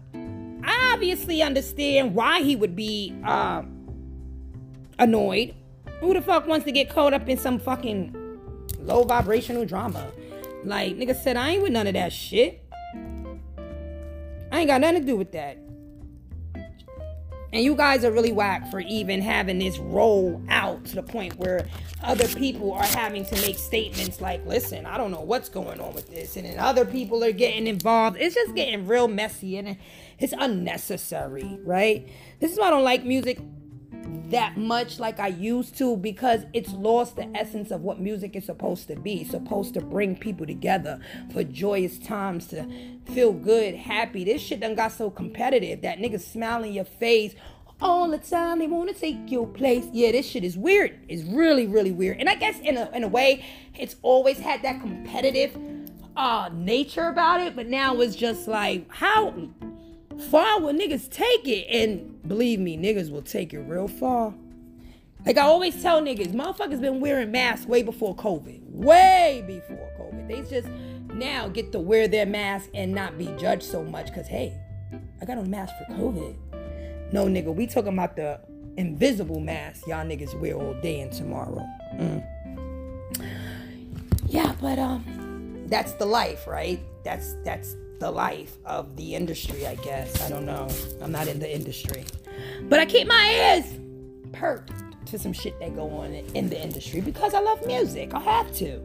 I 0.62 0.90
obviously 0.94 1.42
understand 1.42 2.14
why 2.14 2.42
he 2.42 2.56
would 2.56 2.74
be 2.74 3.14
uh 3.24 3.62
annoyed. 4.98 5.54
Who 6.00 6.14
the 6.14 6.22
fuck 6.22 6.46
wants 6.46 6.64
to 6.64 6.72
get 6.72 6.88
caught 6.88 7.12
up 7.12 7.28
in 7.28 7.36
some 7.38 7.58
fucking 7.58 8.14
low 8.80 9.04
vibrational 9.04 9.66
drama? 9.66 10.10
Like 10.64 10.96
nigga 10.96 11.14
said, 11.14 11.36
I 11.36 11.50
ain't 11.50 11.62
with 11.62 11.72
none 11.72 11.86
of 11.86 11.94
that 11.94 12.12
shit. 12.12 12.64
I 14.52 14.60
ain't 14.60 14.68
got 14.68 14.80
nothing 14.80 15.00
to 15.00 15.06
do 15.06 15.16
with 15.16 15.32
that. 15.32 15.58
And 17.53 17.64
you 17.64 17.74
guys 17.74 18.05
are 18.05 18.12
really 18.12 18.32
whack 18.32 18.70
for 18.70 18.80
even 18.80 19.20
having 19.20 19.59
this 19.59 19.78
roll 19.78 20.40
out 20.48 20.84
to 20.86 20.94
the 20.94 21.03
point 21.03 21.36
where 21.36 21.66
other 22.03 22.28
people 22.28 22.72
are 22.72 22.84
having 22.84 23.24
to 23.24 23.34
make 23.42 23.59
statements 23.59 24.20
like, 24.20 24.44
listen, 24.46 24.86
I 24.86 24.96
don't 24.96 25.11
know 25.11 25.20
what's 25.20 25.48
going 25.48 25.80
on 25.80 25.92
with 25.92 26.09
this. 26.09 26.36
And 26.36 26.46
then 26.46 26.59
other 26.61 26.84
people 26.84 27.24
are 27.24 27.32
getting 27.32 27.66
involved. 27.66 28.18
It's 28.20 28.36
just 28.36 28.55
getting 28.55 28.86
real 28.86 29.09
messy 29.09 29.57
and 29.57 29.76
it's 30.18 30.34
unnecessary, 30.38 31.59
right? 31.64 32.09
This 32.38 32.53
is 32.53 32.59
why 32.59 32.68
I 32.68 32.70
don't 32.70 32.84
like 32.84 33.05
music 33.05 33.40
that 34.30 34.56
much 34.56 34.98
like 34.98 35.18
I 35.18 35.28
used 35.28 35.76
to 35.78 35.96
because 35.96 36.44
it's 36.52 36.72
lost 36.72 37.16
the 37.16 37.28
essence 37.34 37.70
of 37.70 37.82
what 37.82 38.00
music 38.00 38.36
is 38.36 38.44
supposed 38.44 38.86
to 38.88 38.96
be. 38.96 39.22
It's 39.22 39.30
supposed 39.30 39.74
to 39.74 39.80
bring 39.80 40.16
people 40.16 40.46
together 40.46 41.00
for 41.32 41.42
joyous 41.42 41.98
times 41.98 42.46
to 42.48 42.66
feel 43.12 43.32
good, 43.32 43.74
happy. 43.74 44.24
This 44.24 44.40
shit 44.40 44.61
done 44.61 44.74
got 44.74 44.92
so 44.92 45.11
competitive 45.11 45.82
that 45.82 45.98
niggas 45.98 46.20
smile 46.20 46.62
in 46.62 46.72
your 46.72 46.84
face 46.84 47.34
all 47.80 48.08
the 48.11 48.18
time. 48.18 48.58
They 48.58 48.66
want 48.66 48.94
to 48.94 48.98
take 48.98 49.30
your 49.30 49.46
place. 49.46 49.86
Yeah, 49.92 50.12
this 50.12 50.26
shit 50.26 50.44
is 50.44 50.56
weird. 50.56 50.98
It's 51.08 51.24
really, 51.24 51.66
really 51.66 51.92
weird. 51.92 52.18
And 52.18 52.28
I 52.28 52.34
guess 52.34 52.58
in 52.61 52.76
a 52.76 52.90
in 52.94 53.04
a 53.04 53.08
way, 53.08 53.44
it's 53.78 53.96
always 54.02 54.38
had 54.38 54.62
that 54.62 54.80
competitive 54.80 55.56
uh 56.16 56.50
nature 56.52 57.08
about 57.08 57.40
it, 57.40 57.56
but 57.56 57.66
now 57.66 58.00
it's 58.00 58.16
just 58.16 58.48
like 58.48 58.90
how 58.92 59.34
far 60.20 60.60
will 60.60 60.74
niggas 60.74 61.10
take 61.10 61.46
it? 61.46 61.66
And 61.68 62.22
believe 62.26 62.60
me, 62.60 62.76
niggas 62.76 63.10
will 63.10 63.22
take 63.22 63.52
it 63.52 63.60
real 63.60 63.88
far. 63.88 64.34
Like 65.26 65.36
I 65.36 65.42
always 65.42 65.82
tell 65.82 66.00
niggas, 66.00 66.32
motherfuckers 66.32 66.80
been 66.80 67.00
wearing 67.00 67.30
masks 67.30 67.66
way 67.66 67.82
before 67.82 68.16
COVID. 68.16 68.62
Way 68.70 69.44
before 69.46 69.90
COVID. 69.98 70.28
They 70.28 70.42
just 70.48 70.68
now 71.14 71.48
get 71.48 71.72
to 71.72 71.78
wear 71.78 72.08
their 72.08 72.26
mask 72.26 72.70
and 72.74 72.92
not 72.92 73.18
be 73.18 73.26
judged 73.38 73.64
so 73.64 73.82
much 73.84 74.06
because 74.06 74.26
hey, 74.26 74.58
I 75.20 75.24
got 75.24 75.38
a 75.38 75.42
mask 75.42 75.74
for 75.76 75.92
COVID. 75.94 77.12
No 77.12 77.26
nigga, 77.26 77.54
we 77.54 77.66
talking 77.66 77.92
about 77.92 78.16
the 78.16 78.40
invisible 78.76 79.40
mask 79.40 79.86
y'all 79.86 80.06
niggas 80.06 80.38
wear 80.40 80.54
all 80.54 80.74
day 80.80 81.00
and 81.00 81.12
tomorrow. 81.12 81.66
Mm. 81.96 82.24
Yeah, 84.26 84.54
but 84.60 84.78
um 84.78 85.66
that's 85.66 85.92
the 85.92 86.06
life, 86.06 86.46
right? 86.46 86.80
That's 87.04 87.34
that's 87.44 87.76
the 88.01 88.11
life 88.11 88.57
of 88.64 88.96
the 88.96 89.14
industry, 89.14 89.66
I 89.66 89.76
guess. 89.76 90.20
I 90.22 90.30
don't 90.30 90.46
know. 90.46 90.68
I'm 91.01 91.12
not 91.12 91.28
in 91.28 91.38
the 91.38 91.55
industry. 91.55 92.05
But 92.62 92.80
I 92.80 92.86
keep 92.86 93.07
my 93.07 93.55
ears 93.55 93.78
perked 94.32 94.72
to 95.07 95.18
some 95.18 95.32
shit 95.32 95.59
that 95.61 95.76
go 95.76 95.88
on 95.90 96.12
in 96.14 96.48
the 96.48 96.61
industry 96.61 97.03
because 97.03 97.34
I 97.34 97.40
love 97.40 97.64
music. 97.66 98.14
I 98.14 98.20
have 98.20 98.53
to. 98.55 98.80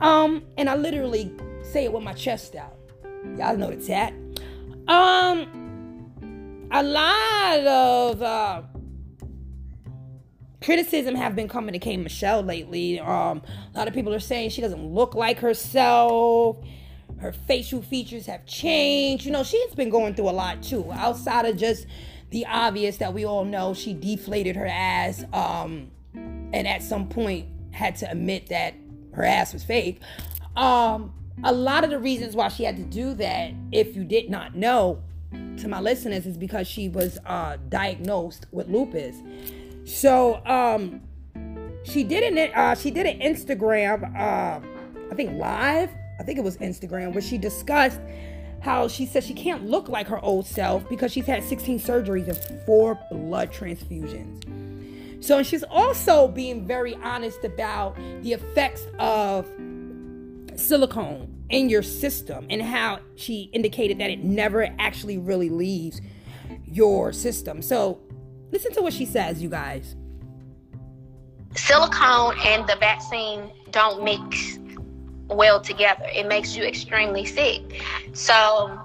Um, 0.00 0.44
and 0.56 0.70
I 0.70 0.76
literally 0.76 1.30
say 1.62 1.84
it 1.84 1.92
with 1.92 2.02
my 2.02 2.14
chest 2.14 2.56
out. 2.56 2.76
Y'all 3.36 3.56
know 3.56 3.70
the 3.70 3.84
tat. 3.84 4.14
Um, 4.88 6.68
a 6.70 6.82
lot 6.82 7.66
of 7.66 8.22
uh, 8.22 8.62
criticism 10.62 11.14
have 11.16 11.36
been 11.36 11.48
coming 11.48 11.74
to 11.74 11.78
K 11.78 11.98
Michelle 11.98 12.42
lately. 12.42 12.98
Um, 12.98 13.42
a 13.74 13.78
lot 13.78 13.88
of 13.88 13.94
people 13.94 14.14
are 14.14 14.20
saying 14.20 14.50
she 14.50 14.62
doesn't 14.62 14.86
look 14.86 15.14
like 15.14 15.38
herself 15.38 16.64
her 17.20 17.32
facial 17.32 17.82
features 17.82 18.26
have 18.26 18.46
changed. 18.46 19.24
You 19.24 19.32
know, 19.32 19.42
she's 19.42 19.74
been 19.74 19.90
going 19.90 20.14
through 20.14 20.30
a 20.30 20.32
lot 20.32 20.62
too, 20.62 20.90
outside 20.92 21.46
of 21.46 21.56
just 21.56 21.86
the 22.30 22.46
obvious 22.46 22.98
that 22.98 23.12
we 23.14 23.24
all 23.24 23.44
know 23.44 23.74
she 23.74 23.94
deflated 23.94 24.56
her 24.56 24.66
ass 24.66 25.24
um, 25.32 25.90
and 26.14 26.68
at 26.68 26.82
some 26.82 27.08
point 27.08 27.46
had 27.70 27.96
to 27.96 28.10
admit 28.10 28.48
that 28.48 28.74
her 29.12 29.24
ass 29.24 29.52
was 29.52 29.64
fake. 29.64 30.00
Um, 30.56 31.12
a 31.44 31.52
lot 31.52 31.84
of 31.84 31.90
the 31.90 31.98
reasons 31.98 32.34
why 32.34 32.48
she 32.48 32.64
had 32.64 32.76
to 32.76 32.82
do 32.82 33.14
that, 33.14 33.52
if 33.72 33.96
you 33.96 34.04
did 34.04 34.28
not 34.28 34.54
know, 34.54 35.02
to 35.58 35.68
my 35.68 35.80
listeners, 35.80 36.26
is 36.26 36.36
because 36.36 36.66
she 36.66 36.88
was 36.88 37.18
uh, 37.26 37.56
diagnosed 37.68 38.46
with 38.52 38.68
lupus. 38.68 39.16
So 39.84 40.44
um, 40.46 41.00
she 41.84 42.04
did 42.04 42.36
an 42.36 42.52
uh, 42.54 42.74
she 42.74 42.90
did 42.90 43.06
an 43.06 43.20
Instagram, 43.20 44.14
uh, 44.14 44.60
I 45.10 45.14
think 45.14 45.38
live 45.38 45.90
I 46.18 46.22
think 46.22 46.38
it 46.38 46.44
was 46.44 46.56
Instagram, 46.58 47.12
where 47.12 47.22
she 47.22 47.38
discussed 47.38 48.00
how 48.60 48.88
she 48.88 49.06
said 49.06 49.22
she 49.22 49.34
can't 49.34 49.66
look 49.66 49.88
like 49.88 50.08
her 50.08 50.22
old 50.24 50.46
self 50.46 50.88
because 50.88 51.12
she's 51.12 51.26
had 51.26 51.44
16 51.44 51.78
surgeries 51.78 52.28
and 52.28 52.62
four 52.66 52.98
blood 53.10 53.52
transfusions. 53.52 54.44
So 55.24 55.42
she's 55.42 55.64
also 55.64 56.28
being 56.28 56.66
very 56.66 56.94
honest 56.96 57.44
about 57.44 57.96
the 58.22 58.32
effects 58.32 58.84
of 58.98 59.46
silicone 60.56 61.34
in 61.50 61.68
your 61.68 61.82
system 61.82 62.46
and 62.50 62.60
how 62.60 63.00
she 63.16 63.50
indicated 63.52 63.98
that 63.98 64.10
it 64.10 64.22
never 64.22 64.74
actually 64.78 65.18
really 65.18 65.50
leaves 65.50 66.00
your 66.66 67.12
system. 67.12 67.62
So 67.62 68.00
listen 68.50 68.72
to 68.72 68.82
what 68.82 68.92
she 68.92 69.06
says, 69.06 69.42
you 69.42 69.48
guys. 69.48 69.96
Silicone 71.54 72.36
and 72.44 72.66
the 72.68 72.76
vaccine 72.76 73.50
don't 73.70 74.04
mix 74.04 74.58
well 75.28 75.60
together. 75.60 76.06
It 76.12 76.26
makes 76.26 76.56
you 76.56 76.64
extremely 76.64 77.24
sick. 77.24 77.82
So 78.12 78.78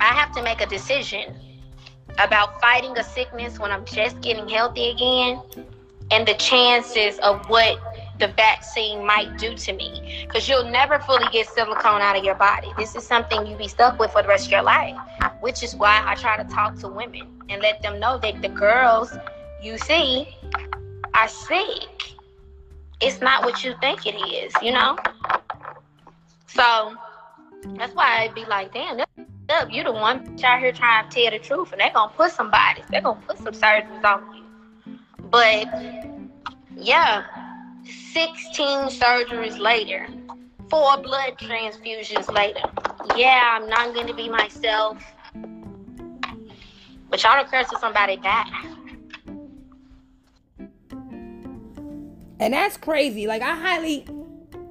I 0.00 0.12
have 0.12 0.32
to 0.34 0.42
make 0.42 0.60
a 0.60 0.66
decision 0.66 1.34
about 2.18 2.60
fighting 2.60 2.96
a 2.96 3.04
sickness 3.04 3.58
when 3.58 3.70
I'm 3.70 3.84
just 3.84 4.20
getting 4.20 4.48
healthy 4.48 4.90
again 4.90 5.40
and 6.10 6.26
the 6.26 6.34
chances 6.34 7.18
of 7.18 7.48
what 7.48 7.78
the 8.18 8.28
vaccine 8.28 9.04
might 9.04 9.36
do 9.38 9.54
to 9.56 9.72
me. 9.72 10.24
Because 10.26 10.48
you'll 10.48 10.70
never 10.70 10.98
fully 11.00 11.26
get 11.32 11.48
silicone 11.48 12.00
out 12.00 12.16
of 12.16 12.24
your 12.24 12.36
body. 12.36 12.68
This 12.76 12.94
is 12.94 13.04
something 13.04 13.46
you 13.46 13.56
be 13.56 13.68
stuck 13.68 13.98
with 13.98 14.12
for 14.12 14.22
the 14.22 14.28
rest 14.28 14.46
of 14.46 14.52
your 14.52 14.62
life, 14.62 14.96
which 15.40 15.62
is 15.62 15.74
why 15.74 16.02
I 16.04 16.14
try 16.14 16.36
to 16.36 16.44
talk 16.44 16.78
to 16.80 16.88
women 16.88 17.22
and 17.48 17.60
let 17.60 17.82
them 17.82 17.98
know 17.98 18.18
that 18.18 18.40
the 18.42 18.48
girls 18.48 19.16
you 19.62 19.78
see 19.78 20.36
are 21.14 21.28
sick 21.28 22.13
it's 23.04 23.20
not 23.20 23.44
what 23.44 23.62
you 23.62 23.74
think 23.80 24.06
it 24.06 24.16
is, 24.16 24.52
you 24.62 24.72
know? 24.72 24.96
So 26.46 26.96
that's 27.76 27.94
why 27.94 28.22
I'd 28.22 28.34
be 28.34 28.44
like, 28.46 28.72
damn, 28.72 29.04
up. 29.48 29.70
You 29.70 29.84
the 29.84 29.92
one 29.92 30.38
out 30.44 30.60
here 30.60 30.72
trying 30.72 31.08
to 31.08 31.14
tell 31.14 31.30
the 31.30 31.38
truth, 31.38 31.72
and 31.72 31.80
they're 31.80 31.92
gonna 31.92 32.12
put 32.12 32.32
some 32.32 32.50
bodies, 32.50 32.84
they're 32.90 33.02
gonna 33.02 33.20
put 33.26 33.38
some 33.38 33.54
surgeries 33.54 34.04
on 34.04 34.34
you. 34.34 34.98
But 35.30 35.68
yeah, 36.76 37.24
16 37.84 38.88
surgeries 38.88 39.58
later, 39.58 40.06
four 40.70 40.96
blood 40.98 41.38
transfusions 41.38 42.32
later. 42.32 42.62
Yeah, 43.16 43.58
I'm 43.60 43.68
not 43.68 43.94
gonna 43.94 44.14
be 44.14 44.28
myself. 44.28 45.02
But 47.10 47.22
y'all 47.22 47.36
don't 47.36 47.50
care 47.50 47.64
to 47.64 47.78
somebody 47.78 48.16
die. 48.16 48.44
And 52.40 52.54
that's 52.54 52.76
crazy. 52.76 53.26
Like 53.26 53.42
I 53.42 53.56
highly 53.56 54.06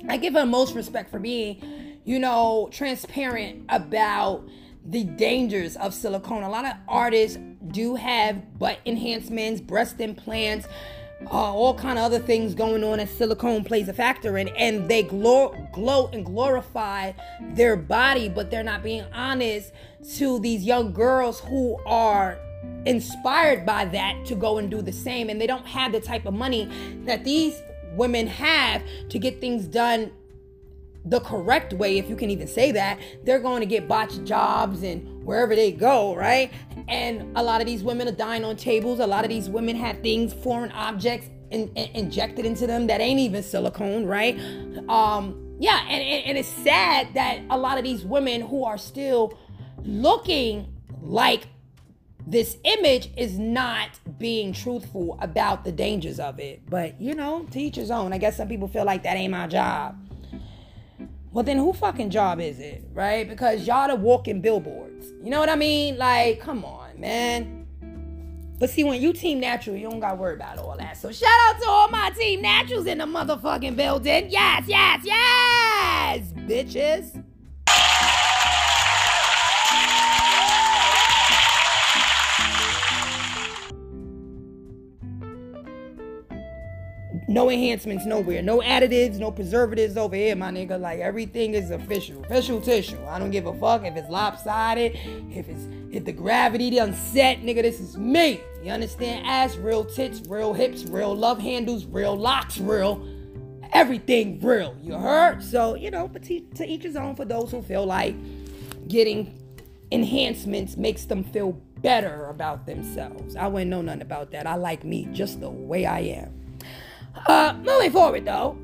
I 0.07 0.17
give 0.17 0.33
her 0.33 0.45
most 0.45 0.75
respect 0.75 1.09
for 1.09 1.19
being, 1.19 1.97
you 2.03 2.19
know, 2.19 2.69
transparent 2.71 3.65
about 3.69 4.47
the 4.85 5.05
dangers 5.05 5.77
of 5.77 5.93
silicone. 5.93 6.43
A 6.43 6.49
lot 6.49 6.65
of 6.65 6.73
artists 6.87 7.39
do 7.67 7.95
have 7.95 8.59
butt 8.59 8.79
enhancements, 8.85 9.61
breast 9.61 10.01
implants, 10.01 10.67
uh, 11.27 11.53
all 11.53 11.73
kind 11.73 11.97
of 11.97 12.03
other 12.03 12.19
things 12.19 12.53
going 12.53 12.83
on, 12.83 12.99
and 12.99 13.09
silicone 13.09 13.63
plays 13.63 13.87
a 13.87 13.93
factor 13.93 14.37
in. 14.37 14.49
And 14.49 14.89
they 14.89 15.03
glow, 15.03 15.55
glow 15.71 16.09
and 16.11 16.25
glorify 16.25 17.13
their 17.53 17.77
body, 17.77 18.27
but 18.27 18.51
they're 18.51 18.63
not 18.63 18.83
being 18.83 19.05
honest 19.13 19.71
to 20.15 20.39
these 20.39 20.63
young 20.63 20.91
girls 20.91 21.39
who 21.39 21.77
are 21.85 22.37
inspired 22.85 23.65
by 23.65 23.85
that 23.85 24.25
to 24.25 24.35
go 24.35 24.57
and 24.57 24.69
do 24.69 24.81
the 24.81 24.91
same. 24.91 25.29
And 25.29 25.39
they 25.39 25.47
don't 25.47 25.65
have 25.65 25.91
the 25.91 25.99
type 25.99 26.25
of 26.25 26.33
money 26.33 26.69
that 27.05 27.23
these 27.23 27.61
women 27.93 28.27
have 28.27 28.83
to 29.09 29.19
get 29.19 29.39
things 29.39 29.67
done 29.67 30.11
the 31.05 31.19
correct 31.19 31.73
way, 31.73 31.97
if 31.97 32.09
you 32.09 32.15
can 32.15 32.29
even 32.29 32.47
say 32.47 32.71
that, 32.71 32.99
they're 33.23 33.39
going 33.39 33.59
to 33.59 33.65
get 33.65 33.87
botched 33.87 34.23
jobs 34.23 34.83
and 34.83 35.23
wherever 35.25 35.55
they 35.55 35.71
go, 35.71 36.15
right? 36.15 36.51
And 36.87 37.35
a 37.35 37.43
lot 37.43 37.59
of 37.59 37.67
these 37.67 37.83
women 37.83 38.07
are 38.07 38.13
dying 38.13 38.43
on 38.45 38.55
tables. 38.55 38.99
A 38.99 39.07
lot 39.07 39.25
of 39.25 39.29
these 39.29 39.49
women 39.49 39.75
have 39.75 40.01
things, 40.01 40.33
foreign 40.33 40.71
objects 40.71 41.29
in, 41.51 41.67
in, 41.75 41.89
injected 41.95 42.45
into 42.45 42.67
them 42.67 42.87
that 42.87 43.01
ain't 43.01 43.19
even 43.19 43.43
silicone, 43.43 44.05
right? 44.05 44.39
Um, 44.87 45.57
yeah, 45.59 45.81
and, 45.89 46.01
and, 46.01 46.25
and 46.25 46.37
it's 46.37 46.47
sad 46.47 47.13
that 47.15 47.41
a 47.49 47.57
lot 47.57 47.77
of 47.77 47.83
these 47.83 48.05
women 48.05 48.41
who 48.41 48.63
are 48.63 48.77
still 48.77 49.37
looking 49.83 50.73
like 51.01 51.47
this 52.25 52.57
image 52.63 53.09
is 53.17 53.37
not 53.37 53.89
being 54.17 54.53
truthful 54.53 55.17
about 55.21 55.63
the 55.63 55.71
dangers 55.71 56.19
of 56.19 56.39
it. 56.39 56.61
But 56.69 56.99
you 56.99 57.15
know, 57.15 57.45
teach 57.51 57.75
his 57.75 57.91
own. 57.91 58.13
I 58.13 58.17
guess 58.17 58.37
some 58.37 58.47
people 58.47 58.67
feel 58.67 58.85
like 58.85 59.03
that 59.03 59.17
ain't 59.17 59.31
my 59.31 59.47
job. 59.47 59.97
Well, 61.31 61.43
then 61.43 61.57
who 61.57 61.73
fucking 61.73 62.11
job 62.11 62.39
is 62.39 62.59
it, 62.59 62.83
right? 62.93 63.27
Because 63.27 63.65
y'all 63.65 63.87
the 63.87 63.95
walking 63.95 64.39
billboards. 64.39 65.07
You 65.23 65.31
know 65.31 65.39
what 65.39 65.49
I 65.49 65.55
mean? 65.55 65.97
Like, 65.97 66.39
come 66.39 66.63
on, 66.63 66.99
man. 66.99 67.65
But 68.59 68.69
see, 68.69 68.83
when 68.83 69.01
you 69.01 69.13
team 69.13 69.39
natural, 69.39 69.75
you 69.75 69.89
don't 69.89 69.99
gotta 69.99 70.15
worry 70.15 70.35
about 70.35 70.59
all 70.59 70.77
that. 70.77 70.95
So 70.95 71.11
shout 71.11 71.29
out 71.49 71.59
to 71.59 71.67
all 71.67 71.89
my 71.89 72.11
team 72.11 72.41
naturals 72.41 72.85
in 72.85 72.99
the 72.99 73.05
motherfucking 73.05 73.75
building. 73.75 74.29
Yes, 74.29 74.65
yes, 74.67 75.01
yes, 75.03 76.21
bitches. 76.37 77.23
No 87.33 87.49
enhancements 87.49 88.05
nowhere. 88.05 88.43
No 88.43 88.59
additives, 88.59 89.17
no 89.17 89.31
preservatives 89.31 89.97
over 89.97 90.15
here, 90.15 90.35
my 90.35 90.51
nigga. 90.51 90.79
Like 90.79 90.99
everything 90.99 91.55
is 91.55 91.71
official. 91.71 92.23
Official 92.25 92.61
tissue. 92.61 93.03
I 93.07 93.17
don't 93.17 93.31
give 93.31 93.47
a 93.47 93.53
fuck 93.55 93.83
if 93.85 93.95
it's 93.95 94.07
lopsided, 94.07 94.95
if 95.31 95.49
it's 95.49 95.67
if 95.91 96.05
the 96.05 96.11
gravity 96.11 96.69
done 96.69 96.93
set, 96.93 97.41
nigga, 97.41 97.63
this 97.63 97.79
is 97.79 97.97
me. 97.97 98.39
You 98.61 98.69
understand? 98.69 99.25
Ass, 99.25 99.55
real 99.55 99.83
tits, 99.83 100.21
real 100.27 100.53
hips, 100.53 100.83
real 100.83 101.15
love 101.15 101.39
handles, 101.39 101.85
real 101.85 102.15
locks, 102.15 102.59
real 102.59 103.03
everything 103.71 104.39
real. 104.39 104.77
You 104.79 104.93
heard? 104.93 105.41
So, 105.41 105.73
you 105.73 105.89
know, 105.89 106.07
but 106.07 106.21
to, 106.25 106.39
to 106.39 106.67
each 106.67 106.83
his 106.83 106.95
own 106.95 107.15
for 107.15 107.25
those 107.25 107.49
who 107.49 107.63
feel 107.63 107.87
like 107.87 108.13
getting 108.87 109.39
enhancements 109.91 110.77
makes 110.77 111.05
them 111.05 111.23
feel 111.23 111.53
better 111.81 112.27
about 112.27 112.67
themselves. 112.67 113.35
I 113.35 113.47
wouldn't 113.47 113.71
know 113.71 113.81
nothing 113.81 114.03
about 114.03 114.29
that. 114.33 114.45
I 114.45 114.53
like 114.53 114.83
me 114.83 115.07
just 115.13 115.39
the 115.39 115.49
way 115.49 115.87
I 115.87 116.01
am. 116.01 116.42
Uh, 117.15 117.53
moving 117.63 117.91
forward 117.91 118.25
though. 118.25 118.57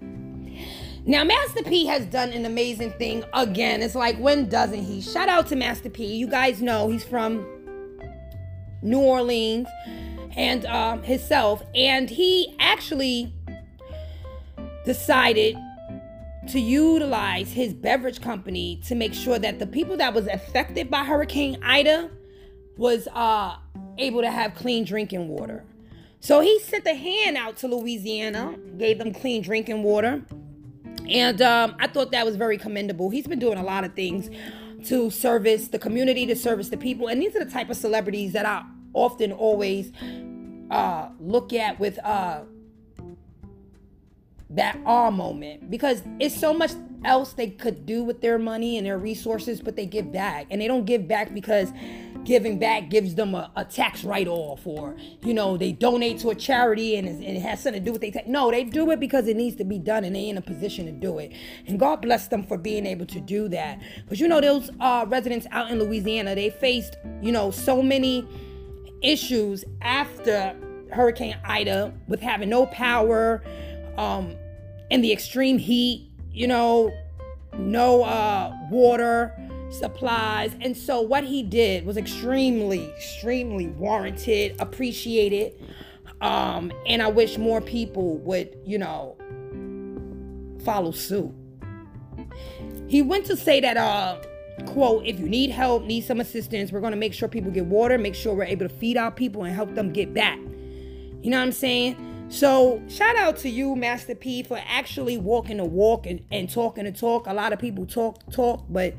now, 1.04 1.24
Master 1.24 1.62
P 1.62 1.86
has 1.86 2.06
done 2.06 2.32
an 2.32 2.46
amazing 2.46 2.92
thing 2.92 3.24
again. 3.34 3.82
It's 3.82 3.94
like, 3.94 4.16
when 4.18 4.48
doesn't 4.48 4.84
he? 4.84 5.00
Shout 5.00 5.28
out 5.28 5.46
to 5.48 5.56
Master 5.56 5.90
P. 5.90 6.06
You 6.06 6.26
guys 6.26 6.62
know 6.62 6.88
he's 6.88 7.04
from 7.04 7.46
New 8.82 9.00
Orleans 9.00 9.68
and 10.36 10.64
um, 10.66 11.02
himself. 11.02 11.62
And 11.74 12.08
he 12.08 12.54
actually 12.58 13.32
decided 14.84 15.56
to 16.48 16.60
utilize 16.60 17.52
his 17.52 17.74
beverage 17.74 18.20
company 18.20 18.80
to 18.86 18.94
make 18.94 19.12
sure 19.12 19.38
that 19.38 19.58
the 19.58 19.66
people 19.66 19.96
that 19.96 20.14
was 20.14 20.28
affected 20.28 20.88
by 20.88 21.04
Hurricane 21.04 21.58
Ida 21.62 22.10
was 22.76 23.08
uh, 23.12 23.56
able 23.98 24.22
to 24.22 24.30
have 24.30 24.54
clean 24.54 24.84
drinking 24.84 25.28
water. 25.28 25.64
So 26.20 26.40
he 26.40 26.58
sent 26.60 26.86
a 26.86 26.94
hand 26.94 27.36
out 27.36 27.56
to 27.58 27.68
Louisiana, 27.68 28.56
gave 28.78 28.98
them 28.98 29.12
clean 29.12 29.42
drinking 29.42 29.82
water. 29.82 30.22
And 31.08 31.40
um, 31.40 31.76
I 31.78 31.86
thought 31.86 32.10
that 32.12 32.24
was 32.24 32.36
very 32.36 32.58
commendable. 32.58 33.10
He's 33.10 33.26
been 33.26 33.38
doing 33.38 33.58
a 33.58 33.62
lot 33.62 33.84
of 33.84 33.94
things 33.94 34.28
to 34.88 35.10
service 35.10 35.68
the 35.68 35.78
community, 35.78 36.26
to 36.26 36.36
service 36.36 36.68
the 36.68 36.76
people. 36.76 37.08
And 37.08 37.20
these 37.20 37.34
are 37.36 37.44
the 37.44 37.50
type 37.50 37.70
of 37.70 37.76
celebrities 37.76 38.32
that 38.32 38.46
I 38.46 38.64
often 38.92 39.32
always 39.32 39.92
uh, 40.70 41.08
look 41.20 41.52
at 41.52 41.78
with 41.78 41.98
uh, 42.04 42.40
that 44.50 44.78
awe 44.84 45.10
moment 45.10 45.70
because 45.70 46.02
it's 46.20 46.38
so 46.38 46.54
much 46.54 46.72
else 47.04 47.32
they 47.32 47.48
could 47.48 47.86
do 47.86 48.04
with 48.04 48.20
their 48.20 48.38
money 48.38 48.76
and 48.76 48.86
their 48.86 48.98
resources, 48.98 49.60
but 49.60 49.76
they 49.76 49.86
give 49.86 50.12
back. 50.12 50.46
And 50.50 50.60
they 50.60 50.68
don't 50.68 50.84
give 50.84 51.08
back 51.08 51.34
because 51.34 51.72
giving 52.24 52.58
back 52.58 52.90
gives 52.90 53.14
them 53.14 53.34
a, 53.34 53.50
a 53.54 53.64
tax 53.64 54.02
write-off 54.02 54.66
or 54.66 54.96
you 55.22 55.32
know 55.32 55.56
they 55.56 55.70
donate 55.70 56.18
to 56.18 56.28
a 56.30 56.34
charity 56.34 56.96
and, 56.96 57.06
it 57.22 57.40
has 57.40 57.62
something 57.62 57.80
to 57.80 57.84
do 57.84 57.92
with 57.92 58.00
they 58.00 58.10
take 58.10 58.26
no 58.26 58.50
they 58.50 58.64
do 58.64 58.90
it 58.90 58.98
because 58.98 59.28
it 59.28 59.36
needs 59.36 59.54
to 59.54 59.62
be 59.62 59.78
done 59.78 60.02
and 60.02 60.16
they 60.16 60.28
in 60.28 60.36
a 60.36 60.42
position 60.42 60.86
to 60.86 60.92
do 60.92 61.18
it. 61.18 61.32
And 61.68 61.78
god 61.78 62.02
bless 62.02 62.26
them 62.26 62.44
for 62.44 62.58
being 62.58 62.84
able 62.84 63.06
to 63.06 63.20
do 63.20 63.48
that. 63.50 63.80
But 64.08 64.18
you 64.18 64.26
know 64.26 64.40
those 64.40 64.70
uh, 64.80 65.06
residents 65.08 65.46
out 65.52 65.70
in 65.70 65.78
louisiana 65.78 66.34
they 66.34 66.50
faced 66.50 66.96
you 67.22 67.30
know 67.30 67.52
so 67.52 67.80
many 67.80 68.26
issues 69.02 69.64
after 69.82 70.56
hurricane 70.92 71.36
ida 71.44 71.92
with 72.08 72.20
having 72.20 72.48
no 72.48 72.66
power 72.66 73.42
um 73.98 74.34
and 74.90 75.02
the 75.02 75.12
extreme 75.12 75.58
heat 75.58 76.10
you 76.32 76.46
know 76.46 76.92
no 77.58 78.02
uh 78.04 78.54
water 78.70 79.34
supplies. 79.70 80.56
And 80.60 80.76
so 80.76 81.00
what 81.00 81.24
he 81.24 81.42
did 81.42 81.86
was 81.86 81.96
extremely, 81.96 82.88
extremely 82.90 83.68
warranted, 83.68 84.56
appreciated. 84.60 85.54
Um, 86.20 86.72
and 86.86 87.02
I 87.02 87.08
wish 87.08 87.38
more 87.38 87.60
people 87.60 88.18
would, 88.18 88.56
you 88.64 88.78
know, 88.78 89.16
follow 90.64 90.90
suit. 90.90 91.32
He 92.88 93.02
went 93.02 93.26
to 93.26 93.36
say 93.36 93.60
that, 93.60 93.76
uh, 93.76 94.18
quote, 94.66 95.04
if 95.04 95.20
you 95.20 95.28
need 95.28 95.50
help, 95.50 95.84
need 95.84 96.02
some 96.02 96.20
assistance, 96.20 96.72
we're 96.72 96.80
going 96.80 96.92
to 96.92 96.98
make 96.98 97.12
sure 97.12 97.28
people 97.28 97.50
get 97.50 97.66
water, 97.66 97.98
make 97.98 98.14
sure 98.14 98.34
we're 98.34 98.44
able 98.44 98.68
to 98.68 98.74
feed 98.74 98.96
our 98.96 99.10
people 99.10 99.44
and 99.44 99.54
help 99.54 99.74
them 99.74 99.92
get 99.92 100.14
back. 100.14 100.38
You 101.22 101.30
know 101.30 101.38
what 101.38 101.44
I'm 101.44 101.52
saying? 101.52 101.96
So, 102.28 102.82
shout 102.88 103.14
out 103.16 103.36
to 103.38 103.48
you, 103.48 103.76
Master 103.76 104.14
P, 104.14 104.42
for 104.42 104.60
actually 104.66 105.16
walking 105.16 105.58
the 105.58 105.64
walk 105.64 106.06
and, 106.06 106.24
and 106.32 106.50
talking 106.50 106.84
the 106.84 106.92
talk. 106.92 107.26
A 107.28 107.32
lot 107.32 107.52
of 107.52 107.60
people 107.60 107.86
talk, 107.86 108.18
talk, 108.32 108.64
but 108.68 108.94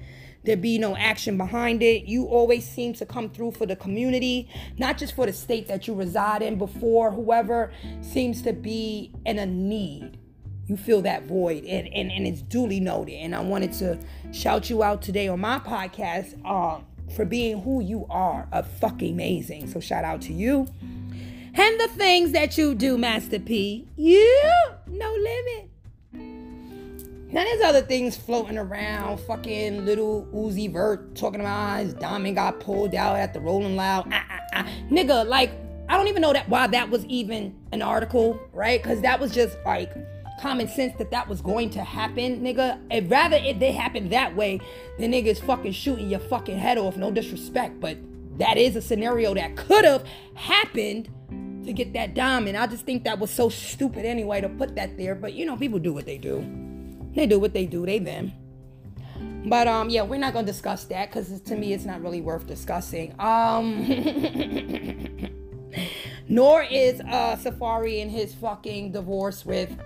there 0.46 0.56
be 0.56 0.78
no 0.78 0.96
action 0.96 1.38
behind 1.38 1.84
it. 1.84 2.06
You 2.06 2.24
always 2.26 2.66
seem 2.66 2.94
to 2.94 3.06
come 3.06 3.30
through 3.30 3.52
for 3.52 3.66
the 3.66 3.76
community, 3.76 4.50
not 4.78 4.98
just 4.98 5.14
for 5.14 5.26
the 5.26 5.34
state 5.34 5.68
that 5.68 5.88
you 5.88 5.94
reside 5.94 6.42
in, 6.42 6.58
before 6.58 7.12
whoever 7.12 7.72
seems 8.00 8.42
to 8.44 8.54
be 8.54 9.14
in 9.26 9.40
a 9.40 9.46
need. 9.46 10.18
You 10.68 10.78
feel 10.78 11.02
that 11.02 11.26
void, 11.26 11.66
and, 11.66 11.88
and, 11.94 12.10
and 12.12 12.26
it's 12.26 12.42
duly 12.42 12.80
noted. 12.80 13.16
And 13.16 13.36
I 13.36 13.42
wanted 13.42 13.74
to 13.74 14.00
shout 14.32 14.70
you 14.70 14.84
out 14.84 15.02
today 15.02 15.28
on 15.28 15.42
my 15.42 15.60
podcast 15.60 16.40
uh, 16.46 16.82
for 17.14 17.26
being 17.26 17.62
who 17.62 17.82
you 17.82 18.06
are, 18.10 18.48
a 18.54 18.64
fucking 18.64 19.14
amazing. 19.14 19.68
So 19.68 19.82
shout 19.82 20.06
out 20.06 20.22
to 20.24 20.34
you. 20.34 20.68
And 21.60 21.80
the 21.80 21.88
things 21.88 22.34
that 22.34 22.56
you 22.56 22.76
do, 22.76 23.00
Master 23.00 23.40
P. 23.40 23.88
You, 23.96 24.54
no 24.86 25.12
limit. 25.12 25.70
Now 27.34 27.44
there's 27.44 27.62
other 27.62 27.82
things 27.82 28.16
floating 28.16 28.60
around. 28.60 29.20
Fucking 29.22 29.84
Lil 29.84 30.28
Uzi 30.34 30.72
Vert 30.72 31.16
talking 31.16 31.40
about 31.42 31.80
his 31.80 31.96
diamond 31.96 32.36
got 32.36 32.60
pulled 32.60 32.94
out 32.94 33.16
at 33.16 33.34
the 33.34 33.40
Rolling 33.40 33.76
Loud. 33.76 34.08
Ah, 34.12 34.26
ah, 34.30 34.40
ah. 34.54 34.68
Nigga, 34.92 35.28
like 35.28 35.52
I 35.90 35.98
don't 35.98 36.08
even 36.08 36.22
know 36.22 36.32
that 36.32 36.48
why 36.48 36.68
that 36.68 36.92
was 36.92 37.04
even 37.06 37.56
an 37.72 37.82
article, 37.82 38.40
right? 38.54 38.82
Because 38.82 39.02
that 39.02 39.20
was 39.20 39.34
just 39.34 39.58
like 39.66 39.92
common 40.40 40.68
sense 40.68 40.94
that 41.00 41.10
that 41.10 41.28
was 41.28 41.42
going 41.42 41.72
to 41.72 41.84
happen, 41.84 42.40
nigga. 42.42 42.80
And 42.92 43.10
rather 43.10 43.38
it 43.38 43.60
they 43.60 43.72
happened 43.72 44.12
that 44.12 44.36
way 44.36 44.60
than 45.00 45.12
niggas 45.12 45.42
fucking 45.42 45.72
shooting 45.72 46.10
your 46.10 46.20
fucking 46.20 46.60
head 46.60 46.78
off. 46.78 46.98
No 46.98 47.10
disrespect, 47.10 47.80
but 47.80 47.98
that 48.38 48.58
is 48.58 48.76
a 48.76 48.82
scenario 48.82 49.34
that 49.34 49.58
could 49.58 49.84
have 49.84 50.06
happened 50.36 51.10
to 51.68 51.74
get 51.74 51.94
that 51.94 52.16
diamond. 52.16 52.58
I 52.58 52.66
just 52.68 52.86
think 52.86 53.04
that 53.04 53.20
was 53.20 53.30
so 53.30 53.50
stupid 53.50 54.06
anyway 54.06 54.42
to 54.42 54.50
put 54.50 54.76
that 54.76 54.98
there. 54.98 55.14
But 55.16 55.34
you 55.34 55.46
know, 55.46 55.56
people 55.56 55.80
do 55.80 55.94
what 55.94 56.06
they 56.06 56.18
do. 56.18 56.46
They 57.14 57.28
do 57.28 57.40
what 57.40 57.54
they 57.54 57.66
do. 57.66 57.86
They 57.86 58.00
them. 58.00 58.34
But 59.46 59.68
um, 59.68 59.90
yeah, 59.90 60.04
we're 60.04 60.20
not 60.20 60.34
gonna 60.34 60.48
discuss 60.48 60.86
that 60.86 61.10
because 61.10 61.40
to 61.42 61.56
me, 61.56 61.74
it's 61.74 61.86
not 61.86 62.02
really 62.02 62.22
worth 62.22 62.48
discussing. 62.48 63.14
Um, 63.20 63.86
nor 66.28 66.64
is 66.64 67.00
uh 67.02 67.38
Safaree 67.38 68.00
in 68.00 68.10
his 68.10 68.34
fucking 68.36 68.92
divorce 68.92 69.46
with 69.46 69.78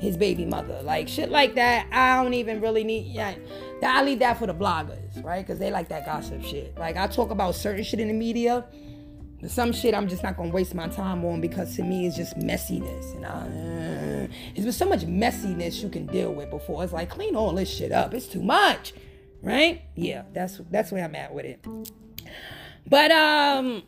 his 0.00 0.16
baby 0.16 0.44
mother. 0.44 0.80
Like 0.82 1.08
shit 1.08 1.30
like 1.30 1.54
that. 1.54 1.86
I 1.92 2.22
don't 2.22 2.34
even 2.34 2.60
really 2.60 2.84
need. 2.84 3.06
Yeah, 3.06 3.34
I 3.82 4.02
leave 4.02 4.20
that 4.20 4.38
for 4.38 4.46
the 4.46 4.54
bloggers, 4.54 5.22
right? 5.22 5.46
Because 5.46 5.58
they 5.58 5.70
like 5.70 5.88
that 5.88 6.06
gossip 6.06 6.42
shit. 6.42 6.76
Like 6.78 6.96
I 6.96 7.06
talk 7.06 7.30
about 7.30 7.54
certain 7.54 7.84
shit 7.84 8.00
in 8.00 8.08
the 8.08 8.14
media 8.14 8.64
some 9.48 9.72
shit 9.72 9.94
I'm 9.94 10.08
just 10.08 10.22
not 10.22 10.36
gonna 10.36 10.50
waste 10.50 10.74
my 10.74 10.88
time 10.88 11.24
on 11.24 11.40
because 11.40 11.76
to 11.76 11.82
me 11.82 12.06
it's 12.06 12.16
just 12.16 12.38
messiness. 12.38 13.14
And 13.14 13.26
I, 13.26 13.30
uh, 13.30 14.26
there's 14.54 14.64
been 14.64 14.72
so 14.72 14.86
much 14.86 15.00
messiness 15.00 15.82
you 15.82 15.88
can 15.88 16.06
deal 16.06 16.32
with 16.32 16.50
before. 16.50 16.82
It's 16.84 16.92
like 16.92 17.10
clean 17.10 17.36
all 17.36 17.52
this 17.52 17.68
shit 17.68 17.92
up. 17.92 18.14
It's 18.14 18.26
too 18.26 18.42
much, 18.42 18.94
right? 19.42 19.82
Yeah, 19.94 20.22
that's 20.32 20.60
that's 20.70 20.92
where 20.92 21.04
I'm 21.04 21.14
at 21.14 21.34
with 21.34 21.44
it. 21.44 21.66
But 22.86 23.10
um, 23.10 23.82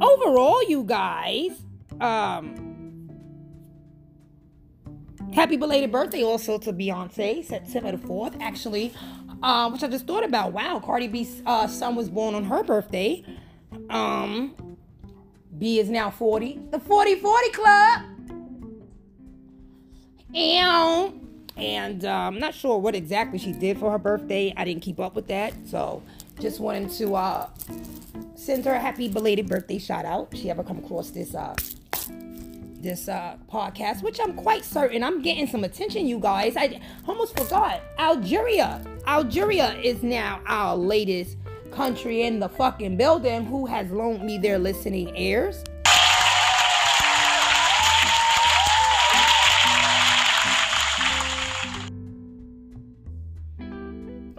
overall, 0.00 0.62
you 0.68 0.84
guys, 0.84 1.50
um, 2.00 3.10
happy 5.32 5.56
belated 5.56 5.92
birthday 5.92 6.24
also 6.24 6.58
to 6.58 6.72
Beyonce, 6.72 7.44
September 7.44 7.92
the 7.92 7.98
fourth, 7.98 8.36
actually. 8.40 8.94
Um, 9.40 9.72
which 9.72 9.84
I 9.84 9.88
just 9.88 10.04
thought 10.04 10.24
about. 10.24 10.52
Wow, 10.52 10.80
Cardi 10.84 11.06
B's 11.06 11.42
uh, 11.46 11.68
son 11.68 11.94
was 11.94 12.08
born 12.08 12.34
on 12.34 12.42
her 12.42 12.64
birthday. 12.64 13.24
Um, 13.88 14.54
B 15.58 15.80
is 15.80 15.88
now 15.88 16.10
40. 16.10 16.60
The 16.70 16.78
40 16.78 17.16
40 17.16 17.50
Club. 17.50 18.02
And 20.34 21.28
and 21.56 22.04
uh, 22.04 22.10
I'm 22.10 22.38
not 22.38 22.54
sure 22.54 22.78
what 22.78 22.94
exactly 22.94 23.38
she 23.38 23.52
did 23.52 23.78
for 23.78 23.90
her 23.90 23.98
birthday. 23.98 24.54
I 24.56 24.64
didn't 24.64 24.82
keep 24.82 25.00
up 25.00 25.16
with 25.16 25.26
that, 25.26 25.54
so 25.66 26.02
just 26.40 26.60
wanted 26.60 26.90
to 26.92 27.16
uh, 27.16 27.48
send 28.36 28.64
her 28.64 28.74
a 28.74 28.78
happy 28.78 29.08
belated 29.08 29.48
birthday 29.48 29.78
shout 29.78 30.04
out. 30.04 30.28
She 30.36 30.50
ever 30.50 30.62
come 30.62 30.78
across 30.78 31.10
this 31.10 31.34
uh, 31.34 31.56
this 32.80 33.08
uh, 33.08 33.36
podcast, 33.50 34.02
which 34.02 34.20
I'm 34.20 34.34
quite 34.34 34.64
certain 34.64 35.02
I'm 35.02 35.20
getting 35.20 35.48
some 35.48 35.64
attention, 35.64 36.06
you 36.06 36.20
guys. 36.20 36.56
I 36.56 36.80
almost 37.08 37.36
forgot. 37.36 37.82
Algeria. 37.98 38.84
Algeria 39.06 39.74
is 39.80 40.04
now 40.04 40.40
our 40.46 40.76
latest 40.76 41.36
country 41.78 42.22
in 42.22 42.40
the 42.40 42.48
fucking 42.48 42.96
building 42.96 43.44
who 43.44 43.64
has 43.64 43.88
loaned 43.92 44.20
me 44.24 44.36
their 44.36 44.58
listening 44.58 45.16
ears. 45.16 45.62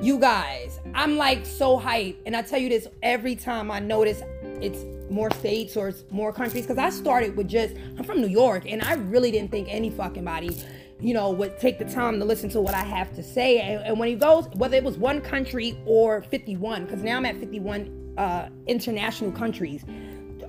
You 0.01 0.19
guys, 0.19 0.81
I'm 0.93 1.15
like 1.15 1.45
so 1.45 1.79
hyped. 1.79 2.17
And 2.25 2.35
I 2.35 2.41
tell 2.41 2.59
you 2.59 2.67
this 2.67 2.89
every 3.03 3.37
time 3.37 3.71
I 3.71 3.79
notice 3.79 4.21
it's 4.61 4.83
more 5.09 5.31
states 5.31 5.77
or 5.77 5.93
more 6.11 6.33
countries. 6.33 6.63
Because 6.63 6.77
I 6.77 6.89
started 6.89 7.37
with 7.37 7.47
just, 7.47 7.73
I'm 7.97 8.03
from 8.03 8.19
New 8.19 8.27
York 8.27 8.69
and 8.69 8.81
I 8.81 8.95
really 8.95 9.31
didn't 9.31 9.51
think 9.51 9.69
any 9.71 9.89
fucking 9.89 10.25
body, 10.25 10.61
you 10.99 11.13
know, 11.13 11.31
would 11.31 11.59
take 11.59 11.79
the 11.79 11.85
time 11.85 12.19
to 12.19 12.25
listen 12.25 12.49
to 12.49 12.61
what 12.61 12.73
I 12.73 12.83
have 12.83 13.13
to 13.15 13.23
say. 13.23 13.59
And, 13.59 13.83
and 13.83 13.99
when 13.99 14.09
he 14.09 14.15
goes, 14.15 14.47
whether 14.55 14.75
it 14.75 14.83
was 14.83 14.97
one 14.97 15.21
country 15.21 15.77
or 15.85 16.21
51, 16.21 16.85
because 16.85 17.01
now 17.01 17.17
I'm 17.17 17.25
at 17.25 17.37
51 17.37 18.15
uh, 18.17 18.49
international 18.67 19.31
countries 19.31 19.85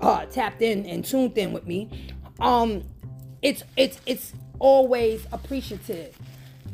uh, 0.01 0.27
tapped 0.27 0.63
in 0.63 0.87
and 0.87 1.05
tuned 1.05 1.37
in 1.39 1.53
with 1.53 1.67
me. 1.67 1.89
Um, 2.41 2.83
it's 3.43 3.63
it's 3.77 4.01
it's 4.07 4.33
always 4.59 5.27
appreciative 5.33 6.19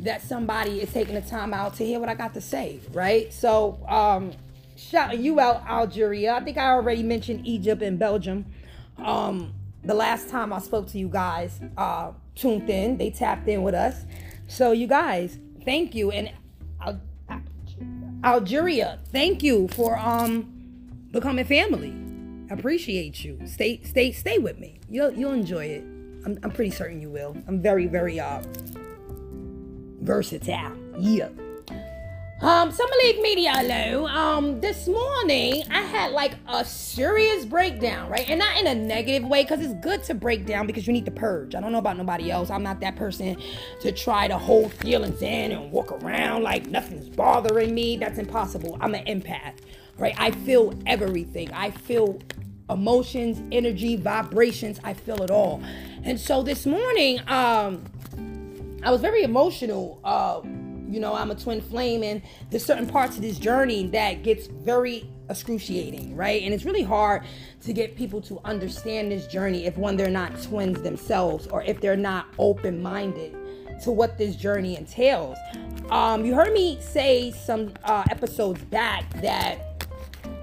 that 0.00 0.22
somebody 0.22 0.80
is 0.80 0.92
taking 0.92 1.14
the 1.14 1.20
time 1.22 1.54
out 1.54 1.74
to 1.76 1.84
hear 1.84 1.98
what 2.00 2.08
I 2.08 2.14
got 2.14 2.34
to 2.34 2.40
say, 2.40 2.80
right? 2.92 3.32
So, 3.32 3.78
um, 3.88 4.32
shouting 4.76 5.22
you 5.22 5.40
out, 5.40 5.66
Algeria. 5.66 6.34
I 6.34 6.40
think 6.40 6.58
I 6.58 6.70
already 6.70 7.02
mentioned 7.02 7.46
Egypt 7.46 7.82
and 7.82 7.98
Belgium. 7.98 8.46
Um, 8.98 9.54
the 9.84 9.94
last 9.94 10.28
time 10.28 10.52
I 10.52 10.58
spoke 10.58 10.88
to 10.88 10.98
you 10.98 11.08
guys, 11.08 11.60
uh, 11.76 12.12
tuned 12.36 12.70
in, 12.70 12.98
they 12.98 13.10
tapped 13.10 13.48
in 13.48 13.62
with 13.62 13.74
us. 13.74 14.04
So, 14.46 14.70
you 14.70 14.86
guys, 14.86 15.38
thank 15.64 15.94
you, 15.94 16.12
and 16.12 16.30
Al- 16.80 17.00
Algeria, 18.22 19.00
thank 19.10 19.42
you 19.42 19.68
for 19.68 19.98
um 19.98 20.52
becoming 21.10 21.44
family. 21.44 21.94
Appreciate 22.50 23.24
you. 23.24 23.40
Stay, 23.44 23.80
stay, 23.82 24.12
stay 24.12 24.38
with 24.38 24.58
me. 24.60 24.78
You'll 24.88 25.12
you'll 25.12 25.32
enjoy 25.32 25.64
it. 25.66 25.82
I'm, 26.24 26.38
I'm 26.42 26.50
pretty 26.50 26.70
certain 26.70 27.00
you 27.00 27.10
will. 27.10 27.36
I'm 27.48 27.60
very, 27.60 27.86
very 27.86 28.20
uh 28.20 28.42
versatile. 30.00 30.76
Yeah. 30.98 31.28
Um, 32.42 32.70
Summer 32.70 32.92
League 33.02 33.22
Media, 33.22 33.50
hello. 33.50 34.06
Um, 34.08 34.60
this 34.60 34.86
morning 34.86 35.62
I 35.70 35.80
had 35.80 36.12
like 36.12 36.34
a 36.46 36.66
serious 36.66 37.46
breakdown, 37.46 38.10
right? 38.10 38.28
And 38.28 38.38
not 38.38 38.58
in 38.58 38.66
a 38.66 38.74
negative 38.74 39.26
way, 39.26 39.42
because 39.42 39.62
it's 39.62 39.72
good 39.82 40.02
to 40.04 40.14
break 40.14 40.44
down 40.44 40.66
because 40.66 40.86
you 40.86 40.92
need 40.92 41.06
to 41.06 41.10
purge. 41.10 41.54
I 41.54 41.62
don't 41.62 41.72
know 41.72 41.78
about 41.78 41.96
nobody 41.96 42.30
else. 42.30 42.50
I'm 42.50 42.62
not 42.62 42.78
that 42.80 42.94
person 42.94 43.38
to 43.80 43.90
try 43.90 44.28
to 44.28 44.36
hold 44.36 44.70
feelings 44.74 45.22
in 45.22 45.52
and 45.52 45.72
walk 45.72 45.92
around 45.92 46.42
like 46.42 46.66
nothing's 46.66 47.08
bothering 47.08 47.74
me. 47.74 47.96
That's 47.96 48.18
impossible. 48.18 48.76
I'm 48.82 48.94
an 48.94 49.06
empath, 49.06 49.60
right? 49.96 50.14
I 50.18 50.30
feel 50.30 50.78
everything. 50.84 51.50
I 51.52 51.70
feel 51.70 52.20
emotions, 52.68 53.42
energy, 53.50 53.96
vibrations. 53.96 54.78
I 54.84 54.92
feel 54.92 55.22
it 55.22 55.30
all. 55.30 55.62
And 56.04 56.20
so 56.20 56.42
this 56.42 56.66
morning, 56.66 57.18
um, 57.28 57.82
I 58.82 58.90
was 58.90 59.00
very 59.00 59.22
emotional. 59.22 60.00
Uh, 60.04 60.42
you 60.88 61.00
know, 61.00 61.14
I'm 61.14 61.30
a 61.30 61.34
twin 61.34 61.60
flame, 61.60 62.02
and 62.02 62.22
there's 62.50 62.64
certain 62.64 62.86
parts 62.86 63.16
of 63.16 63.22
this 63.22 63.38
journey 63.38 63.88
that 63.88 64.22
gets 64.22 64.46
very 64.46 65.10
excruciating, 65.28 66.16
right? 66.16 66.42
And 66.42 66.54
it's 66.54 66.64
really 66.64 66.82
hard 66.82 67.24
to 67.62 67.72
get 67.72 67.96
people 67.96 68.20
to 68.22 68.40
understand 68.44 69.10
this 69.10 69.26
journey 69.26 69.66
if 69.66 69.76
one 69.76 69.96
they're 69.96 70.10
not 70.10 70.40
twins 70.42 70.80
themselves, 70.82 71.46
or 71.48 71.62
if 71.62 71.80
they're 71.80 71.96
not 71.96 72.26
open-minded 72.38 73.36
to 73.82 73.90
what 73.90 74.16
this 74.16 74.36
journey 74.36 74.76
entails. 74.76 75.36
Um, 75.90 76.24
you 76.24 76.34
heard 76.34 76.52
me 76.52 76.78
say 76.80 77.30
some 77.32 77.74
uh, 77.84 78.04
episodes 78.10 78.62
back 78.64 79.10
that 79.20 79.58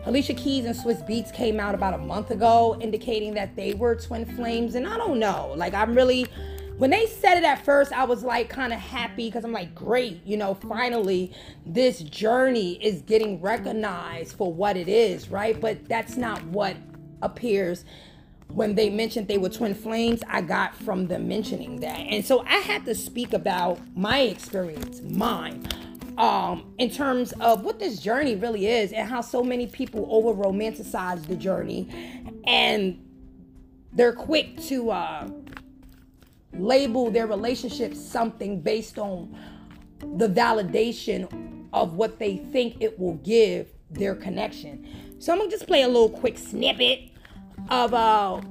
Alicia 0.06 0.34
Keys 0.34 0.66
and 0.66 0.76
Swizz 0.76 1.08
Beatz 1.10 1.34
came 1.34 1.60
out 1.60 1.74
about 1.74 1.94
a 1.94 1.98
month 1.98 2.32
ago, 2.32 2.78
indicating 2.82 3.34
that 3.36 3.56
they 3.56 3.74
were 3.74 3.96
twin 3.96 4.26
flames, 4.36 4.76
and 4.76 4.86
I 4.86 4.98
don't 4.98 5.18
know. 5.18 5.54
Like, 5.56 5.74
I'm 5.74 5.96
really 5.96 6.28
when 6.78 6.90
they 6.90 7.06
said 7.06 7.38
it 7.38 7.44
at 7.44 7.64
first, 7.64 7.92
I 7.94 8.06
was 8.06 8.24
like 8.24 8.50
kind 8.50 8.74
of 8.74 8.80
happy 8.80 9.28
because 9.28 9.44
I'm 9.44 9.52
like, 9.52 9.76
great, 9.76 10.26
you 10.26 10.38
know, 10.38 10.56
finally 10.56 11.32
this 11.66 12.00
journey 12.00 12.84
is 12.84 13.02
getting 13.02 13.40
recognized 13.42 14.36
for 14.36 14.52
what 14.52 14.76
it 14.76 14.88
is, 14.88 15.30
right? 15.30 15.60
But 15.60 15.88
that's 15.88 16.18
not 16.18 16.44
what 16.46 16.76
appears 17.22 17.86
when 18.48 18.76
they 18.76 18.90
mentioned 18.90 19.28
they 19.28 19.38
were 19.38 19.50
twin 19.50 19.74
flames. 19.74 20.22
I 20.28 20.42
got 20.42 20.76
from 20.76 21.08
them 21.08 21.28
mentioning 21.28 21.80
that. 21.82 22.00
And 22.00 22.26
so 22.26 22.44
I 22.46 22.58
had 22.58 22.86
to 22.86 22.96
speak 22.96 23.34
about 23.34 23.80
my 23.96 24.22
experience, 24.22 25.02
mine. 25.02 25.68
Um, 26.18 26.76
in 26.78 26.92
terms 26.92 27.32
of 27.34 27.64
what 27.64 27.80
this 27.80 28.00
journey 28.00 28.36
really 28.36 28.68
is 28.68 28.92
and 28.92 29.10
how 29.10 29.22
so 29.22 29.44
many 29.44 29.66
people 29.66 30.08
over 30.12 30.32
romanticize 30.32 31.26
the 31.26 31.36
journey 31.36 31.90
and 32.46 33.04
they're 33.94 34.14
quick 34.14 34.62
to 34.64 34.92
uh, 34.92 35.28
label 36.56 37.10
their 37.10 37.28
relationship 37.28 37.94
something 37.96 38.62
based 38.62 39.00
on 39.00 39.36
the 40.18 40.28
validation 40.28 41.68
of 41.74 41.94
what 41.94 42.20
they 42.20 42.38
think 42.38 42.78
it 42.80 43.00
will 43.00 43.16
give 43.16 43.72
their 43.90 44.16
connection. 44.16 44.88
So 45.20 45.32
I'm 45.32 45.40
gonna 45.40 45.50
just 45.50 45.68
play 45.68 45.84
a 45.84 45.88
little 45.88 46.10
quick 46.10 46.38
snippet 46.38 47.10
of 47.70 47.94
uh, 47.94 48.42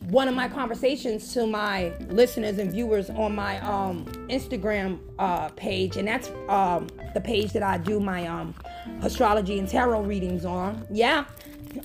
one 0.00 0.28
of 0.28 0.34
my 0.34 0.48
conversations 0.48 1.32
to 1.32 1.46
my 1.46 1.92
listeners 2.08 2.58
and 2.58 2.70
viewers 2.70 3.08
on 3.10 3.34
my 3.34 3.58
um, 3.60 4.04
Instagram 4.28 5.00
uh, 5.18 5.48
page, 5.50 5.96
and 5.96 6.06
that's 6.06 6.30
um, 6.48 6.88
the 7.14 7.20
page 7.20 7.52
that 7.52 7.62
I 7.62 7.78
do 7.78 8.00
my 8.00 8.26
um, 8.26 8.54
astrology 9.02 9.58
and 9.58 9.68
tarot 9.68 10.02
readings 10.02 10.44
on. 10.44 10.86
Yeah. 10.90 11.24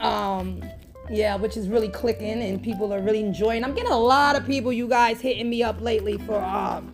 Um, 0.02 0.62
yeah, 1.10 1.36
which 1.36 1.58
is 1.58 1.68
really 1.68 1.90
clicking 1.90 2.42
and 2.42 2.62
people 2.62 2.94
are 2.94 3.02
really 3.02 3.22
enjoying. 3.22 3.64
I'm 3.64 3.74
getting 3.74 3.92
a 3.92 3.98
lot 3.98 4.36
of 4.36 4.46
people, 4.46 4.72
you 4.72 4.88
guys, 4.88 5.20
hitting 5.20 5.50
me 5.50 5.64
up 5.64 5.82
lately 5.82 6.18
for 6.20 6.42
um, 6.42 6.94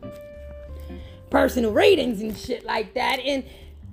personal 1.30 1.74
readings 1.74 2.22
and 2.22 2.38
shit 2.38 2.64
like 2.64 2.94
that. 2.94 3.20
And 3.20 3.44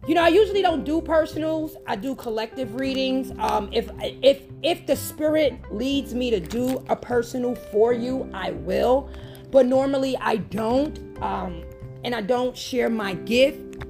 you 0.07 0.17
know, 0.17 0.23
I 0.23 0.29
usually 0.29 0.63
don't 0.63 0.85
do 0.85 1.01
personals. 1.01 1.77
I 1.87 1.95
do 1.95 2.17
collective 2.17 2.75
readings. 2.75 3.33
Um, 3.39 3.69
if 3.73 3.89
if 4.01 4.43
if 4.63 4.85
the 4.87 4.97
spirit 4.97 5.55
leads 5.71 6.13
me 6.13 6.31
to 6.31 6.41
do 6.41 6.85
a 6.89 6.97
personal 6.97 7.55
for 7.55 7.93
you, 7.93 8.29
I 8.35 8.51
will. 8.51 9.09
But 9.53 9.67
normally 9.67 10.17
I 10.17 10.37
don't. 10.37 10.99
Um, 11.23 11.63
and 12.05 12.15
I 12.15 12.21
don't 12.21 12.57
share 12.57 12.91
my 12.91 13.15
gift 13.15 13.85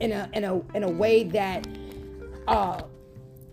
in 0.00 0.12
a 0.12 0.30
in 0.32 0.44
a 0.44 0.60
in 0.74 0.84
a 0.84 0.90
way 0.90 1.24
that 1.24 1.66
uh 2.46 2.82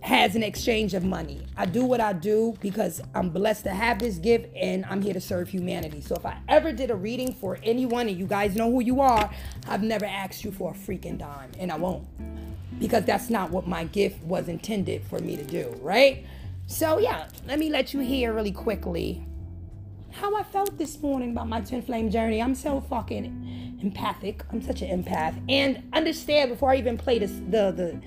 has 0.06 0.36
an 0.36 0.42
exchange 0.44 0.94
of 0.94 1.02
money. 1.02 1.44
I 1.56 1.66
do 1.66 1.84
what 1.84 2.00
I 2.00 2.12
do 2.12 2.56
because 2.60 3.02
I'm 3.12 3.28
blessed 3.28 3.64
to 3.64 3.70
have 3.70 3.98
this 3.98 4.18
gift 4.18 4.54
and 4.54 4.86
I'm 4.86 5.02
here 5.02 5.12
to 5.12 5.20
serve 5.20 5.48
humanity. 5.48 6.00
So 6.00 6.14
if 6.14 6.24
I 6.24 6.38
ever 6.48 6.70
did 6.70 6.92
a 6.92 6.94
reading 6.94 7.32
for 7.32 7.58
anyone 7.64 8.06
and 8.06 8.16
you 8.16 8.24
guys 8.24 8.54
know 8.54 8.70
who 8.70 8.80
you 8.80 9.00
are, 9.00 9.28
I've 9.66 9.82
never 9.82 10.04
asked 10.04 10.44
you 10.44 10.52
for 10.52 10.70
a 10.70 10.74
freaking 10.74 11.18
dime 11.18 11.50
and 11.58 11.72
I 11.72 11.76
won't 11.76 12.06
because 12.78 13.04
that's 13.04 13.30
not 13.30 13.50
what 13.50 13.66
my 13.66 13.82
gift 13.82 14.22
was 14.22 14.46
intended 14.48 15.02
for 15.02 15.18
me 15.18 15.36
to 15.36 15.42
do, 15.42 15.76
right? 15.82 16.24
So 16.68 16.98
yeah, 16.98 17.28
let 17.44 17.58
me 17.58 17.68
let 17.68 17.92
you 17.92 17.98
hear 17.98 18.32
really 18.32 18.52
quickly 18.52 19.26
how 20.12 20.36
I 20.36 20.44
felt 20.44 20.78
this 20.78 21.02
morning 21.02 21.32
about 21.32 21.48
my 21.48 21.62
twin 21.62 21.82
flame 21.82 22.10
journey. 22.10 22.40
I'm 22.40 22.54
so 22.54 22.80
fucking 22.80 23.78
empathic. 23.82 24.44
I'm 24.52 24.62
such 24.62 24.82
an 24.82 25.02
empath. 25.02 25.34
And 25.48 25.82
understand 25.92 26.50
before 26.50 26.70
I 26.70 26.76
even 26.76 26.96
play 26.96 27.18
this 27.18 27.32
the 27.50 27.72
the 27.72 28.00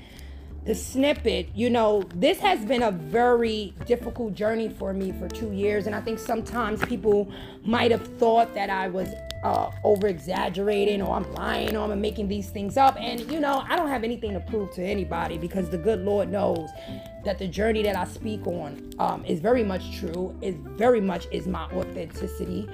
the 0.66 0.76
snippet, 0.76 1.50
you 1.56 1.70
know, 1.70 2.04
this 2.16 2.40
has 2.40 2.64
been 2.66 2.84
a 2.84 2.92
very 2.92 3.74
difficult 3.86 4.34
journey 4.34 4.70
for 4.70 4.94
me 4.94 5.12
for 5.14 5.28
two 5.28 5.52
years. 5.52 5.88
And 5.88 5.96
I 5.96 6.02
think 6.02 6.20
sometimes 6.20 6.84
people 6.86 7.32
might 7.64 7.92
have 7.92 8.06
thought 8.18 8.54
that 8.56 8.70
I 8.70 8.88
was 8.88 9.10
uh, 9.44 9.72
over 9.84 10.08
exaggerating 10.08 11.02
or 11.02 11.16
I'm 11.16 11.32
lying 11.34 11.76
or 11.78 11.92
I'm 11.92 12.02
making 12.02 12.28
these 12.28 12.50
things 12.50 12.78
up. 12.78 12.98
And, 13.00 13.22
you 13.32 13.40
know, 13.40 13.64
I 13.68 13.76
don't 13.78 13.88
have 13.88 14.04
anything 14.04 14.34
to 14.34 14.40
prove 14.42 14.72
to 14.72 14.84
anybody 14.84 15.38
because 15.38 15.70
the 15.70 15.78
good 15.78 16.02
Lord 16.02 16.30
knows 16.30 16.70
that 17.24 17.40
the 17.40 17.48
journey 17.48 17.82
that 17.84 17.96
I 17.96 18.06
speak 18.06 18.46
on 18.46 18.92
um, 19.00 19.24
is 19.26 19.40
very 19.40 19.64
much 19.64 19.98
true, 19.98 20.38
is 20.42 20.56
very 20.62 21.02
much 21.02 21.28
is 21.32 21.48
my 21.48 21.66
authenticity 21.72 22.70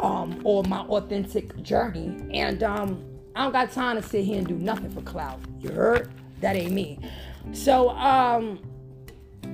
um, 0.00 0.40
or 0.44 0.64
my 0.64 0.80
authentic 0.80 1.62
journey. 1.62 2.16
And 2.32 2.62
um, 2.62 3.04
I 3.36 3.44
don't 3.44 3.52
got 3.52 3.70
time 3.70 4.00
to 4.00 4.06
sit 4.06 4.24
here 4.24 4.38
and 4.38 4.46
do 4.46 4.56
nothing 4.56 4.90
for 4.90 5.02
clout. 5.02 5.40
You 5.60 5.70
heard? 5.70 6.10
That 6.40 6.56
ain't 6.56 6.72
me. 6.72 6.98
So, 7.52 7.90
um, 7.90 8.60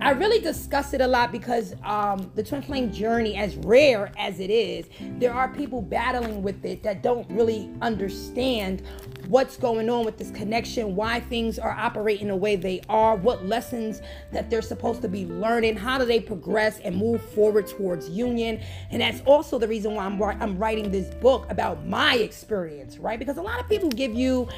I 0.01 0.11
really 0.11 0.41
discuss 0.41 0.93
it 0.93 1.01
a 1.01 1.07
lot 1.07 1.33
because 1.33 1.75
um, 1.83 2.31
the 2.35 2.43
twin 2.43 2.63
flame 2.63 2.93
journey, 2.93 3.37
as 3.37 3.57
rare 3.57 4.13
as 4.19 4.41
it 4.41 4.51
is, 4.51 4.87
there 5.19 5.33
are 5.33 5.49
people 5.49 5.81
battling 5.81 6.43
with 6.43 6.65
it 6.65 6.83
that 6.83 7.03
don't 7.03 7.29
really 7.31 7.71
understand 7.81 8.83
what's 9.29 9.57
going 9.57 9.89
on 9.89 10.05
with 10.05 10.19
this 10.19 10.31
connection, 10.31 10.95
why 10.95 11.21
things 11.21 11.59
are 11.59 11.71
operating 11.71 12.29
the 12.29 12.37
way 12.37 12.57
they 12.57 12.83
are, 12.89 13.17
what 13.17 13.47
lessons 13.47 14.03
that 14.33 14.51
they're 14.51 14.63
supposed 14.63 15.01
to 15.01 15.09
be 15.09 15.27
learning, 15.27 15.77
how 15.77 15.97
do 15.97 16.05
they 16.05 16.21
progress 16.21 16.81
and 16.81 16.97
move 16.97 17.23
forward 17.31 17.67
towards 17.67 18.11
union. 18.11 18.61
And 18.91 19.01
that's 19.01 19.23
also 19.23 19.59
the 19.59 19.69
reason 19.69 19.95
why 19.95 20.05
I'm, 20.05 20.21
I'm 20.23 20.59
writing 20.59 20.91
this 20.91 21.15
book 21.15 21.47
about 21.51 21.87
my 21.87 22.17
experience, 22.17 22.99
right? 22.99 23.19
Because 23.19 23.39
a 23.39 23.43
lot 23.43 23.59
of 23.61 23.69
people 23.69 23.89
give 23.89 24.15
you 24.15 24.49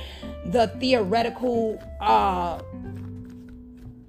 the 0.47 0.69
theoretical 0.81 1.81
uh, 2.01 2.61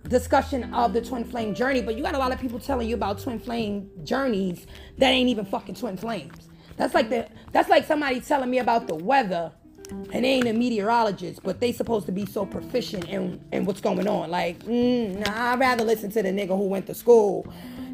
discussion 0.08 0.74
of 0.74 0.94
the 0.94 1.02
twin 1.02 1.24
flame 1.24 1.54
journey, 1.54 1.82
but 1.82 1.96
you 1.96 2.04
got 2.04 2.16
a 2.16 2.18
lot 2.18 2.32
of 2.32 2.40
people 2.40 2.60
telling 2.60 2.88
you 2.88 2.96
about 2.96 3.20
twin 3.20 3.40
flame 3.40 3.90
journeys 4.04 4.66
that 4.98 5.10
ain't 5.10 5.30
even 5.30 5.46
fucking 5.46 5.76
twin 5.76 5.98
flames. 5.98 6.50
That's 6.78 6.94
like 6.94 7.10
the 7.10 7.28
that's 7.52 7.70
like 7.70 7.86
somebody 7.86 8.22
telling 8.22 8.50
me 8.50 8.60
about 8.60 8.88
the 8.88 8.96
weather 8.96 9.52
and 9.90 10.26
they 10.26 10.30
ain't 10.30 10.48
a 10.48 10.54
meteorologist, 10.54 11.42
but 11.44 11.60
they 11.60 11.72
supposed 11.72 12.06
to 12.08 12.12
be 12.12 12.26
so 12.26 12.46
proficient 12.46 13.06
in, 13.06 13.44
in 13.52 13.66
what's 13.66 13.82
going 13.82 14.08
on. 14.08 14.30
Like, 14.30 14.60
mm, 14.66 15.18
nah, 15.26 15.54
I'd 15.54 15.60
rather 15.60 15.84
listen 15.84 16.12
to 16.12 16.22
the 16.22 16.30
nigga 16.30 16.50
who 16.50 16.68
went 16.68 16.88
to 16.88 16.94
school. 16.94 17.48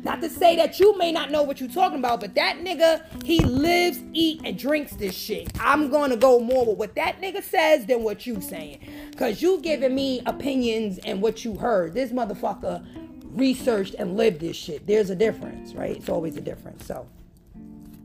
Not 0.04 0.22
to 0.22 0.30
say 0.30 0.56
that 0.58 0.80
you 0.80 0.98
may 0.98 1.12
not 1.12 1.32
know 1.32 1.44
what 1.44 1.60
you're 1.60 1.70
talking 1.70 2.00
about, 2.00 2.20
but 2.20 2.36
that 2.36 2.58
nigga, 2.58 3.04
he 3.24 3.40
lives, 3.40 4.00
eat, 4.14 4.42
and 4.44 4.58
drinks 4.58 4.96
this 4.96 5.16
shit. 5.16 5.52
I'm 5.60 5.90
gonna 5.90 6.18
go 6.18 6.40
more 6.40 6.66
with 6.66 6.78
what 6.78 6.96
that 6.96 7.22
nigga 7.22 7.42
says 7.42 7.86
than 7.86 8.04
what 8.04 8.26
you 8.26 8.42
saying. 8.42 8.80
Cause 9.18 9.42
you 9.42 9.62
giving 9.62 9.96
me 9.96 10.22
opinions 10.26 11.00
and 11.00 11.22
what 11.22 11.46
you 11.46 11.56
heard. 11.56 11.94
This 11.94 12.12
motherfucker 12.12 12.86
researched 13.32 13.96
and 13.96 14.18
lived 14.18 14.42
this 14.42 14.58
shit. 14.58 14.86
There's 14.86 15.10
a 15.10 15.16
difference, 15.16 15.74
right? 15.74 15.96
It's 15.96 16.10
always 16.10 16.36
a 16.36 16.42
difference. 16.42 16.86
So 16.86 17.08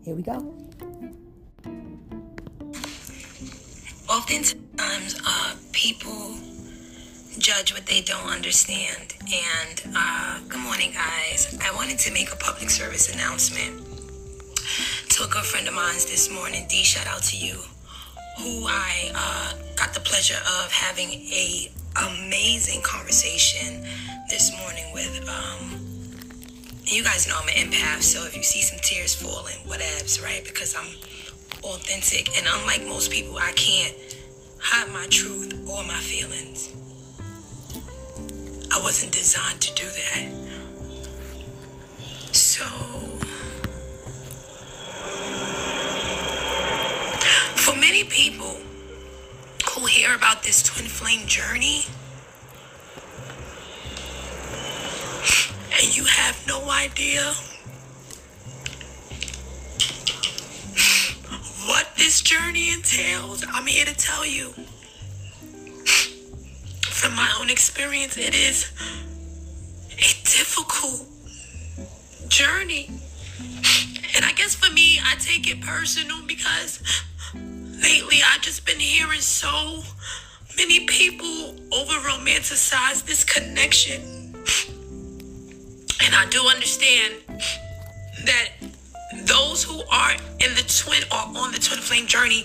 here 0.05 0.15
we 0.15 0.23
go. 0.23 0.55
oftentimes 4.09 5.21
uh, 5.27 5.55
people 5.73 6.35
judge 7.39 7.73
what 7.73 7.87
they 7.87 8.01
don't 8.01 8.29
understand. 8.29 9.15
And 9.23 9.83
uh, 9.97 10.41
good 10.49 10.61
morning, 10.61 10.93
guys. 10.93 11.57
I 11.63 11.75
wanted 11.75 11.99
to 12.01 12.13
make 12.13 12.33
a 12.33 12.37
public 12.37 12.71
service 12.71 13.13
announcement 13.15 13.87
to 15.11 15.25
a 15.25 15.29
good 15.29 15.45
friend 15.45 15.69
of 15.69 15.75
mine 15.75 15.95
this 15.95 16.31
morning. 16.33 16.67
D, 16.69 16.83
shout 16.83 17.07
out 17.07 17.23
to 17.25 17.37
you, 17.37 17.55
who 18.39 18.67
I 18.67 19.13
uh, 19.15 19.53
got 19.77 19.95
the 19.95 20.01
pleasure 20.01 20.39
of 20.63 20.73
having 20.73 21.11
a 21.11 21.71
amazing 21.97 22.83
conversation 22.83 23.85
this 24.29 24.53
morning 24.61 24.85
with. 24.93 25.29
Um, 25.29 25.85
you 26.85 27.05
guys 27.05 27.29
know 27.29 27.35
I'm 27.39 27.49
an 27.49 27.55
empath, 27.55 28.03
so 28.03 28.25
if 28.25 28.35
you 28.35 28.43
see 28.43 28.63
some 28.63 28.79
tears 28.81 29.15
falling, 29.15 29.57
whatevs, 29.67 30.23
right? 30.23 30.43
Because 30.43 30.75
I'm 30.75 30.89
authentic. 31.63 32.35
And 32.39 32.47
unlike 32.51 32.87
most 32.87 33.11
people, 33.11 33.37
I 33.37 33.53
can't 33.53 33.95
hide 34.59 34.91
my 34.91 35.07
truth 35.11 35.53
or 35.69 35.85
my 35.85 35.99
feelings. 36.01 36.78
I 38.71 38.81
wasn't 38.83 39.13
designed 39.13 39.61
to 39.63 39.75
do 39.75 39.87
that. 39.87 40.29
So, 42.35 42.65
for 47.57 47.75
many 47.77 48.05
people 48.05 48.57
who 49.71 49.87
hear 49.87 50.15
about 50.15 50.43
this 50.43 50.63
twin 50.63 50.87
flame 50.87 51.27
journey, 51.27 51.85
and 55.81 55.97
you 55.97 56.05
have 56.05 56.43
no 56.47 56.69
idea 56.71 57.33
what 61.67 61.89
this 61.97 62.21
journey 62.23 62.73
entails, 62.73 63.45
I'm 63.53 63.67
here 63.67 63.85
to 63.85 63.95
tell 63.97 64.25
you. 64.27 64.53
From 66.99 67.15
my 67.15 67.33
own 67.39 67.49
experience, 67.49 68.17
it 68.17 68.35
is 68.35 68.73
a 69.93 70.11
difficult 70.27 71.07
journey. 72.29 72.91
And 74.17 74.25
I 74.25 74.33
guess 74.33 74.57
for 74.57 74.73
me, 74.73 74.99
I 75.05 75.15
take 75.21 75.49
it 75.49 75.61
personal 75.61 76.27
because 76.27 76.83
lately 77.33 78.19
I've 78.27 78.41
just 78.41 78.67
been 78.67 78.81
hearing 78.81 79.21
so 79.21 79.85
many 80.57 80.87
people 80.87 81.55
over 81.73 81.93
romanticize 82.01 83.07
this 83.07 83.23
connection. 83.23 84.35
And 86.03 86.17
I 86.17 86.27
do 86.31 86.49
understand 86.49 87.15
that 88.25 88.49
those 89.23 89.63
who 89.63 89.85
are 89.93 90.15
in 90.41 90.53
the 90.57 90.65
twin 90.67 91.05
or 91.13 91.39
on 91.39 91.53
the 91.53 91.61
twin 91.61 91.79
flame 91.79 92.09
journey 92.09 92.45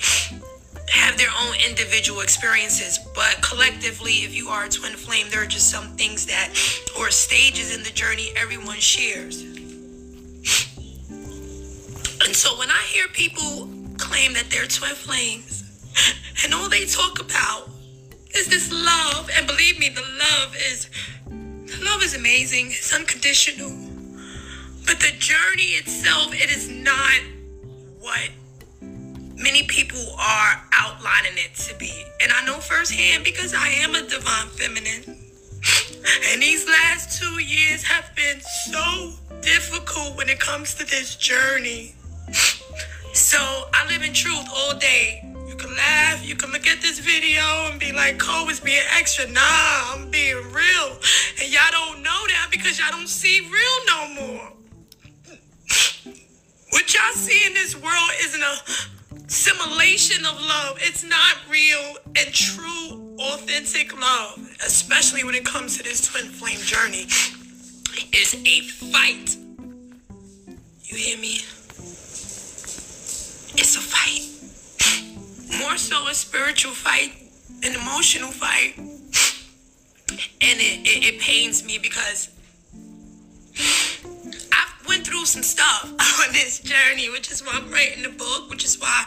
have 0.89 1.17
their 1.17 1.29
own 1.41 1.55
individual 1.67 2.21
experiences 2.21 2.99
but 3.15 3.41
collectively 3.41 4.23
if 4.23 4.35
you 4.35 4.49
are 4.49 4.65
a 4.65 4.69
twin 4.69 4.93
flame 4.93 5.27
there 5.31 5.41
are 5.41 5.47
just 5.47 5.69
some 5.69 5.95
things 5.95 6.25
that 6.25 6.49
or 6.99 7.09
stages 7.09 7.75
in 7.75 7.83
the 7.83 7.91
journey 7.91 8.31
everyone 8.37 8.77
shares. 8.77 9.41
And 12.25 12.35
so 12.35 12.57
when 12.57 12.69
i 12.69 12.81
hear 12.87 13.07
people 13.09 13.69
claim 13.97 14.33
that 14.33 14.45
they're 14.49 14.67
twin 14.67 14.95
flames 14.95 15.63
and 16.43 16.53
all 16.53 16.69
they 16.69 16.85
talk 16.85 17.19
about 17.19 17.69
is 18.35 18.47
this 18.47 18.71
love 18.71 19.29
and 19.37 19.45
believe 19.47 19.79
me 19.79 19.89
the 19.89 20.01
love 20.01 20.55
is 20.55 20.89
the 21.29 21.83
love 21.85 22.03
is 22.03 22.15
amazing 22.15 22.67
it's 22.67 22.93
unconditional 22.93 23.93
but 24.85 24.99
the 24.99 25.11
journey 25.17 25.77
itself, 25.79 26.33
it 26.33 26.49
is 26.49 26.69
not 26.69 27.21
what 27.99 28.29
many 29.43 29.63
people 29.63 29.99
are 30.17 30.63
outlining 30.71 31.33
it 31.35 31.53
to 31.55 31.75
be. 31.75 31.91
And 32.21 32.31
I 32.31 32.45
know 32.45 32.59
firsthand 32.59 33.25
because 33.25 33.53
I 33.53 33.67
am 33.67 33.93
a 33.93 34.01
divine 34.01 34.47
feminine. 34.47 35.19
And 36.31 36.41
these 36.41 36.67
last 36.67 37.21
two 37.21 37.41
years 37.41 37.81
have 37.83 38.13
been 38.13 38.41
so 38.41 39.13
difficult 39.41 40.17
when 40.17 40.27
it 40.27 40.37
comes 40.37 40.73
to 40.75 40.85
this 40.85 41.15
journey. 41.15 41.95
So 43.13 43.37
I 43.37 43.85
live 43.89 44.01
in 44.01 44.11
truth 44.11 44.47
all 44.51 44.73
day. 44.73 45.21
You 45.47 45.55
can 45.55 45.69
laugh, 45.75 46.27
you 46.27 46.35
can 46.35 46.51
look 46.51 46.65
at 46.65 46.81
this 46.81 46.97
video 46.97 47.43
and 47.69 47.79
be 47.79 47.91
like, 47.91 48.17
Cole 48.17 48.49
is 48.49 48.59
being 48.59 48.81
extra. 48.97 49.29
Nah, 49.29 49.39
I'm 49.93 50.09
being 50.09 50.35
real. 50.51 50.97
And 51.39 51.53
y'all 51.53 51.69
don't 51.69 52.01
know 52.01 52.21
that 52.29 52.47
because 52.49 52.79
y'all 52.79 52.89
don't 52.89 53.07
see 53.07 53.39
real 53.39 53.77
no 53.85 53.99
more. 54.19 54.53
What 56.73 56.91
y'all 56.91 57.13
see 57.13 57.45
in 57.45 57.53
this 57.53 57.75
world 57.79 58.11
is 58.23 58.33
an 58.33 58.41
assimilation 59.27 60.25
of 60.25 60.39
love. 60.41 60.77
It's 60.81 61.03
not 61.03 61.37
real 61.49 61.97
and 62.15 62.33
true, 62.33 63.15
authentic 63.19 63.99
love, 63.99 64.39
especially 64.65 65.23
when 65.23 65.35
it 65.35 65.45
comes 65.45 65.77
to 65.77 65.83
this 65.83 66.07
twin 66.07 66.25
flame 66.25 66.59
journey. 66.59 67.07
Is 68.11 68.35
a 68.45 68.61
fight. 68.61 69.37
You 70.83 70.97
hear 70.97 71.17
me? 71.17 71.41
It's 73.55 73.75
a 73.75 73.81
fight. 73.81 74.29
More 75.59 75.77
so 75.77 76.07
a 76.07 76.13
spiritual 76.13 76.71
fight, 76.71 77.13
an 77.63 77.75
emotional 77.75 78.31
fight. 78.31 78.77
And 80.41 80.59
it, 80.59 80.87
it, 80.87 81.15
it 81.15 81.21
pains 81.21 81.63
me 81.63 81.77
because 81.77 82.29
went 84.93 85.07
through 85.07 85.25
some 85.25 85.41
stuff 85.41 85.85
on 86.21 86.33
this 86.33 86.59
journey, 86.59 87.09
which 87.09 87.31
is 87.31 87.43
why 87.43 87.51
I'm 87.55 87.71
writing 87.71 88.03
the 88.03 88.09
book, 88.09 88.47
which 88.51 88.63
is 88.63 88.79
why 88.79 89.05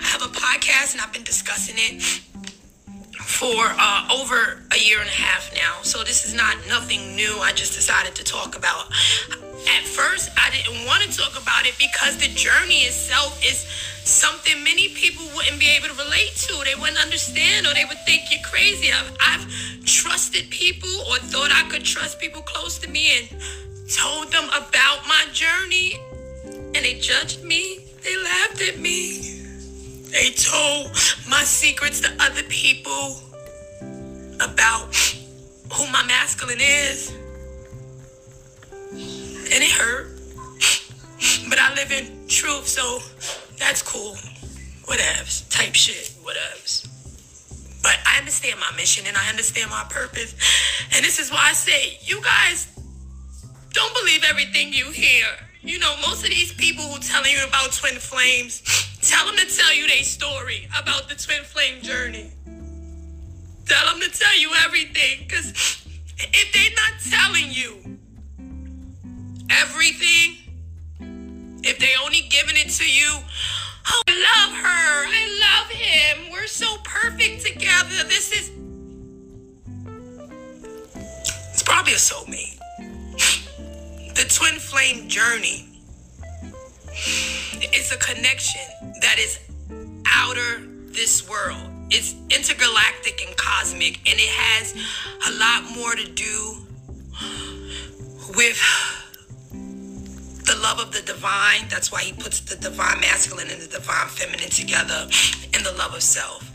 I 0.00 0.06
have 0.08 0.22
a 0.22 0.32
podcast 0.32 0.94
and 0.94 1.02
I've 1.02 1.12
been 1.12 1.24
discussing 1.24 1.74
it 1.76 2.00
for 3.20 3.60
uh, 3.76 4.08
over 4.16 4.64
a 4.72 4.78
year 4.78 4.98
and 4.98 5.08
a 5.08 5.12
half 5.12 5.52
now. 5.54 5.82
So 5.82 6.02
this 6.04 6.24
is 6.24 6.32
not 6.32 6.56
nothing 6.68 7.14
new. 7.14 7.36
I 7.40 7.52
just 7.52 7.74
decided 7.74 8.14
to 8.14 8.24
talk 8.24 8.56
about. 8.56 8.86
At 9.76 9.84
first, 9.84 10.30
I 10.38 10.48
didn't 10.56 10.86
want 10.86 11.02
to 11.02 11.12
talk 11.12 11.36
about 11.36 11.66
it 11.66 11.76
because 11.76 12.16
the 12.16 12.32
journey 12.32 12.88
itself 12.88 13.38
is 13.44 13.66
something 14.08 14.64
many 14.64 14.88
people 14.94 15.26
wouldn't 15.34 15.60
be 15.60 15.68
able 15.68 15.88
to 15.88 16.02
relate 16.02 16.32
to. 16.48 16.64
They 16.64 16.80
wouldn't 16.80 17.02
understand 17.02 17.66
or 17.66 17.74
they 17.74 17.84
would 17.84 18.00
think 18.06 18.22
you're 18.30 18.40
crazy. 18.42 18.88
I've, 18.90 19.12
I've 19.20 19.84
trusted 19.84 20.48
people 20.48 20.96
or 21.10 21.18
thought 21.18 21.50
I 21.52 21.68
could 21.68 21.84
trust 21.84 22.20
people 22.20 22.40
close 22.40 22.78
to 22.78 22.88
me 22.88 23.18
and 23.18 23.28
told 23.88 24.32
them 24.32 24.48
about 24.48 25.06
my 25.06 25.24
journey 25.32 25.94
and 26.44 26.76
they 26.76 26.94
judged 26.94 27.44
me. 27.44 27.86
They 28.02 28.16
laughed 28.22 28.62
at 28.62 28.78
me. 28.78 29.42
They 30.10 30.30
told 30.30 30.90
my 31.28 31.42
secrets 31.44 32.00
to 32.00 32.10
other 32.20 32.42
people 32.44 33.20
about 34.40 34.94
who 35.72 35.86
my 35.90 36.04
masculine 36.06 36.60
is. 36.60 37.10
And 38.92 39.62
it 39.62 39.70
hurt. 39.70 40.08
But 41.48 41.58
I 41.58 41.74
live 41.74 41.92
in 41.92 42.26
truth, 42.28 42.66
so 42.66 42.98
that's 43.58 43.82
cool. 43.82 44.16
Whatevs. 44.84 45.48
Type 45.50 45.74
shit. 45.74 46.12
Whatevs. 46.24 46.88
But 47.82 47.98
I 48.04 48.18
understand 48.18 48.58
my 48.58 48.76
mission 48.76 49.06
and 49.06 49.16
I 49.16 49.28
understand 49.28 49.70
my 49.70 49.84
purpose. 49.88 50.34
And 50.94 51.04
this 51.04 51.18
is 51.18 51.30
why 51.30 51.48
I 51.50 51.52
say, 51.52 51.98
you 52.02 52.20
guys 52.22 52.75
don't 53.76 53.94
believe 53.94 54.24
everything 54.24 54.72
you 54.72 54.90
hear. 54.90 55.26
You 55.60 55.78
know, 55.78 55.94
most 56.00 56.24
of 56.24 56.30
these 56.30 56.52
people 56.54 56.82
who 56.84 56.98
telling 56.98 57.30
you 57.30 57.44
about 57.46 57.72
twin 57.72 57.96
flames, 57.96 58.62
tell 59.02 59.26
them 59.26 59.36
to 59.36 59.44
tell 59.54 59.74
you 59.74 59.86
their 59.86 60.02
story 60.02 60.66
about 60.80 61.10
the 61.10 61.14
twin 61.14 61.42
flame 61.42 61.82
journey. 61.82 62.32
Tell 63.66 63.84
them 63.86 64.00
to 64.00 64.10
tell 64.18 64.38
you 64.38 64.50
everything, 64.64 65.26
because 65.28 65.50
if 66.16 66.52
they're 66.54 66.74
not 66.74 67.00
telling 67.10 67.50
you 67.50 67.98
everything, 69.50 70.38
if 71.62 71.78
they 71.78 71.90
only 72.02 72.22
giving 72.30 72.56
it 72.56 72.70
to 72.70 72.90
you, 72.90 73.10
oh, 73.88 74.02
I 74.08 74.12
love 74.12 74.56
her, 74.56 75.06
I 75.12 75.26
love 75.44 75.70
him, 75.70 76.32
we're 76.32 76.46
so 76.46 76.78
perfect 76.82 77.44
together. 77.44 78.04
This 78.08 78.32
is 78.32 78.50
it's 81.52 81.62
probably 81.62 81.92
a 81.92 81.96
soulmate. 81.96 82.55
Flame 84.76 85.08
journey 85.08 85.64
is 87.72 87.90
a 87.92 87.96
connection 87.96 88.60
that 89.00 89.16
is 89.18 89.38
outer 90.04 90.66
this 90.88 91.26
world. 91.26 91.70
It's 91.88 92.14
intergalactic 92.28 93.24
and 93.26 93.34
cosmic, 93.38 93.98
and 94.06 94.20
it 94.20 94.28
has 94.28 94.74
a 95.28 95.32
lot 95.38 95.74
more 95.74 95.94
to 95.94 96.06
do 96.12 96.66
with 98.36 98.60
the 100.44 100.56
love 100.62 100.78
of 100.78 100.92
the 100.92 101.00
divine. 101.06 101.68
That's 101.70 101.90
why 101.90 102.02
he 102.02 102.12
puts 102.12 102.40
the 102.40 102.56
divine 102.56 103.00
masculine 103.00 103.48
and 103.48 103.62
the 103.62 103.68
divine 103.68 104.08
feminine 104.08 104.50
together, 104.50 105.08
and 105.54 105.64
the 105.64 105.72
love 105.78 105.94
of 105.94 106.02
self. 106.02 106.52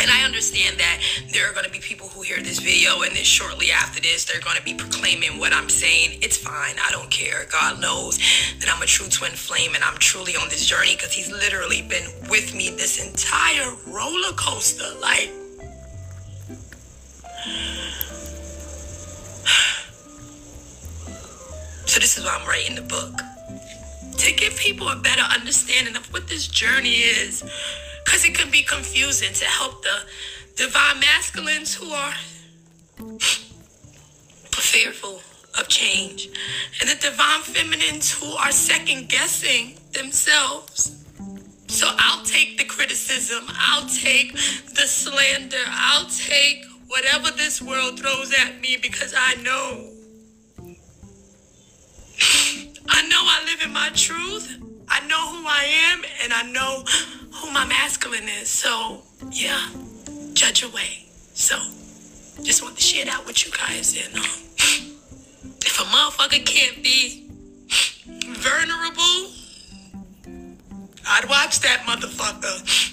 And 0.00 0.10
I 0.10 0.24
understand 0.24 0.78
that 0.78 1.00
there 1.32 1.48
are 1.48 1.52
going 1.52 1.66
to 1.66 1.70
be 1.70 1.78
people 1.78 2.08
who 2.08 2.22
hear 2.22 2.42
this 2.42 2.58
video, 2.58 3.02
and 3.02 3.14
then 3.14 3.22
shortly 3.22 3.70
after 3.70 4.00
this, 4.00 4.24
they're 4.24 4.40
going 4.40 4.56
to 4.56 4.62
be 4.62 4.74
proclaiming 4.74 5.38
what 5.38 5.52
I'm 5.52 5.68
saying. 5.68 6.18
It's 6.20 6.36
fine. 6.36 6.74
I 6.84 6.90
don't 6.90 7.10
care. 7.10 7.46
God 7.50 7.80
knows 7.80 8.18
that 8.58 8.68
I'm 8.74 8.82
a 8.82 8.86
true 8.86 9.06
twin 9.08 9.30
flame, 9.32 9.74
and 9.74 9.84
I'm 9.84 9.96
truly 9.98 10.34
on 10.36 10.48
this 10.48 10.66
journey 10.66 10.96
because 10.96 11.12
He's 11.12 11.30
literally 11.30 11.82
been 11.82 12.08
with 12.28 12.54
me 12.54 12.70
this 12.70 13.04
entire 13.04 13.70
roller 13.86 14.32
coaster. 14.36 14.98
Like, 15.00 15.28
so 21.86 22.00
this 22.00 22.18
is 22.18 22.24
why 22.24 22.36
I'm 22.40 22.48
writing 22.48 22.74
the 22.74 22.82
book 22.82 23.12
to 24.18 24.32
give 24.32 24.56
people 24.56 24.88
a 24.88 24.96
better 24.96 25.22
understanding 25.22 25.94
of 25.96 26.12
what 26.12 26.26
this 26.28 26.48
journey 26.48 26.94
is 26.94 27.44
because 28.04 28.24
it 28.24 28.34
can 28.34 28.50
be 28.50 28.62
confusing 28.62 29.32
to 29.34 29.44
help 29.44 29.82
the 29.82 30.00
divine 30.56 31.00
masculines 31.00 31.74
who 31.74 31.90
are 31.90 32.14
fearful 34.52 35.20
of 35.58 35.68
change 35.68 36.28
and 36.80 36.88
the 36.88 36.96
divine 36.96 37.40
feminines 37.42 38.12
who 38.12 38.32
are 38.32 38.50
second 38.50 39.08
guessing 39.08 39.78
themselves. 39.92 41.00
So 41.68 41.88
I'll 41.98 42.24
take 42.24 42.58
the 42.58 42.64
criticism, 42.64 43.44
I'll 43.48 43.88
take 43.88 44.32
the 44.32 44.86
slander, 44.86 45.56
I'll 45.68 46.06
take 46.06 46.64
whatever 46.88 47.30
this 47.30 47.60
world 47.60 47.98
throws 47.98 48.32
at 48.32 48.60
me 48.60 48.76
because 48.80 49.14
I 49.16 49.34
know. 49.42 49.90
I 52.88 53.08
know 53.08 53.20
I 53.20 53.42
live 53.46 53.66
in 53.66 53.72
my 53.72 53.90
truth. 53.94 54.73
I 54.88 55.06
know 55.06 55.28
who 55.30 55.46
I 55.46 55.64
am 55.92 56.02
and 56.22 56.32
I 56.32 56.42
know 56.50 56.84
who 57.32 57.50
my 57.50 57.64
masculine 57.66 58.28
is. 58.40 58.48
So, 58.48 59.02
yeah, 59.30 59.68
judge 60.34 60.62
away. 60.62 61.06
So, 61.34 61.56
just 62.42 62.62
want 62.62 62.76
to 62.76 62.82
share 62.82 63.04
that 63.04 63.24
with 63.26 63.46
you 63.46 63.52
guys. 63.52 63.96
And 63.96 64.14
um, 64.16 64.22
if 65.64 65.80
a 65.80 65.84
motherfucker 65.84 66.44
can't 66.44 66.82
be 66.82 67.28
vulnerable, 68.36 69.30
I'd 71.06 71.28
watch 71.28 71.60
that 71.60 71.80
motherfucker. 71.86 72.92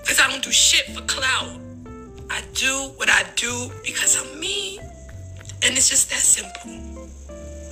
Because 0.00 0.20
I 0.20 0.30
don't 0.30 0.42
do 0.42 0.50
shit 0.50 0.86
for 0.94 1.02
clout. 1.02 1.60
I 2.30 2.42
do 2.54 2.92
what 2.96 3.08
I 3.10 3.24
do 3.36 3.70
because 3.84 4.16
I'm 4.20 4.40
me. 4.40 4.78
And 5.62 5.76
it's 5.76 5.88
just 5.88 6.10
that 6.10 6.20
simple. 6.20 7.08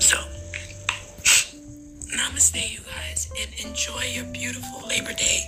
So, 0.00 0.18
namaste, 2.14 2.72
you 2.72 2.80
guys, 2.80 3.30
and 3.40 3.66
enjoy 3.66 4.02
your 4.04 4.24
beautiful 4.26 4.86
Labor 4.86 5.12
Day. 5.12 5.40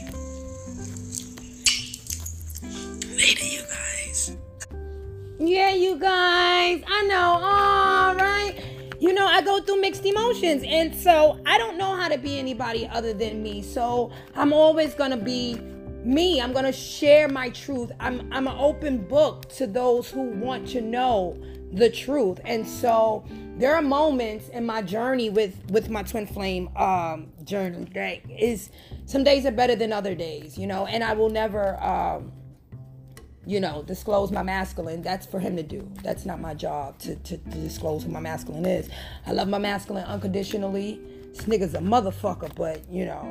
Later, 3.17 3.45
you 3.45 3.63
guys. 3.63 4.37
Yeah, 5.39 5.75
you 5.75 5.99
guys. 5.99 6.83
I 6.87 7.07
know. 7.09 7.39
All 7.43 8.15
right. 8.15 8.55
You 9.01 9.13
know, 9.13 9.27
I 9.27 9.41
go 9.43 9.61
through 9.61 9.81
mixed 9.81 10.05
emotions. 10.05 10.65
And 10.67 10.95
so 10.95 11.41
I 11.47 11.59
don't 11.59 11.79
know 11.79 11.95
how 11.95 12.09
to 12.09 12.19
be 12.19 12.39
anybody 12.39 12.89
other 12.89 13.13
than 13.13 13.43
me. 13.43 13.63
So 13.63 14.11
I'm 14.35 14.53
always 14.53 14.95
going 14.95 15.13
to 15.13 15.17
be 15.17 15.55
me. 16.05 16.41
I'm 16.41 16.53
going 16.53 16.65
to 16.65 16.73
share 16.73 17.29
my 17.29 17.51
truth. 17.51 17.93
I'm, 18.01 18.29
I'm 18.33 18.49
an 18.49 18.57
open 18.59 18.99
book 19.07 19.49
to 19.51 19.67
those 19.67 20.11
who 20.11 20.23
want 20.23 20.69
to 20.69 20.81
know 20.81 21.37
the 21.73 21.91
truth. 21.91 22.41
And 22.45 22.67
so 22.67 23.25
there 23.57 23.75
are 23.75 23.83
moments 23.83 24.49
in 24.49 24.65
my 24.65 24.83
journey 24.83 25.31
with 25.31 25.55
with 25.71 25.91
my 25.91 26.03
twin 26.03 26.27
flame 26.27 26.69
um 26.77 27.33
journey 27.45 27.87
that 27.95 28.31
is 28.31 28.71
some 29.07 29.25
days 29.25 29.45
are 29.47 29.53
better 29.53 29.77
than 29.77 29.93
other 29.93 30.15
days, 30.15 30.57
you 30.57 30.67
know, 30.67 30.87
and 30.87 31.05
I 31.05 31.13
will 31.15 31.31
never 31.31 31.83
um 31.83 32.33
you 33.49 33.61
know, 33.61 33.83
disclose 33.83 34.31
my 34.31 34.43
masculine. 34.43 35.01
That's 35.01 35.25
for 35.25 35.41
him 35.41 35.57
to 35.57 35.63
do. 35.63 35.91
That's 36.03 36.27
not 36.27 36.39
my 36.39 36.53
job 36.53 36.99
to, 36.99 37.17
to, 37.17 37.39
to 37.39 37.59
disclose 37.59 38.03
who 38.05 38.11
my 38.11 38.21
masculine 38.21 38.67
is. 38.67 38.91
I 39.27 39.33
love 39.33 39.49
my 39.49 39.57
masculine 39.57 40.05
unconditionally. 40.05 41.01
This 41.33 41.47
nigga's 41.47 41.73
a 41.73 41.79
motherfucker, 41.79 42.55
but 42.55 42.87
you 42.91 43.07
know, 43.07 43.27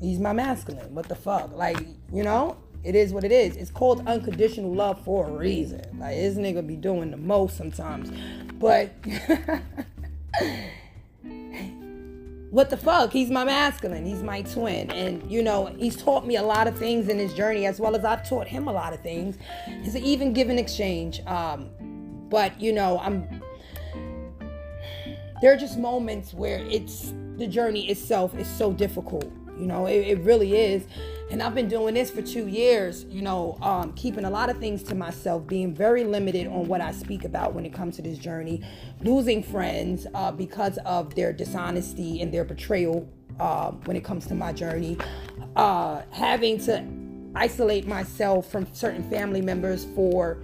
he's 0.00 0.18
my 0.18 0.32
masculine. 0.32 0.94
What 0.94 1.10
the 1.10 1.14
fuck? 1.14 1.52
Like, 1.54 1.78
you 2.10 2.22
know, 2.22 2.56
it 2.84 2.94
is 2.94 3.12
what 3.12 3.24
it 3.24 3.32
is. 3.32 3.56
It's 3.56 3.70
called 3.70 4.06
unconditional 4.06 4.72
love 4.72 5.02
for 5.04 5.28
a 5.28 5.30
reason. 5.30 5.82
Like 5.98 6.16
this 6.16 6.36
nigga 6.36 6.66
be 6.66 6.76
doing 6.76 7.10
the 7.10 7.16
most 7.16 7.56
sometimes. 7.56 8.10
But 8.58 8.92
what 12.50 12.70
the 12.70 12.76
fuck? 12.76 13.12
He's 13.12 13.30
my 13.30 13.44
masculine. 13.44 14.06
He's 14.06 14.22
my 14.22 14.42
twin. 14.42 14.90
And, 14.90 15.30
you 15.30 15.42
know, 15.42 15.66
he's 15.76 15.96
taught 15.96 16.26
me 16.26 16.36
a 16.36 16.42
lot 16.42 16.66
of 16.66 16.78
things 16.78 17.08
in 17.08 17.18
his 17.18 17.34
journey, 17.34 17.66
as 17.66 17.78
well 17.80 17.94
as 17.96 18.04
I've 18.04 18.26
taught 18.26 18.46
him 18.46 18.68
a 18.68 18.72
lot 18.72 18.92
of 18.92 19.00
things. 19.00 19.36
It's 19.66 19.94
an 19.94 20.02
even 20.02 20.32
give 20.32 20.48
and 20.48 20.58
exchange. 20.58 21.20
Um, 21.26 21.68
but, 22.30 22.58
you 22.60 22.72
know, 22.72 22.98
I'm. 23.00 23.42
There 25.42 25.52
are 25.52 25.56
just 25.56 25.78
moments 25.78 26.32
where 26.32 26.60
it's 26.70 27.12
the 27.36 27.46
journey 27.46 27.90
itself 27.90 28.34
is 28.38 28.48
so 28.48 28.72
difficult. 28.72 29.30
You 29.58 29.66
know, 29.66 29.86
it, 29.86 30.06
it 30.06 30.18
really 30.20 30.56
is. 30.56 30.86
And 31.28 31.42
I've 31.42 31.54
been 31.54 31.68
doing 31.68 31.94
this 31.94 32.10
for 32.10 32.22
two 32.22 32.46
years, 32.46 33.04
you 33.08 33.20
know, 33.20 33.58
um, 33.60 33.92
keeping 33.94 34.24
a 34.24 34.30
lot 34.30 34.48
of 34.48 34.58
things 34.58 34.82
to 34.84 34.94
myself, 34.94 35.44
being 35.46 35.74
very 35.74 36.04
limited 36.04 36.46
on 36.46 36.68
what 36.68 36.80
I 36.80 36.92
speak 36.92 37.24
about 37.24 37.52
when 37.52 37.66
it 37.66 37.72
comes 37.72 37.96
to 37.96 38.02
this 38.02 38.16
journey, 38.16 38.62
losing 39.00 39.42
friends 39.42 40.06
uh, 40.14 40.30
because 40.30 40.78
of 40.86 41.14
their 41.16 41.32
dishonesty 41.32 42.22
and 42.22 42.32
their 42.32 42.44
betrayal 42.44 43.08
um, 43.40 43.80
when 43.86 43.96
it 43.96 44.04
comes 44.04 44.26
to 44.26 44.34
my 44.34 44.52
journey, 44.52 44.96
uh, 45.56 46.02
having 46.10 46.58
to 46.60 46.84
isolate 47.34 47.88
myself 47.88 48.48
from 48.50 48.72
certain 48.72 49.02
family 49.10 49.42
members 49.42 49.84
for 49.96 50.38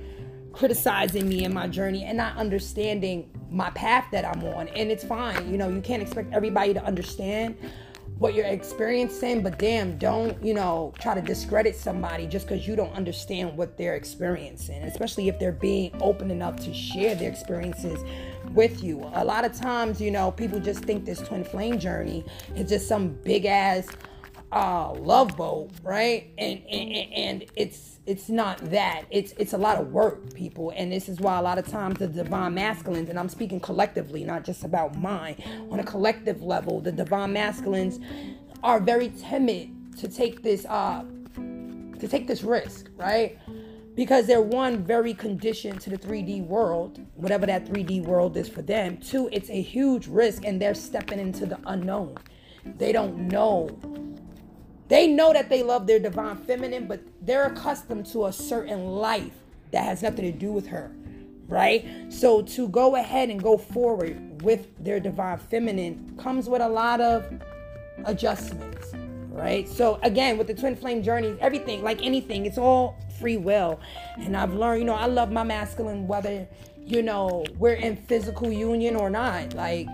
criticizing 0.52 1.28
me 1.28 1.44
in 1.44 1.54
my 1.54 1.68
journey 1.68 2.04
and 2.04 2.18
not 2.18 2.36
understanding 2.36 3.30
my 3.50 3.70
path 3.70 4.06
that 4.10 4.24
I'm 4.24 4.44
on. 4.44 4.68
And 4.68 4.90
it's 4.90 5.04
fine, 5.04 5.50
you 5.50 5.56
know, 5.56 5.68
you 5.68 5.80
can't 5.80 6.02
expect 6.02 6.32
everybody 6.32 6.74
to 6.74 6.84
understand 6.84 7.56
what 8.22 8.34
you're 8.34 8.46
experiencing, 8.46 9.42
but 9.42 9.58
damn, 9.58 9.98
don't, 9.98 10.40
you 10.44 10.54
know, 10.54 10.94
try 11.00 11.12
to 11.12 11.20
discredit 11.20 11.74
somebody 11.74 12.24
just 12.24 12.46
because 12.46 12.68
you 12.68 12.76
don't 12.76 12.94
understand 12.94 13.56
what 13.56 13.76
they're 13.76 13.96
experiencing, 13.96 14.80
especially 14.84 15.26
if 15.26 15.40
they're 15.40 15.50
being 15.50 15.90
open 16.00 16.30
enough 16.30 16.54
to 16.54 16.72
share 16.72 17.16
their 17.16 17.28
experiences 17.28 17.98
with 18.54 18.84
you. 18.84 19.00
A 19.14 19.24
lot 19.24 19.44
of 19.44 19.52
times, 19.52 20.00
you 20.00 20.12
know, 20.12 20.30
people 20.30 20.60
just 20.60 20.84
think 20.84 21.04
this 21.04 21.18
twin 21.18 21.42
flame 21.42 21.80
journey 21.80 22.24
is 22.54 22.68
just 22.68 22.86
some 22.86 23.08
big 23.08 23.44
ass 23.44 23.88
uh, 24.52 24.92
love 24.92 25.36
boat, 25.36 25.70
right? 25.82 26.30
And, 26.36 26.62
and 26.66 27.12
and 27.12 27.44
it's 27.56 27.98
it's 28.06 28.28
not 28.28 28.58
that. 28.70 29.04
It's 29.10 29.32
it's 29.38 29.54
a 29.54 29.58
lot 29.58 29.78
of 29.78 29.92
work, 29.92 30.34
people, 30.34 30.72
and 30.76 30.92
this 30.92 31.08
is 31.08 31.20
why 31.20 31.38
a 31.38 31.42
lot 31.42 31.58
of 31.58 31.66
times 31.66 31.98
the 31.98 32.06
divine 32.06 32.54
masculines, 32.54 33.08
and 33.08 33.18
I'm 33.18 33.30
speaking 33.30 33.60
collectively, 33.60 34.24
not 34.24 34.44
just 34.44 34.62
about 34.62 34.96
mine, 34.98 35.42
on 35.70 35.80
a 35.80 35.84
collective 35.84 36.42
level, 36.42 36.80
the 36.80 36.92
divine 36.92 37.32
masculines 37.32 37.98
are 38.62 38.78
very 38.78 39.10
timid 39.18 39.70
to 39.98 40.06
take 40.06 40.42
this 40.42 40.66
uh 40.66 41.02
to 41.98 42.08
take 42.08 42.26
this 42.26 42.42
risk, 42.42 42.90
right? 42.96 43.38
Because 43.94 44.26
they're 44.26 44.42
one 44.42 44.84
very 44.84 45.14
conditioned 45.14 45.80
to 45.82 45.90
the 45.90 45.98
3D 45.98 46.44
world, 46.46 47.00
whatever 47.14 47.46
that 47.46 47.66
3D 47.66 48.04
world 48.04 48.36
is 48.36 48.48
for 48.48 48.62
them. 48.62 48.96
Two, 48.96 49.28
it's 49.32 49.50
a 49.50 49.60
huge 49.60 50.08
risk 50.08 50.44
and 50.44 50.60
they're 50.60 50.74
stepping 50.74 51.20
into 51.20 51.46
the 51.46 51.58
unknown. 51.66 52.16
They 52.64 52.90
don't 52.90 53.28
know 53.28 53.68
they 54.88 55.06
know 55.06 55.32
that 55.32 55.48
they 55.48 55.62
love 55.62 55.86
their 55.86 55.98
divine 55.98 56.36
feminine, 56.36 56.86
but 56.86 57.00
they're 57.20 57.46
accustomed 57.46 58.06
to 58.06 58.26
a 58.26 58.32
certain 58.32 58.86
life 58.86 59.32
that 59.70 59.84
has 59.84 60.02
nothing 60.02 60.30
to 60.30 60.32
do 60.32 60.52
with 60.52 60.66
her, 60.66 60.92
right? 61.48 61.86
So 62.10 62.42
to 62.42 62.68
go 62.68 62.96
ahead 62.96 63.30
and 63.30 63.42
go 63.42 63.56
forward 63.56 64.42
with 64.42 64.68
their 64.82 65.00
divine 65.00 65.38
feminine 65.38 66.14
comes 66.18 66.48
with 66.48 66.60
a 66.60 66.68
lot 66.68 67.00
of 67.00 67.24
adjustments, 68.04 68.92
right? 69.30 69.68
So 69.68 69.98
again, 70.02 70.36
with 70.36 70.46
the 70.46 70.54
twin 70.54 70.76
flame 70.76 71.02
journeys, 71.02 71.38
everything, 71.40 71.82
like 71.82 72.02
anything, 72.02 72.44
it's 72.44 72.58
all 72.58 72.98
free 73.18 73.36
will. 73.36 73.80
And 74.18 74.36
I've 74.36 74.52
learned, 74.52 74.80
you 74.80 74.84
know, 74.84 74.94
I 74.94 75.06
love 75.06 75.30
my 75.30 75.42
masculine 75.44 76.06
whether, 76.06 76.46
you 76.76 77.02
know, 77.02 77.44
we're 77.56 77.74
in 77.74 77.96
physical 77.96 78.52
union 78.52 78.96
or 78.96 79.08
not. 79.08 79.54
Like 79.54 79.88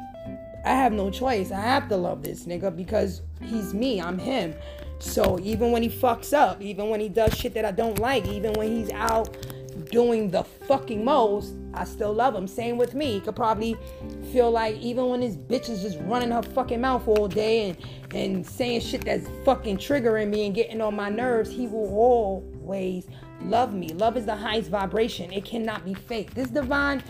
I 0.65 0.71
have 0.71 0.93
no 0.93 1.11
choice. 1.11 1.53
I 1.53 1.61
have 1.61 1.89
to 1.89 1.97
love 1.97 2.23
this 2.23 2.45
nigga 2.47 2.75
because 2.75 3.23
he's 3.41 3.73
me, 3.73 4.01
I'm 4.01 4.19
him. 4.19 4.55
So 4.99 5.39
even 5.43 5.71
when 5.71 5.83
he 5.83 5.89
fucks 5.89 6.33
up, 6.33 6.61
even 6.61 6.89
when 6.89 7.01
he 7.01 7.09
does 7.09 7.35
shit 7.35 7.55
that 7.55 7.65
I 7.65 7.71
don't 7.71 7.99
like, 7.99 8.27
even 8.27 8.53
when 8.55 8.69
he's 8.77 8.91
out 8.91 9.37
doing 9.91 10.31
the 10.31 10.43
fucking 10.43 11.05
most, 11.05 11.55
I 11.75 11.85
still 11.85 12.13
love 12.13 12.35
him. 12.35 12.47
Same 12.47 12.77
with 12.77 12.95
me. 12.95 13.13
He 13.13 13.21
could 13.21 13.37
probably 13.37 13.77
feel 14.33 14.51
like 14.51 14.77
even 14.77 15.09
when 15.09 15.23
his 15.23 15.37
bitch 15.37 15.69
is 15.69 15.83
just 15.83 15.99
running 16.01 16.31
her 16.31 16.43
fucking 16.43 16.81
mouth 16.81 17.07
all 17.07 17.29
day 17.29 17.71
and, 17.71 17.79
and 18.15 18.47
saying 18.47 18.81
shit 18.81 19.05
that's 19.05 19.29
fucking 19.45 19.79
triggering 19.79 20.29
me 20.29 20.47
and 20.47 20.55
getting 20.55 20.81
on 20.81 20.97
my 20.97 21.09
nerves, 21.09 21.51
he 21.51 21.67
will 21.67 21.89
always 21.97 23.07
love 23.43 23.73
me. 23.73 23.89
Love 23.91 24.17
is 24.17 24.27
the 24.27 24.35
highest 24.35 24.71
vibration. 24.71 25.33
It 25.33 25.45
cannot 25.45 25.85
be 25.85 25.95
fake. 25.95 26.35
This 26.35 26.51
divine 26.51 27.03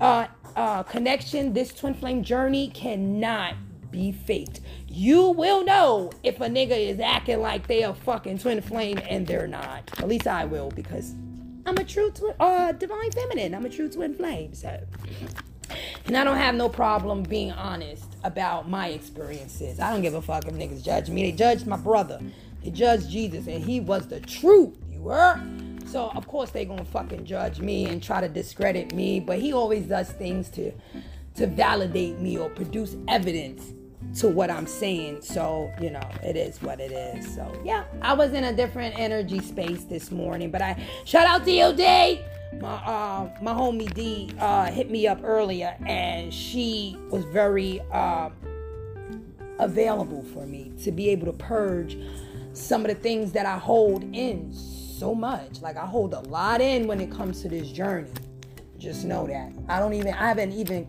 uh, 0.00 0.26
uh, 0.56 0.82
connection, 0.82 1.52
this 1.52 1.72
twin 1.72 1.94
flame 1.94 2.22
journey 2.22 2.68
cannot 2.70 3.54
be 3.94 4.10
faked. 4.10 4.60
You 4.88 5.30
will 5.30 5.64
know 5.64 6.10
if 6.24 6.40
a 6.40 6.48
nigga 6.48 6.76
is 6.76 6.98
acting 6.98 7.40
like 7.40 7.68
they 7.68 7.84
are 7.84 7.94
fucking 7.94 8.38
twin 8.38 8.60
flame 8.60 8.98
and 9.08 9.24
they're 9.24 9.46
not. 9.46 9.88
At 9.98 10.08
least 10.08 10.26
I 10.26 10.44
will 10.44 10.70
because 10.70 11.14
I'm 11.64 11.76
a 11.76 11.84
true 11.84 12.10
twin, 12.10 12.34
uh, 12.40 12.72
divine 12.72 13.12
feminine. 13.12 13.54
I'm 13.54 13.64
a 13.64 13.70
true 13.70 13.88
twin 13.88 14.12
flame. 14.14 14.52
So, 14.52 14.80
and 16.06 16.16
I 16.16 16.24
don't 16.24 16.36
have 16.36 16.56
no 16.56 16.68
problem 16.68 17.22
being 17.22 17.52
honest 17.52 18.16
about 18.24 18.68
my 18.68 18.88
experiences. 18.88 19.78
I 19.78 19.92
don't 19.92 20.02
give 20.02 20.14
a 20.14 20.22
fuck 20.22 20.44
if 20.46 20.54
niggas 20.54 20.84
judge 20.84 21.08
me. 21.08 21.30
They 21.30 21.36
judged 21.36 21.66
my 21.66 21.76
brother. 21.76 22.20
They 22.64 22.70
judged 22.70 23.08
Jesus, 23.08 23.46
and 23.46 23.62
he 23.62 23.78
was 23.78 24.08
the 24.08 24.18
truth. 24.20 24.76
You 24.90 25.08
heard? 25.08 25.40
So 25.86 26.10
of 26.16 26.26
course 26.26 26.50
they 26.50 26.64
gonna 26.64 26.84
fucking 26.84 27.24
judge 27.24 27.60
me 27.60 27.86
and 27.86 28.02
try 28.02 28.20
to 28.20 28.28
discredit 28.28 28.92
me. 28.92 29.20
But 29.20 29.38
he 29.38 29.52
always 29.52 29.84
does 29.86 30.10
things 30.10 30.48
to 30.50 30.72
to 31.36 31.46
validate 31.46 32.18
me 32.18 32.38
or 32.38 32.48
produce 32.50 32.96
evidence 33.08 33.72
to 34.16 34.28
what 34.28 34.50
I'm 34.50 34.66
saying. 34.66 35.22
So, 35.22 35.72
you 35.80 35.90
know, 35.90 36.08
it 36.22 36.36
is 36.36 36.62
what 36.62 36.80
it 36.80 36.92
is. 36.92 37.34
So, 37.34 37.50
yeah, 37.64 37.84
I 38.02 38.12
was 38.14 38.32
in 38.32 38.44
a 38.44 38.52
different 38.52 38.98
energy 38.98 39.40
space 39.40 39.84
this 39.84 40.10
morning, 40.10 40.50
but 40.50 40.62
I 40.62 40.82
shout 41.04 41.26
out 41.26 41.44
to 41.44 41.50
you, 41.50 41.72
D. 41.72 42.20
My 42.60 42.68
uh, 42.68 43.30
my 43.42 43.52
homie 43.52 43.92
D 43.92 44.30
uh, 44.38 44.66
hit 44.66 44.90
me 44.90 45.08
up 45.08 45.20
earlier, 45.24 45.76
and 45.86 46.32
she 46.32 46.96
was 47.10 47.24
very 47.24 47.80
uh, 47.92 48.30
available 49.58 50.22
for 50.22 50.46
me 50.46 50.72
to 50.84 50.92
be 50.92 51.08
able 51.08 51.26
to 51.26 51.32
purge 51.32 51.96
some 52.52 52.82
of 52.82 52.88
the 52.88 52.94
things 52.94 53.32
that 53.32 53.46
I 53.46 53.58
hold 53.58 54.04
in 54.14 54.52
so 54.52 55.14
much. 55.14 55.60
Like 55.60 55.76
I 55.76 55.86
hold 55.86 56.14
a 56.14 56.20
lot 56.20 56.60
in 56.60 56.86
when 56.86 57.00
it 57.00 57.10
comes 57.10 57.42
to 57.42 57.48
this 57.48 57.70
journey. 57.70 58.10
Just 58.78 59.04
know 59.04 59.26
that 59.26 59.52
I 59.68 59.78
don't 59.80 59.94
even 59.94 60.14
I 60.14 60.28
haven't 60.28 60.52
even 60.52 60.86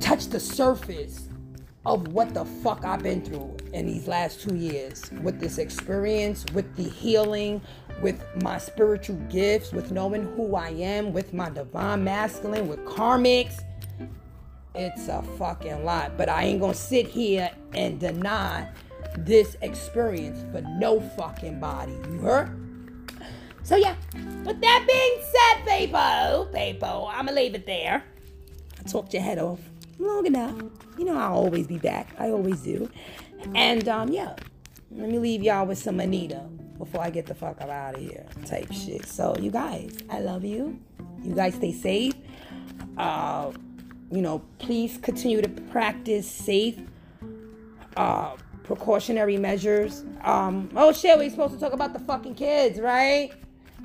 touch 0.00 0.26
the 0.26 0.40
surface 0.40 1.28
of 1.86 2.08
what 2.08 2.34
the 2.34 2.44
fuck 2.44 2.84
I've 2.84 3.02
been 3.02 3.22
through 3.22 3.56
in 3.72 3.86
these 3.86 4.06
last 4.06 4.40
two 4.40 4.54
years 4.54 5.10
with 5.22 5.40
this 5.40 5.58
experience, 5.58 6.44
with 6.52 6.76
the 6.76 6.82
healing, 6.82 7.62
with 8.02 8.22
my 8.42 8.58
spiritual 8.58 9.16
gifts, 9.30 9.72
with 9.72 9.90
knowing 9.90 10.24
who 10.36 10.54
I 10.54 10.68
am, 10.70 11.12
with 11.12 11.32
my 11.32 11.48
divine 11.50 12.04
masculine, 12.04 12.68
with 12.68 12.84
karmics. 12.84 13.60
It's 14.74 15.08
a 15.08 15.22
fucking 15.38 15.84
lot. 15.84 16.16
But 16.16 16.28
I 16.28 16.44
ain't 16.44 16.60
gonna 16.60 16.74
sit 16.74 17.06
here 17.06 17.50
and 17.72 17.98
deny 17.98 18.68
this 19.16 19.56
experience 19.62 20.44
for 20.52 20.60
no 20.60 21.00
fucking 21.00 21.58
body. 21.58 21.92
You 22.10 22.18
heard? 22.18 22.54
So 23.62 23.76
yeah, 23.76 23.96
with 24.44 24.60
that 24.60 24.86
being 24.86 25.20
said, 25.32 25.78
people, 25.78 26.48
people, 26.54 27.10
I'ma 27.12 27.32
leave 27.32 27.54
it 27.54 27.66
there. 27.66 28.04
I 28.78 28.82
talked 28.88 29.12
your 29.12 29.22
head 29.22 29.38
off 29.38 29.60
long 29.98 30.26
enough. 30.26 30.60
You 30.98 31.04
know 31.04 31.18
I'll 31.18 31.34
always 31.34 31.66
be 31.66 31.78
back. 31.78 32.14
I 32.18 32.30
always 32.30 32.60
do. 32.62 32.90
And 33.54 33.88
um, 33.88 34.10
yeah, 34.10 34.36
let 34.90 35.08
me 35.08 35.18
leave 35.18 35.42
y'all 35.42 35.66
with 35.66 35.78
some 35.78 36.00
Anita 36.00 36.44
before 36.78 37.02
I 37.02 37.10
get 37.10 37.26
the 37.26 37.34
fuck 37.34 37.60
up 37.60 37.68
out 37.68 37.94
of 37.94 38.00
here. 38.00 38.26
Type 38.46 38.72
shit. 38.72 39.06
So 39.06 39.36
you 39.38 39.50
guys, 39.50 39.96
I 40.10 40.20
love 40.20 40.44
you. 40.44 40.78
You 41.22 41.34
guys 41.34 41.54
stay 41.54 41.72
safe. 41.72 42.14
Uh, 42.96 43.52
you 44.10 44.22
know, 44.22 44.40
please 44.58 44.98
continue 44.98 45.42
to 45.42 45.48
practice 45.48 46.30
safe 46.30 46.78
uh 47.96 48.36
precautionary 48.68 49.38
measures. 49.38 50.04
Um, 50.22 50.68
oh 50.76 50.92
shit, 50.92 51.18
we 51.18 51.30
supposed 51.30 51.54
to 51.54 51.60
talk 51.60 51.72
about 51.72 51.94
the 51.94 51.98
fucking 52.00 52.34
kids, 52.34 52.78
right? 52.78 53.32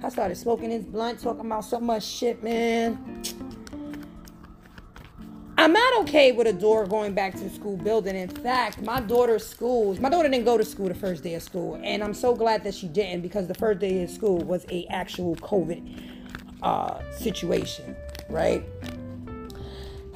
I 0.03 0.09
started 0.09 0.36
smoking 0.36 0.70
this 0.70 0.84
blunt, 0.84 1.22
talking 1.22 1.45
about 1.45 1.64
so 1.64 1.80
much 1.80 2.03
shit, 2.03 2.43
man. 2.43 3.24
I'm 5.64 5.72
not 5.72 6.01
okay 6.01 6.34
with 6.34 6.45
a 6.45 6.51
door 6.51 6.86
going 6.86 7.14
back 7.14 7.36
to 7.36 7.39
the 7.39 7.49
school 7.49 7.78
building. 7.78 8.18
In 8.18 8.28
fact, 8.28 8.82
my 8.82 8.99
daughter's 8.99 9.47
school, 9.47 9.97
my 10.01 10.09
daughter 10.09 10.28
didn't 10.28 10.43
go 10.43 10.57
to 10.57 10.66
school 10.66 10.89
the 10.89 10.93
first 10.93 11.24
day 11.24 11.36
of 11.36 11.41
school, 11.41 11.80
and 11.82 12.03
I'm 12.03 12.14
so 12.14 12.36
glad 12.36 12.66
that 12.66 12.76
she 12.76 12.89
didn't 12.89 13.22
because 13.22 13.47
the 13.47 13.53
first 13.53 13.80
day 13.80 14.03
of 14.03 14.09
school 14.09 14.39
was 14.39 14.66
a 14.70 14.86
actual 14.88 15.38
COVID 15.38 16.01
uh, 16.61 16.99
situation, 17.14 17.95
right? 18.28 18.66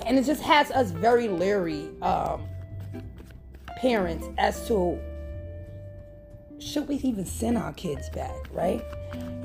And 0.05 0.19
it 0.19 0.25
just 0.25 0.41
has 0.41 0.69
us 0.71 0.91
very 0.91 1.29
leery 1.29 1.91
um, 2.01 2.45
parents 3.77 4.27
as 4.37 4.67
to 4.67 4.99
should 6.59 6.89
we 6.89 6.95
even 6.95 7.25
send 7.25 7.57
our 7.57 7.71
kids 7.71 8.09
back, 8.09 8.35
right? 8.51 8.83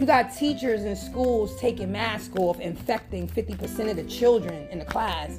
You 0.00 0.06
got 0.06 0.34
teachers 0.34 0.82
in 0.82 0.96
schools 0.96 1.56
taking 1.60 1.92
masks 1.92 2.34
off, 2.36 2.58
infecting 2.58 3.28
50% 3.28 3.88
of 3.88 3.94
the 3.94 4.04
children 4.04 4.66
in 4.72 4.80
the 4.80 4.84
class 4.84 5.38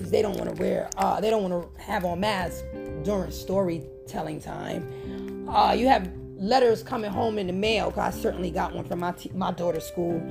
because 0.00 0.10
they 0.10 0.22
don't 0.22 0.38
want 0.38 0.48
to 0.48 0.62
wear, 0.62 0.88
uh, 0.96 1.20
they 1.20 1.28
don't 1.28 1.48
want 1.48 1.74
to 1.76 1.82
have 1.82 2.06
on 2.06 2.20
masks 2.20 2.62
during 3.04 3.30
storytelling 3.30 4.40
time. 4.40 5.46
Uh, 5.46 5.74
you 5.74 5.86
have 5.88 6.10
letters 6.38 6.82
coming 6.82 7.10
home 7.10 7.38
in 7.38 7.46
the 7.46 7.52
mail. 7.52 7.92
I 7.98 8.10
certainly 8.10 8.50
got 8.50 8.74
one 8.74 8.84
from 8.84 9.00
my 9.00 9.12
t- 9.12 9.30
my 9.34 9.52
daughter's 9.52 9.84
school, 9.84 10.22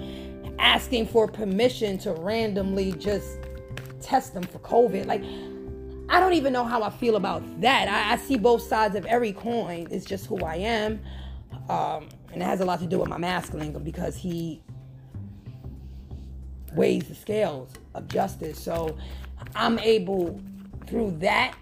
asking 0.58 1.06
for 1.06 1.28
permission 1.28 2.00
to 2.00 2.14
randomly 2.14 2.94
just 2.94 3.38
test 4.02 4.34
them 4.34 4.42
for 4.42 4.58
COVID. 4.60 5.06
Like, 5.06 5.24
I 6.10 6.20
don't 6.20 6.34
even 6.34 6.52
know 6.52 6.64
how 6.64 6.82
I 6.82 6.90
feel 6.90 7.16
about 7.16 7.62
that. 7.62 7.88
I, 7.88 8.14
I 8.14 8.18
see 8.18 8.38
both 8.38 8.64
sides 8.64 8.96
of 8.96 9.06
every 9.06 9.34
coin. 9.34 9.88
It's 9.92 10.04
just 10.04 10.26
who 10.26 10.44
I 10.44 10.56
am, 10.56 11.00
um, 11.70 12.10
and 12.34 12.42
it 12.42 12.46
has 12.46 12.60
a 12.60 12.66
lot 12.66 12.80
to 12.80 12.88
do 12.88 12.98
with 12.98 13.08
my 13.08 13.20
masculine 13.20 13.72
because 13.84 14.16
he 14.16 14.64
weighs 16.74 17.04
the 17.04 17.16
scales 17.16 17.72
of 17.94 18.08
justice. 18.08 18.60
So 18.60 18.98
I'm 19.56 19.80
able 19.80 20.40
through 20.88 21.18
that, 21.20 21.56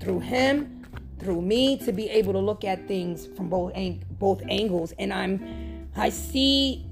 through 0.00 0.20
him, 0.20 0.86
through 1.18 1.42
me 1.42 1.76
to 1.78 1.92
be 1.92 2.08
able 2.08 2.32
to 2.32 2.38
look 2.38 2.64
at 2.64 2.86
things 2.86 3.26
from 3.26 3.48
both 3.48 3.72
ang- 3.74 4.04
both 4.18 4.42
angles 4.48 4.92
and 4.98 5.12
I'm 5.12 5.88
I 5.96 6.10
see 6.10 6.86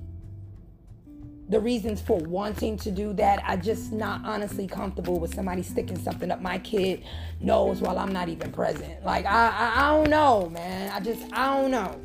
the 1.48 1.60
reasons 1.60 2.00
for 2.00 2.18
wanting 2.18 2.76
to 2.78 2.90
do 2.90 3.12
that. 3.12 3.40
I 3.46 3.56
just 3.56 3.92
not 3.92 4.24
honestly 4.24 4.66
comfortable 4.66 5.20
with 5.20 5.32
somebody 5.32 5.62
sticking 5.62 5.98
something 5.98 6.32
up 6.32 6.42
my 6.42 6.58
kid 6.58 7.04
nose 7.40 7.80
while 7.80 7.98
I'm 7.98 8.12
not 8.12 8.28
even 8.28 8.50
present. 8.50 9.04
Like 9.04 9.26
I, 9.26 9.50
I 9.50 9.72
I 9.76 9.96
don't 9.96 10.10
know, 10.10 10.48
man. 10.50 10.90
I 10.90 10.98
just 10.98 11.32
I 11.32 11.60
don't 11.60 11.70
know. 11.70 12.00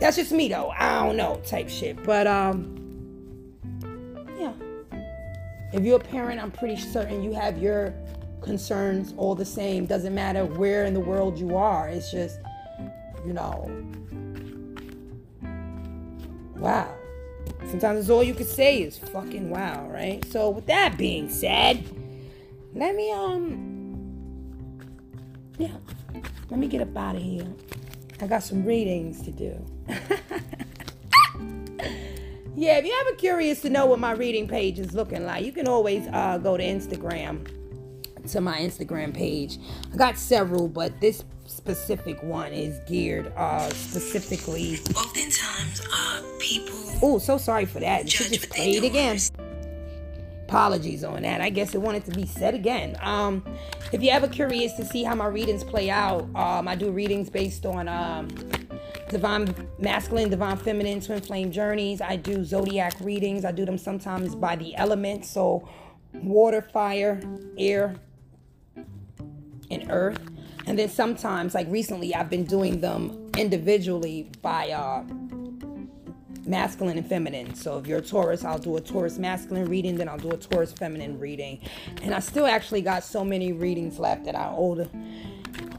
That's 0.00 0.16
just 0.16 0.30
me 0.30 0.48
though. 0.48 0.70
I 0.70 1.04
don't 1.04 1.16
know 1.16 1.40
type 1.44 1.68
shit. 1.68 2.02
But 2.04 2.28
um 2.28 2.76
yeah. 4.38 4.52
If 5.72 5.84
you're 5.84 5.96
a 5.96 6.00
parent, 6.00 6.40
I'm 6.40 6.50
pretty 6.50 6.76
certain 6.76 7.22
you 7.22 7.32
have 7.32 7.58
your 7.58 7.94
concerns 8.40 9.14
all 9.16 9.34
the 9.34 9.44
same. 9.44 9.86
Doesn't 9.86 10.14
matter 10.14 10.44
where 10.44 10.84
in 10.84 10.94
the 10.94 11.00
world 11.00 11.38
you 11.38 11.56
are. 11.56 11.88
It's 11.88 12.10
just, 12.10 12.40
you 13.26 13.32
know, 13.32 13.70
wow. 16.56 16.94
Sometimes 17.68 18.00
it's 18.00 18.10
all 18.10 18.24
you 18.24 18.34
can 18.34 18.46
say 18.46 18.82
is 18.82 18.98
fucking 18.98 19.50
wow, 19.50 19.86
right? 19.88 20.24
So 20.32 20.50
with 20.50 20.66
that 20.66 20.96
being 20.96 21.28
said, 21.28 21.84
let 22.74 22.94
me 22.94 23.10
um 23.12 23.96
yeah, 25.58 25.72
let 26.48 26.58
me 26.58 26.66
get 26.66 26.80
up 26.80 26.96
out 26.96 27.16
of 27.16 27.22
here. 27.22 27.46
I 28.20 28.26
got 28.26 28.42
some 28.42 28.64
readings 28.64 29.22
to 29.22 29.30
do. 29.30 29.64
yeah, 32.58 32.76
if 32.78 32.84
you're 32.84 33.00
ever 33.00 33.16
curious 33.16 33.60
to 33.62 33.70
know 33.70 33.86
what 33.86 34.00
my 34.00 34.12
reading 34.12 34.48
page 34.48 34.78
is 34.78 34.92
looking 34.92 35.24
like, 35.24 35.44
you 35.44 35.52
can 35.52 35.68
always 35.68 36.06
uh, 36.12 36.38
go 36.38 36.56
to 36.56 36.62
Instagram 36.62 37.46
to 38.28 38.40
my 38.40 38.58
Instagram 38.58 39.14
page. 39.14 39.58
I 39.92 39.96
got 39.96 40.18
several, 40.18 40.68
but 40.68 41.00
this 41.00 41.24
specific 41.46 42.22
one 42.22 42.52
is 42.52 42.78
geared 42.86 43.32
uh 43.36 43.70
specifically. 43.70 44.74
Oftentimes, 44.94 45.80
uh, 45.90 46.22
people 46.38 46.74
Oh, 47.00 47.18
so 47.18 47.38
sorry 47.38 47.64
for 47.64 47.80
that. 47.80 48.10
Should 48.10 48.26
judge 48.26 48.40
just 48.40 48.50
what 48.50 48.56
play 48.56 48.72
they 48.72 48.78
it 48.78 48.84
again. 48.84 49.18
Apologies 50.48 51.04
on 51.04 51.22
that. 51.24 51.42
I 51.42 51.50
guess 51.50 51.74
it 51.74 51.82
wanted 51.82 52.06
to 52.06 52.10
be 52.12 52.24
said 52.24 52.54
again. 52.54 52.96
Um, 53.02 53.44
if 53.92 54.02
you're 54.02 54.14
ever 54.14 54.26
curious 54.26 54.72
to 54.78 54.84
see 54.86 55.04
how 55.04 55.14
my 55.14 55.26
readings 55.26 55.62
play 55.62 55.90
out, 55.90 56.22
um, 56.34 56.66
I 56.66 56.74
do 56.74 56.90
readings 56.90 57.28
based 57.28 57.66
on 57.66 57.86
um, 57.86 58.28
divine 59.10 59.54
masculine, 59.78 60.30
divine 60.30 60.56
feminine, 60.56 61.02
twin 61.02 61.20
flame 61.20 61.52
journeys. 61.52 62.00
I 62.00 62.16
do 62.16 62.44
zodiac 62.44 62.94
readings. 63.00 63.44
I 63.44 63.52
do 63.52 63.66
them 63.66 63.76
sometimes 63.76 64.34
by 64.34 64.56
the 64.56 64.74
elements, 64.76 65.28
so 65.28 65.68
water, 66.14 66.62
fire, 66.62 67.20
air, 67.58 67.96
and 69.70 69.90
earth. 69.90 70.30
And 70.66 70.78
then 70.78 70.88
sometimes, 70.88 71.54
like 71.54 71.66
recently, 71.68 72.14
I've 72.14 72.30
been 72.30 72.44
doing 72.44 72.80
them 72.80 73.30
individually 73.36 74.30
by 74.40 74.70
uh, 74.70 75.04
masculine 76.48 76.98
and 76.98 77.06
feminine. 77.06 77.54
So 77.54 77.78
if 77.78 77.86
you're 77.86 77.98
a 77.98 78.02
Taurus, 78.02 78.44
I'll 78.44 78.58
do 78.58 78.76
a 78.76 78.80
Taurus 78.80 79.18
masculine 79.18 79.66
reading, 79.66 79.96
then 79.96 80.08
I'll 80.08 80.18
do 80.18 80.30
a 80.30 80.36
Taurus 80.36 80.72
feminine 80.72 81.18
reading. 81.18 81.60
And 82.02 82.14
I 82.14 82.20
still 82.20 82.46
actually 82.46 82.82
got 82.82 83.04
so 83.04 83.24
many 83.24 83.52
readings 83.52 83.98
left 83.98 84.24
that 84.24 84.34
I 84.34 84.48
the 84.48 84.88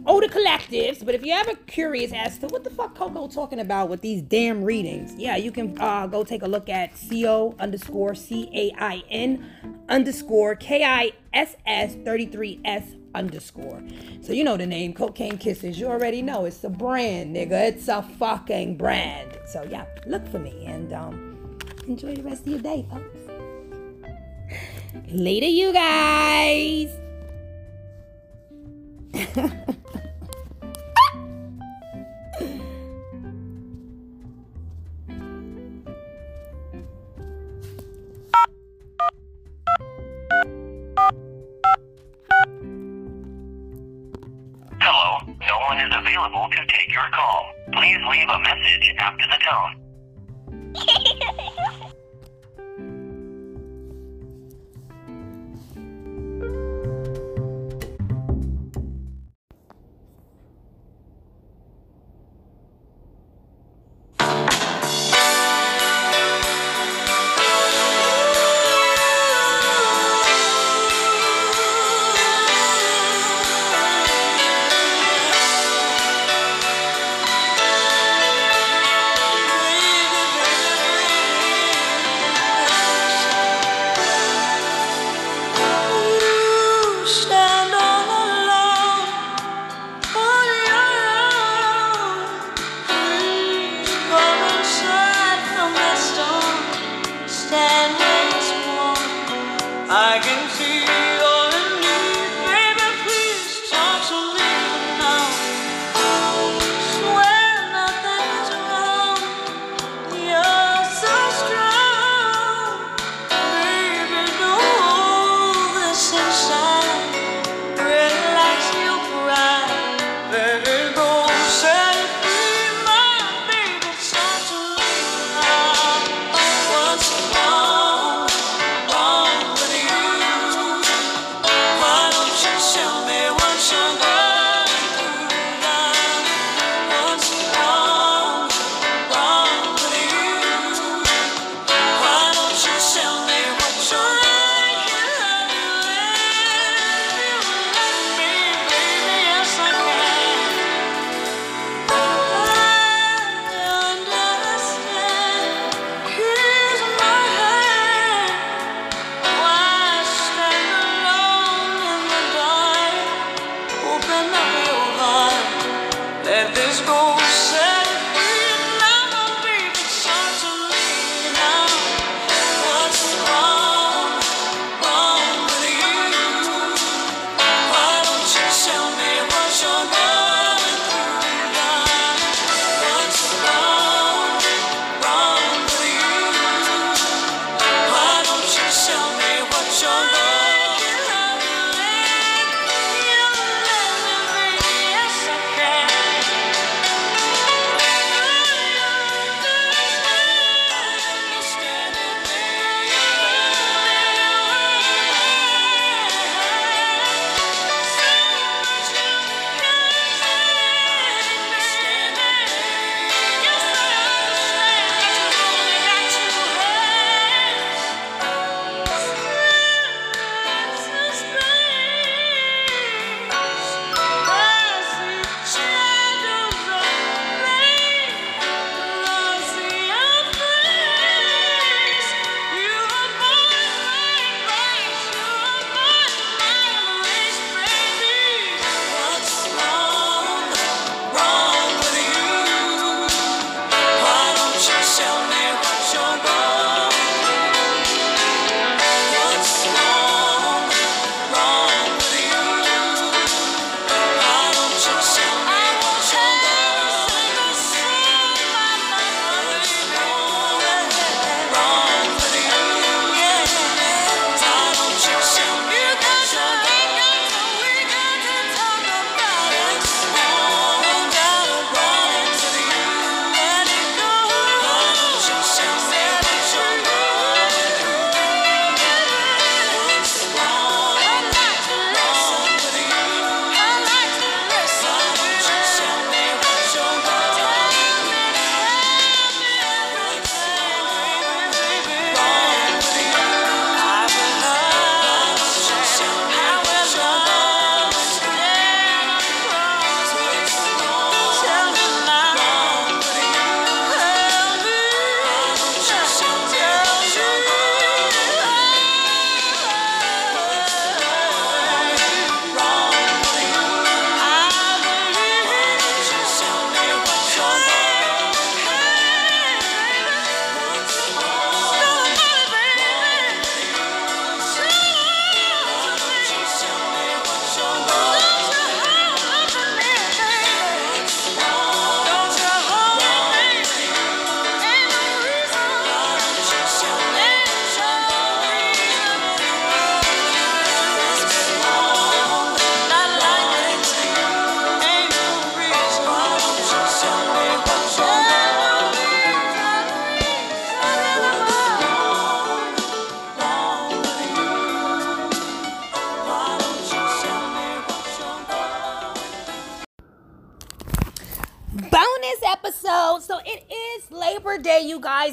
older 0.06 0.28
collectives. 0.28 1.06
But 1.06 1.16
if 1.16 1.24
you're 1.24 1.38
ever 1.38 1.56
curious 1.68 2.12
as 2.14 2.38
to 2.40 2.48
what 2.48 2.64
the 2.64 2.70
fuck 2.70 2.96
Coco 2.96 3.28
talking 3.28 3.60
about 3.60 3.90
with 3.90 4.02
these 4.02 4.22
damn 4.22 4.64
readings, 4.64 5.16
yeah, 5.16 5.36
you 5.36 5.52
can 5.52 5.80
uh, 5.80 6.08
go 6.08 6.24
take 6.24 6.42
a 6.44 6.48
look 6.48 6.70
at 6.70 6.92
co 7.10 7.56
underscore 7.60 8.16
c 8.16 8.50
a 8.54 8.74
i 8.82 9.04
n 9.10 9.46
underscore 9.88 10.56
k 10.56 10.84
i 10.84 11.12
s 11.34 11.56
s 11.66 11.96
33 12.06 12.62
s 12.66 12.84
underscore. 13.16 13.82
So 14.22 14.34
you 14.34 14.44
know 14.44 14.58
the 14.58 14.66
name 14.66 14.94
Cocaine 14.94 15.38
Kisses. 15.38 15.80
You 15.80 15.88
already 15.88 16.22
know 16.22 16.46
it's 16.46 16.64
a 16.64 16.70
brand, 16.70 17.36
nigga. 17.36 17.70
It's 17.70 17.88
a 17.88 18.02
fucking 18.02 18.78
brand. 18.78 19.38
So 19.46 19.64
yeah, 19.64 19.86
look 20.06 20.28
for 20.28 20.40
me 20.40 20.66
and 20.66 20.94
um, 20.94 21.58
enjoy 21.88 22.16
the 22.16 22.24
rest 22.24 22.42
of 22.42 22.48
your 22.48 22.60
day, 22.60 22.86
folks. 22.90 23.18
Later, 25.12 25.48
you 25.48 25.74
guys. 25.74 26.96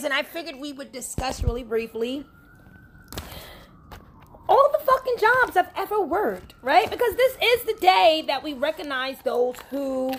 and 0.07 0.15
I 0.15 0.23
figured 0.23 0.57
we 0.57 0.73
would 0.73 0.93
discuss 0.93 1.43
really 1.43 1.65
briefly 1.65 2.25
all 4.49 4.71
the 4.73 4.79
fucking 4.85 5.17
jobs 5.19 5.57
I've 5.57 5.69
ever 5.77 6.01
worked, 6.01 6.55
right? 6.63 6.89
Because 6.89 7.17
this 7.17 7.37
is 7.43 7.65
the 7.65 7.75
day 7.81 8.25
that 8.29 8.43
we 8.45 8.55
recognize 8.55 9.19
those 9.25 9.57
who 9.71 10.13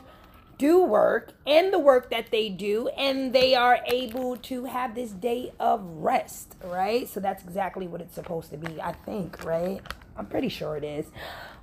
do 0.57 0.83
work 0.83 1.31
and 1.45 1.71
the 1.71 1.79
work 1.79 2.09
that 2.09 2.31
they 2.31 2.49
do, 2.49 2.89
and 2.89 3.31
they 3.31 3.55
are 3.55 3.79
able 3.85 4.35
to 4.37 4.65
have 4.65 4.93
this 4.93 5.11
day 5.11 5.53
of 5.59 5.81
rest, 5.83 6.55
right? 6.65 7.07
So 7.07 7.21
that's 7.21 7.43
exactly 7.43 7.87
what 7.87 8.01
it's 8.01 8.15
supposed 8.15 8.49
to 8.51 8.57
be, 8.57 8.81
I 8.81 8.91
think, 8.91 9.45
right? 9.45 9.79
I'm 10.17 10.25
pretty 10.25 10.49
sure 10.49 10.75
it 10.75 10.83
is. 10.83 11.05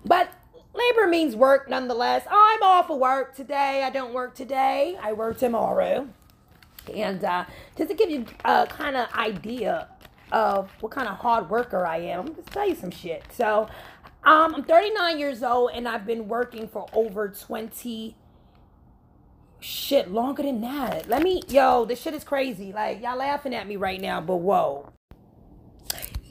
But 0.05 0.31
labor 0.73 1.09
means 1.09 1.37
work 1.37 1.69
nonetheless. 1.69 2.25
I'm 2.31 2.63
off 2.63 2.89
of 2.89 2.99
work 2.99 3.37
today. 3.37 3.83
I 3.83 3.91
don't 3.91 4.15
work 4.15 4.35
today. 4.35 4.97
I 5.03 5.13
work 5.13 5.39
tomorrow. 5.39 6.09
And 6.93 7.25
uh, 7.25 7.45
just 7.77 7.91
to 7.91 7.97
give 7.97 8.11
you 8.11 8.27
a 8.45 8.67
kind 8.67 8.97
of 8.97 9.13
idea 9.15 9.89
of 10.33 10.71
what 10.81 10.93
kind 10.93 11.09
of 11.09 11.17
hard 11.17 11.51
worker 11.51 11.87
I 11.87 11.99
am, 11.99 12.29
I'm 12.29 12.35
tell 12.45 12.69
you 12.69 12.75
some 12.75 12.91
shit. 12.91 13.25
So, 13.33 13.69
um, 14.25 14.55
I'm 14.55 14.65
39 14.65 15.19
years 15.19 15.43
old 15.43 15.73
and 15.75 15.87
I've 15.87 16.07
been 16.07 16.29
working 16.29 16.67
for 16.67 16.87
over 16.95 17.29
20 17.29 18.17
shit 19.61 20.11
longer 20.11 20.43
than 20.43 20.61
that. 20.63 21.09
Let 21.09 21.23
me, 21.23 21.43
yo, 21.49 21.85
this 21.85 22.01
shit 22.01 22.15
is 22.15 22.25
crazy. 22.25 22.73
Like 22.73 23.03
y'all 23.03 23.17
laughing 23.17 23.55
at 23.55 23.67
me 23.67 23.77
right 23.77 24.01
now, 24.01 24.21
but 24.21 24.37
whoa. 24.37 24.93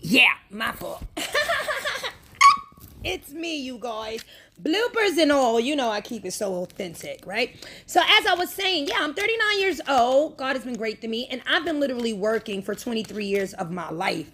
Yeah, 0.02 0.34
my 0.50 0.72
fault. 0.72 1.04
it's 3.04 3.32
me, 3.32 3.58
you 3.58 3.78
guys. 3.78 4.26
Bloopers 4.62 5.18
and 5.18 5.32
all, 5.32 5.60
you 5.60 5.76
know 5.76 5.90
I 5.90 6.00
keep 6.00 6.26
it 6.26 6.32
so 6.32 6.56
authentic, 6.56 7.26
right? 7.26 7.56
So 7.86 8.02
as 8.02 8.26
I 8.26 8.36
was 8.36 8.50
saying, 8.52 8.88
yeah, 8.88 8.98
I'm 9.00 9.14
39 9.14 9.60
years 9.60 9.82
old. 9.90 10.38
God 10.38 10.56
has 10.56 10.64
been 10.64 10.76
great 10.76 11.02
to 11.02 11.08
me, 11.08 11.28
and 11.30 11.42
I've 11.48 11.66
been 11.66 11.80
literally 11.80 12.14
working 12.14 12.62
for 12.62 12.76
23 12.76 13.26
years 13.26 13.54
of 13.56 13.72
my 13.72 13.90
life. 13.90 14.32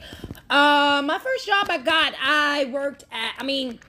Uh, 0.49 1.01
my 1.05 1.19
first 1.19 1.47
job 1.47 1.67
I 1.69 1.77
got, 1.77 2.13
I 2.21 2.65
worked 2.65 3.05
at. 3.11 3.33
I 3.39 3.43
mean, 3.43 3.79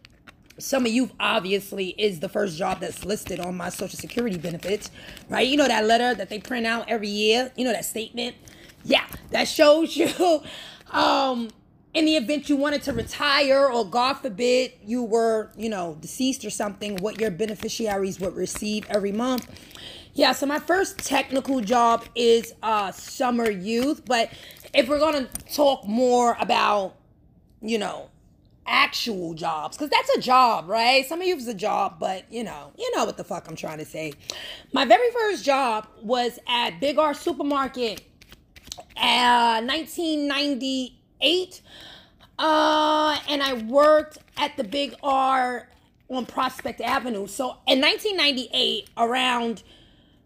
some 0.58 0.86
of 0.86 0.92
you 0.92 1.10
obviously 1.18 1.88
is 1.98 2.20
the 2.20 2.28
first 2.28 2.56
job 2.56 2.80
that's 2.80 3.04
listed 3.04 3.40
on 3.40 3.56
my 3.56 3.68
social 3.68 3.98
security 3.98 4.38
benefits, 4.38 4.90
right? 5.28 5.46
You 5.46 5.56
know 5.56 5.66
that 5.66 5.84
letter 5.84 6.14
that 6.14 6.28
they 6.28 6.38
print 6.38 6.66
out 6.66 6.88
every 6.88 7.08
year. 7.08 7.50
You 7.56 7.64
know 7.64 7.72
that 7.72 7.84
statement. 7.84 8.36
Yeah, 8.84 9.04
that 9.30 9.48
shows 9.48 9.96
you 9.96 10.42
um 10.90 11.50
in 11.92 12.04
the 12.04 12.16
event 12.16 12.48
you 12.48 12.56
wanted 12.56 12.82
to 12.82 12.92
retire 12.92 13.68
or 13.70 13.84
god 13.84 14.14
forbid 14.14 14.72
you 14.84 15.02
were 15.02 15.50
you 15.56 15.68
know 15.68 15.96
deceased 16.00 16.44
or 16.44 16.50
something 16.50 16.96
what 16.98 17.20
your 17.20 17.30
beneficiaries 17.30 18.20
would 18.20 18.34
receive 18.34 18.86
every 18.88 19.12
month. 19.12 19.48
Yeah 20.14 20.32
so 20.32 20.46
my 20.46 20.58
first 20.58 20.98
technical 20.98 21.60
job 21.60 22.04
is 22.14 22.54
uh 22.62 22.92
summer 22.92 23.50
youth 23.50 24.04
but 24.04 24.30
if 24.74 24.88
we're 24.88 24.98
gonna 25.00 25.28
talk 25.52 25.86
more 25.86 26.36
about 26.40 26.94
you 27.60 27.78
know 27.78 28.08
actual 28.66 29.34
jobs 29.34 29.76
because 29.76 29.90
that's 29.90 30.10
a 30.16 30.20
job 30.20 30.68
right? 30.68 31.04
Some 31.06 31.20
of 31.20 31.26
you 31.26 31.34
is 31.34 31.48
a 31.48 31.54
job 31.54 31.96
but 31.98 32.30
you 32.32 32.44
know 32.44 32.72
you 32.78 32.90
know 32.96 33.04
what 33.04 33.16
the 33.16 33.24
fuck 33.24 33.48
i'm 33.48 33.56
trying 33.56 33.78
to 33.78 33.84
say. 33.84 34.12
My 34.72 34.84
very 34.84 35.10
first 35.10 35.44
job 35.44 35.88
was 36.02 36.38
at 36.46 36.78
big 36.78 36.98
r 36.98 37.14
supermarket 37.14 38.02
uh 38.96 39.60
1998 39.62 40.99
uh 42.38 43.18
and 43.28 43.42
i 43.42 43.52
worked 43.68 44.18
at 44.36 44.56
the 44.56 44.64
big 44.64 44.94
r 45.02 45.68
on 46.08 46.26
prospect 46.26 46.80
avenue 46.80 47.26
so 47.26 47.56
in 47.66 47.80
1998 47.80 48.88
around 48.96 49.62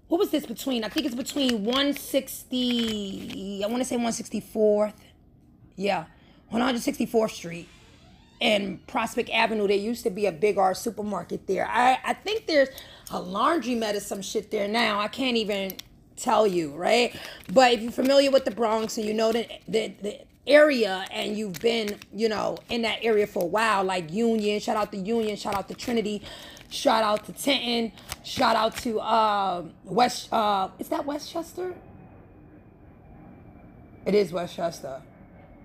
what 0.08 0.18
was 0.18 0.30
this 0.30 0.46
between 0.46 0.84
i 0.84 0.88
think 0.88 1.06
it's 1.06 1.14
between 1.14 1.64
160 1.64 3.62
i 3.64 3.66
want 3.66 3.78
to 3.80 3.84
say 3.84 3.96
164th 3.96 4.94
yeah 5.76 6.04
164th 6.52 7.30
street 7.30 7.68
and 8.40 8.86
Prospect 8.86 9.30
Avenue. 9.30 9.66
There 9.66 9.76
used 9.76 10.04
to 10.04 10.10
be 10.10 10.26
a 10.26 10.32
big 10.32 10.58
R 10.58 10.74
supermarket 10.74 11.46
there. 11.46 11.66
I, 11.66 11.98
I 12.04 12.12
think 12.12 12.46
there's 12.46 12.68
a 13.10 13.18
laundromat 13.18 13.96
or 13.96 14.00
some 14.00 14.22
shit 14.22 14.50
there 14.50 14.68
now. 14.68 15.00
I 15.00 15.08
can't 15.08 15.36
even 15.36 15.76
tell 16.16 16.46
you, 16.46 16.74
right? 16.74 17.16
But 17.52 17.72
if 17.72 17.82
you're 17.82 17.92
familiar 17.92 18.30
with 18.30 18.44
the 18.44 18.50
Bronx 18.50 18.98
and 18.98 19.06
you 19.06 19.14
know 19.14 19.32
that 19.32 19.50
the, 19.66 19.94
the 20.02 20.20
area 20.46 21.04
and 21.10 21.36
you've 21.36 21.60
been, 21.60 21.98
you 22.12 22.28
know, 22.28 22.58
in 22.68 22.82
that 22.82 22.98
area 23.02 23.26
for 23.26 23.42
a 23.42 23.46
while, 23.46 23.84
like 23.84 24.12
Union, 24.12 24.60
shout 24.60 24.76
out 24.76 24.92
to 24.92 24.98
Union, 24.98 25.36
shout 25.36 25.54
out 25.54 25.68
to 25.68 25.74
Trinity, 25.74 26.22
shout 26.68 27.02
out 27.02 27.24
to 27.26 27.32
Tinton, 27.32 27.92
shout 28.22 28.56
out 28.56 28.76
to 28.78 29.00
uh, 29.00 29.64
West, 29.84 30.32
uh, 30.32 30.68
is 30.78 30.88
that 30.88 31.06
Westchester? 31.06 31.74
It 34.04 34.14
is 34.14 34.32
Westchester. 34.32 35.00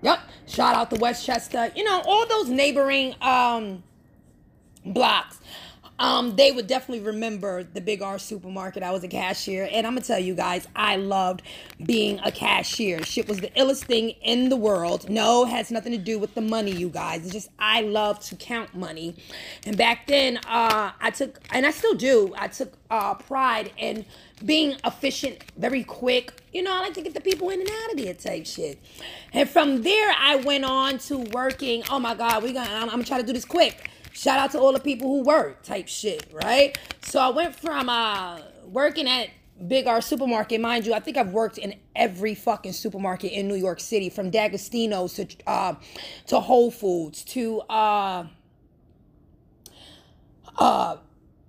Yep. 0.02 0.18
Shout 0.46 0.74
out 0.74 0.90
to 0.90 0.96
Westchester. 0.96 1.70
You 1.76 1.84
know, 1.84 2.02
all 2.06 2.26
those 2.26 2.48
neighboring 2.48 3.14
um 3.20 3.82
blocks. 4.84 5.38
Um, 6.00 6.34
they 6.34 6.50
would 6.50 6.66
definitely 6.66 7.04
remember 7.04 7.62
the 7.62 7.80
Big 7.80 8.00
R 8.00 8.18
supermarket. 8.18 8.82
I 8.82 8.90
was 8.90 9.04
a 9.04 9.08
cashier, 9.08 9.68
and 9.70 9.86
I'm 9.86 9.92
gonna 9.94 10.04
tell 10.04 10.18
you 10.18 10.34
guys, 10.34 10.66
I 10.74 10.96
loved 10.96 11.42
being 11.84 12.18
a 12.20 12.32
cashier. 12.32 13.02
Shit 13.04 13.28
was 13.28 13.40
the 13.40 13.50
illest 13.50 13.84
thing 13.84 14.10
in 14.22 14.48
the 14.48 14.56
world. 14.56 15.10
No, 15.10 15.44
has 15.44 15.70
nothing 15.70 15.92
to 15.92 15.98
do 15.98 16.18
with 16.18 16.34
the 16.34 16.40
money, 16.40 16.72
you 16.72 16.88
guys. 16.88 17.24
It's 17.24 17.34
just 17.34 17.50
I 17.58 17.82
love 17.82 18.18
to 18.20 18.34
count 18.34 18.74
money. 18.74 19.14
And 19.66 19.76
back 19.76 20.06
then, 20.06 20.38
uh, 20.38 20.92
I 20.98 21.10
took, 21.10 21.38
and 21.50 21.66
I 21.66 21.70
still 21.70 21.94
do, 21.94 22.34
I 22.36 22.48
took 22.48 22.78
uh, 22.90 23.14
pride 23.14 23.70
in 23.76 24.06
being 24.42 24.76
efficient, 24.86 25.44
very 25.58 25.84
quick. 25.84 26.32
You 26.54 26.62
know, 26.62 26.72
I 26.72 26.80
like 26.80 26.94
to 26.94 27.02
get 27.02 27.12
the 27.12 27.20
people 27.20 27.50
in 27.50 27.60
and 27.60 27.68
out 27.68 27.92
of 27.92 27.98
there 27.98 28.14
type 28.14 28.46
shit. 28.46 28.78
And 29.34 29.46
from 29.46 29.82
there, 29.82 30.14
I 30.18 30.36
went 30.36 30.64
on 30.64 30.96
to 31.00 31.18
working. 31.18 31.82
Oh 31.90 31.98
my 31.98 32.14
God, 32.14 32.42
we 32.42 32.54
gonna, 32.54 32.70
I'm, 32.70 32.84
I'm 32.84 32.88
gonna 32.88 33.04
try 33.04 33.20
to 33.20 33.26
do 33.26 33.34
this 33.34 33.44
quick. 33.44 33.90
Shout 34.20 34.38
out 34.38 34.50
to 34.50 34.60
all 34.60 34.74
the 34.74 34.80
people 34.80 35.08
who 35.08 35.22
work 35.22 35.62
type 35.62 35.88
shit, 35.88 36.26
right? 36.30 36.76
So 37.00 37.20
I 37.20 37.30
went 37.30 37.56
from 37.56 37.88
uh, 37.88 38.40
working 38.66 39.08
at 39.08 39.30
Big 39.66 39.86
R 39.86 40.02
supermarket, 40.02 40.60
mind 40.60 40.84
you. 40.84 40.92
I 40.92 41.00
think 41.00 41.16
I've 41.16 41.32
worked 41.32 41.56
in 41.56 41.76
every 41.96 42.34
fucking 42.34 42.74
supermarket 42.74 43.32
in 43.32 43.48
New 43.48 43.54
York 43.54 43.80
City, 43.80 44.10
from 44.10 44.28
D'Agostino's 44.28 45.14
to 45.14 45.26
uh, 45.46 45.74
to 46.26 46.38
Whole 46.38 46.70
Foods 46.70 47.24
to 47.24 47.62
uh, 47.70 48.26
uh, 50.58 50.96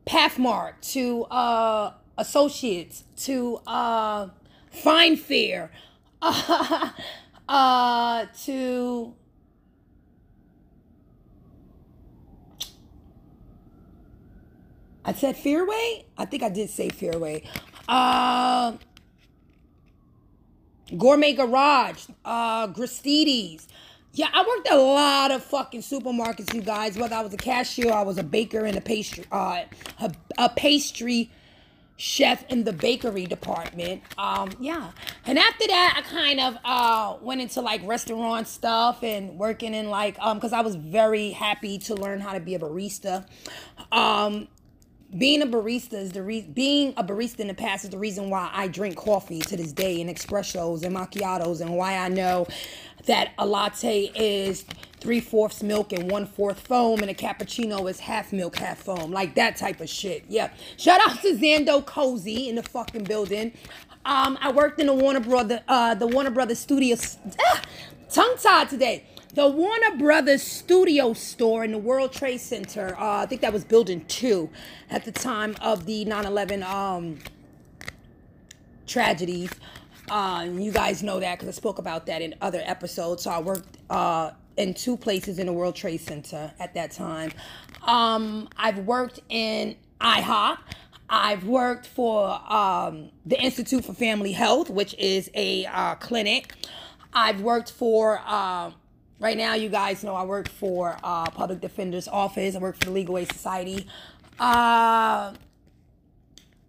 Pathmark 0.06 0.76
to 0.94 1.26
uh, 1.26 1.92
Associates 2.18 3.04
to 3.18 3.60
uh, 3.68 4.30
Fine 4.70 5.18
Fare 5.18 5.72
uh, 6.22 6.88
to 8.46 9.14
I 15.04 15.14
said 15.14 15.36
Fairway. 15.36 16.06
I 16.18 16.26
think 16.26 16.44
I 16.44 16.50
did 16.50 16.70
say 16.70 16.90
Fairway. 16.90 17.44
Uh, 17.88 18.74
Gourmet 20.98 21.34
Garage, 21.34 22.06
uh. 22.26 22.68
Yeah, 24.14 24.28
I 24.34 24.46
worked 24.46 24.70
a 24.70 24.78
lot 24.78 25.32
of 25.32 25.42
fucking 25.44 25.82
supermarkets, 25.82 26.54
you 26.54 26.62
guys. 26.62 26.98
Whether 26.98 27.16
I 27.16 27.22
was 27.22 27.34
a 27.34 27.38
cashier, 27.38 27.92
I 27.92 28.02
was 28.02 28.18
a 28.18 28.24
baker 28.24 28.66
in 28.66 28.78
a 28.78 28.82
pastry, 28.82 29.24
uh, 29.32 29.64
a, 30.02 30.12
a 30.38 30.50
pastry 30.50 31.32
chef 31.96 32.44
in 32.50 32.66
the 32.66 32.74
bakery 32.74 33.26
department. 33.26 34.02
Um, 34.18 34.52
yeah, 34.60 34.92
and 35.26 35.40
after 35.40 35.66
that, 35.68 35.94
I 35.98 36.02
kind 36.02 36.40
of 36.42 36.58
uh 36.66 37.18
went 37.22 37.40
into 37.40 37.62
like 37.62 37.86
restaurant 37.86 38.48
stuff 38.50 39.02
and 39.02 39.38
working 39.38 39.74
in 39.74 39.90
like 39.90 40.18
um 40.20 40.38
because 40.38 40.52
I 40.52 40.62
was 40.62 40.76
very 40.76 41.32
happy 41.32 41.78
to 41.80 41.96
learn 41.96 42.20
how 42.20 42.34
to 42.34 42.42
be 42.42 42.56
a 42.56 42.60
barista. 42.60 43.26
Um, 43.94 44.50
being 45.18 45.42
a 45.42 45.46
barista 45.46 45.94
is 45.94 46.12
the 46.12 46.22
being 46.54 46.94
a 46.96 47.04
barista 47.04 47.42
in 47.42 47.48
the 47.48 47.54
past 47.54 47.84
is 47.84 47.90
the 47.90 47.98
reason 47.98 48.30
why 48.30 48.50
I 48.54 48.68
drink 48.68 48.96
coffee 48.96 49.40
to 49.40 49.58
this 49.58 49.74
day 49.74 50.00
and 50.02 50.10
espressos 50.10 50.84
and 50.84 50.96
macchiatos 50.96 51.62
and 51.62 51.76
why 51.76 51.98
I 51.98 52.08
know 52.08 52.48
that 53.08 53.34
a 53.38 53.46
latte 53.46 54.12
is 54.16 54.64
three 55.00 55.20
fourths 55.20 55.64
milk 55.64 55.92
and 55.92 56.10
one 56.10 56.26
fourth 56.26 56.66
foam 56.66 57.02
and 57.02 57.10
a 57.10 57.14
cappuccino 57.14 57.90
is 57.90 58.00
half 58.00 58.32
milk 58.32 58.56
half 58.56 58.78
foam 58.78 59.12
like 59.12 59.36
that 59.36 59.58
type 59.58 59.82
of 59.82 59.90
shit. 59.90 60.24
Yeah. 60.30 60.52
Shout 60.78 61.02
out 61.02 61.22
to 61.22 61.36
Xando 61.36 61.86
Cosi 61.86 62.48
in 62.48 62.56
the 62.56 62.64
fucking 62.64 63.04
building. 63.04 63.52
Um, 64.06 64.38
I 64.42 64.52
worked 64.52 64.80
in 64.80 64.88
the 64.88 64.94
Warner 64.94 65.20
Brother 65.20 65.62
uh 65.68 65.96
the 65.96 66.08
Warner 66.08 66.32
Brothers 66.32 66.60
Studios. 66.60 67.18
Ah, 67.40 67.62
tongue 68.10 68.36
tied 68.42 68.70
today 68.70 69.04
the 69.34 69.48
Warner 69.48 69.96
Brothers 69.98 70.44
studio 70.44 71.14
store 71.14 71.64
in 71.64 71.72
the 71.72 71.78
World 71.78 72.12
Trade 72.12 72.40
Center. 72.40 72.96
Uh, 73.00 73.22
I 73.22 73.26
think 73.26 73.42
that 73.42 73.54
was 73.54 73.64
building 73.64 74.04
two 74.06 74.50
at 74.90 75.06
the 75.06 75.12
time 75.12 75.56
of 75.62 75.86
the 75.86 76.04
9 76.04 76.26
11 76.26 76.64
um, 76.64 77.18
tragedies. 78.86 79.50
Uh, 80.10 80.48
you 80.52 80.72
guys 80.72 81.02
know 81.02 81.20
that 81.22 81.40
because 81.40 81.48
I 81.48 81.52
spoke 81.58 81.80
about 81.80 82.06
that 82.08 82.22
in 82.22 82.36
other 82.42 82.62
episodes. 82.66 83.24
So 83.24 83.32
I 83.32 83.40
worked 83.40 83.78
uh, 83.90 84.32
in 84.58 84.74
two 84.74 84.98
places 84.98 85.40
in 85.40 85.46
the 85.46 85.54
World 85.54 85.76
Trade 85.76 86.02
Center 86.02 86.52
at 86.60 86.74
that 86.74 86.92
time. 86.92 87.32
Um, 87.84 88.50
I've 88.58 88.80
worked 88.80 89.22
in 89.30 89.78
IHOP. 90.02 90.58
I've 91.10 91.46
worked 91.46 91.88
for 91.88 92.42
um, 92.52 93.10
the 93.26 93.40
Institute 93.42 93.86
for 93.86 93.94
Family 93.94 94.34
Health, 94.34 94.70
which 94.70 94.94
is 94.96 95.32
a 95.34 95.66
uh, 95.68 95.96
clinic. 95.96 96.54
I've 97.14 97.42
worked 97.42 97.72
for, 97.72 98.22
uh, 98.26 98.72
right 99.22 99.38
now, 99.38 99.54
you 99.54 99.70
guys 99.70 100.04
know 100.04 100.16
I 100.16 100.26
work 100.26 100.50
for 100.50 100.98
uh, 101.04 101.30
Public 101.30 101.62
Defender's 101.62 102.08
Office. 102.08 102.56
I 102.56 102.60
work 102.60 102.76
for 102.76 102.86
the 102.86 102.92
Legal 102.92 103.18
Aid 103.18 103.32
Society. 103.32 103.88
Uh, 104.40 105.34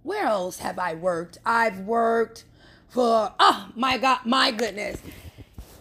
where 0.03 0.27
else 0.27 0.59
have 0.59 0.79
I 0.79 0.95
worked? 0.95 1.39
I've 1.45 1.81
worked 1.81 2.45
for, 2.91 3.33
oh 3.41 3.69
my 3.75 3.97
God, 3.99 4.21
my 4.27 4.51
goodness. 4.51 5.01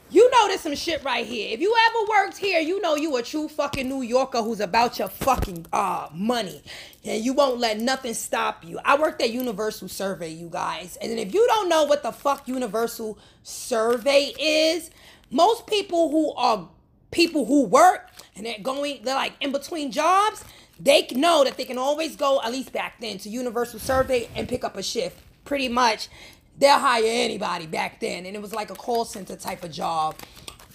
You 0.10 0.30
know 0.30 0.48
there's 0.48 0.60
some 0.60 0.76
shit 0.76 1.04
right 1.06 1.26
here. 1.26 1.54
If 1.54 1.62
you 1.62 1.74
ever 1.90 2.10
worked 2.10 2.38
here, 2.38 2.60
you 2.60 2.82
know 2.82 2.96
you 2.96 3.16
a 3.16 3.24
true 3.24 3.48
fucking 3.48 3.88
New 3.88 4.02
Yorker 4.02 4.42
who's 4.42 4.60
about 4.60 5.00
your 5.00 5.08
fucking 5.08 5.66
uh 5.72 6.10
money. 6.14 6.62
And 7.06 7.24
you 7.24 7.32
won't 7.34 7.60
let 7.60 7.80
nothing 7.80 8.14
stop 8.14 8.66
you. 8.66 8.78
I 8.84 9.00
worked 9.00 9.22
at 9.22 9.32
Universal 9.32 9.88
Survey, 9.88 10.30
you 10.30 10.50
guys. 10.50 10.98
And 11.02 11.18
if 11.18 11.34
you 11.34 11.48
don't 11.48 11.70
know 11.70 11.86
what 11.86 12.04
the 12.04 12.12
fuck 12.12 12.50
Universal 12.50 13.20
Survey 13.44 14.34
is, 14.38 14.92
most 15.32 15.66
people 15.66 16.12
who 16.12 16.34
are 16.34 16.70
people 17.10 17.46
who 17.46 17.66
work 17.66 18.10
and 18.36 18.46
they're 18.46 18.60
going, 18.62 19.00
they're 19.04 19.16
like 19.16 19.34
in 19.42 19.52
between 19.52 19.92
jobs, 19.92 20.44
they 20.80 21.08
know 21.12 21.44
that 21.44 21.58
they 21.58 21.66
can 21.66 21.78
always 21.78 22.16
go, 22.16 22.42
at 22.44 22.52
least 22.52 22.72
back 22.72 23.00
then, 23.02 23.18
to 23.20 23.30
Universal 23.30 23.80
Survey 23.80 24.30
and 24.36 24.48
pick 24.48 24.64
up 24.64 24.78
a 24.78 24.84
shift. 24.84 25.20
Pretty 25.46 25.70
much 25.70 26.10
they'll 26.58 26.80
hire 26.80 27.04
anybody 27.06 27.66
back 27.66 28.00
then 28.00 28.26
and 28.26 28.36
it 28.36 28.42
was 28.42 28.54
like 28.54 28.70
a 28.70 28.76
call 28.76 29.04
center 29.06 29.36
type 29.36 29.64
of 29.64 29.72
job 29.72 30.16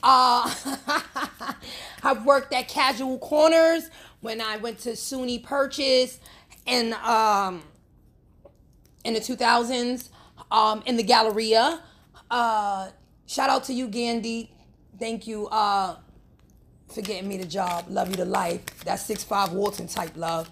uh, 0.02 0.52
i've 2.02 2.24
worked 2.24 2.52
at 2.52 2.68
casual 2.68 3.18
corners 3.18 3.88
when 4.20 4.40
i 4.40 4.56
went 4.56 4.78
to 4.78 4.90
suny 4.90 5.42
purchase 5.42 6.18
and 6.66 6.92
um, 6.94 7.62
in 9.04 9.14
the 9.14 9.20
2000s 9.20 10.08
um, 10.50 10.82
in 10.86 10.96
the 10.96 11.02
galleria 11.02 11.80
uh, 12.30 12.88
shout 13.26 13.50
out 13.50 13.64
to 13.64 13.72
you 13.72 13.88
gandhi 13.88 14.50
thank 14.98 15.26
you 15.26 15.46
uh, 15.48 15.96
for 16.88 17.02
getting 17.02 17.28
me 17.28 17.36
the 17.36 17.46
job 17.46 17.84
love 17.88 18.08
you 18.10 18.16
to 18.16 18.24
life 18.24 18.64
that's 18.84 19.02
six 19.02 19.24
five 19.24 19.52
walton 19.52 19.86
type 19.86 20.12
love 20.16 20.48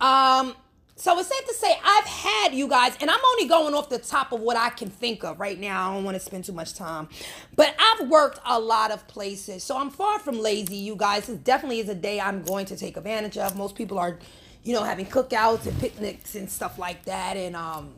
um, 0.00 0.54
so 1.00 1.18
it's 1.18 1.30
safe 1.30 1.46
to 1.46 1.54
say 1.54 1.78
I've 1.82 2.04
had 2.04 2.52
you 2.52 2.68
guys, 2.68 2.94
and 3.00 3.08
I'm 3.10 3.20
only 3.32 3.48
going 3.48 3.72
off 3.72 3.88
the 3.88 3.96
top 3.96 4.32
of 4.32 4.40
what 4.40 4.58
I 4.58 4.68
can 4.68 4.90
think 4.90 5.24
of 5.24 5.40
right 5.40 5.58
now. 5.58 5.90
I 5.90 5.94
don't 5.94 6.04
want 6.04 6.14
to 6.14 6.20
spend 6.20 6.44
too 6.44 6.52
much 6.52 6.74
time, 6.74 7.08
but 7.56 7.74
I've 7.78 8.08
worked 8.08 8.38
a 8.44 8.60
lot 8.60 8.90
of 8.90 9.08
places, 9.08 9.64
so 9.64 9.78
I'm 9.78 9.88
far 9.88 10.18
from 10.18 10.38
lazy, 10.38 10.76
you 10.76 10.96
guys. 10.96 11.26
This 11.26 11.38
definitely 11.38 11.80
is 11.80 11.88
a 11.88 11.94
day 11.94 12.20
I'm 12.20 12.42
going 12.42 12.66
to 12.66 12.76
take 12.76 12.98
advantage 12.98 13.38
of. 13.38 13.56
Most 13.56 13.76
people 13.76 13.98
are, 13.98 14.18
you 14.62 14.74
know, 14.74 14.84
having 14.84 15.06
cookouts 15.06 15.64
and 15.66 15.78
picnics 15.80 16.34
and 16.34 16.50
stuff 16.50 16.78
like 16.78 17.06
that, 17.06 17.38
and 17.38 17.56
um, 17.56 17.94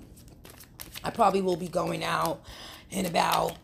I 1.02 1.10
probably 1.10 1.42
will 1.42 1.56
be 1.56 1.66
going 1.66 2.04
out 2.04 2.44
in 2.92 3.06
about 3.06 3.56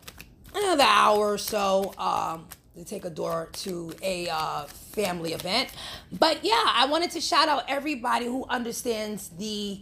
another 0.53 0.83
hour 0.83 1.33
or 1.33 1.37
so. 1.37 1.93
Um, 1.97 2.45
to 2.75 2.85
take 2.85 3.03
a 3.03 3.09
door 3.09 3.49
to 3.51 3.93
a 4.01 4.29
uh, 4.29 4.63
family 4.63 5.33
event. 5.33 5.69
But 6.17 6.45
yeah, 6.45 6.63
I 6.65 6.87
wanted 6.89 7.11
to 7.11 7.21
shout 7.21 7.49
out 7.49 7.65
everybody 7.67 8.25
who 8.25 8.45
understands 8.45 9.29
the 9.37 9.81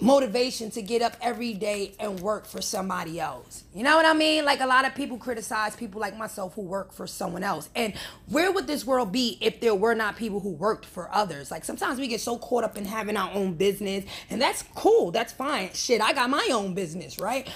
motivation 0.00 0.70
to 0.70 0.80
get 0.80 1.02
up 1.02 1.16
every 1.20 1.54
day 1.54 1.92
and 1.98 2.20
work 2.20 2.46
for 2.46 2.62
somebody 2.62 3.18
else. 3.18 3.64
You 3.74 3.82
know 3.82 3.96
what 3.96 4.06
I 4.06 4.12
mean? 4.14 4.44
Like 4.44 4.60
a 4.60 4.66
lot 4.66 4.86
of 4.86 4.94
people 4.94 5.16
criticize 5.16 5.74
people 5.74 6.00
like 6.00 6.16
myself 6.16 6.54
who 6.54 6.62
work 6.62 6.92
for 6.92 7.06
someone 7.06 7.42
else. 7.42 7.68
And 7.74 7.94
where 8.28 8.52
would 8.52 8.66
this 8.66 8.84
world 8.84 9.10
be 9.10 9.38
if 9.40 9.60
there 9.60 9.74
were 9.74 9.94
not 9.94 10.16
people 10.16 10.40
who 10.40 10.50
worked 10.50 10.86
for 10.86 11.12
others? 11.12 11.50
Like 11.50 11.64
sometimes 11.64 11.98
we 11.98 12.06
get 12.06 12.20
so 12.20 12.38
caught 12.38 12.64
up 12.64 12.76
in 12.76 12.84
having 12.84 13.16
our 13.16 13.32
own 13.32 13.54
business, 13.54 14.04
and 14.30 14.40
that's 14.40 14.62
cool. 14.74 15.10
That's 15.10 15.32
fine. 15.32 15.70
Shit, 15.74 16.00
I 16.00 16.12
got 16.12 16.30
my 16.30 16.48
own 16.52 16.74
business, 16.74 17.18
right? 17.18 17.48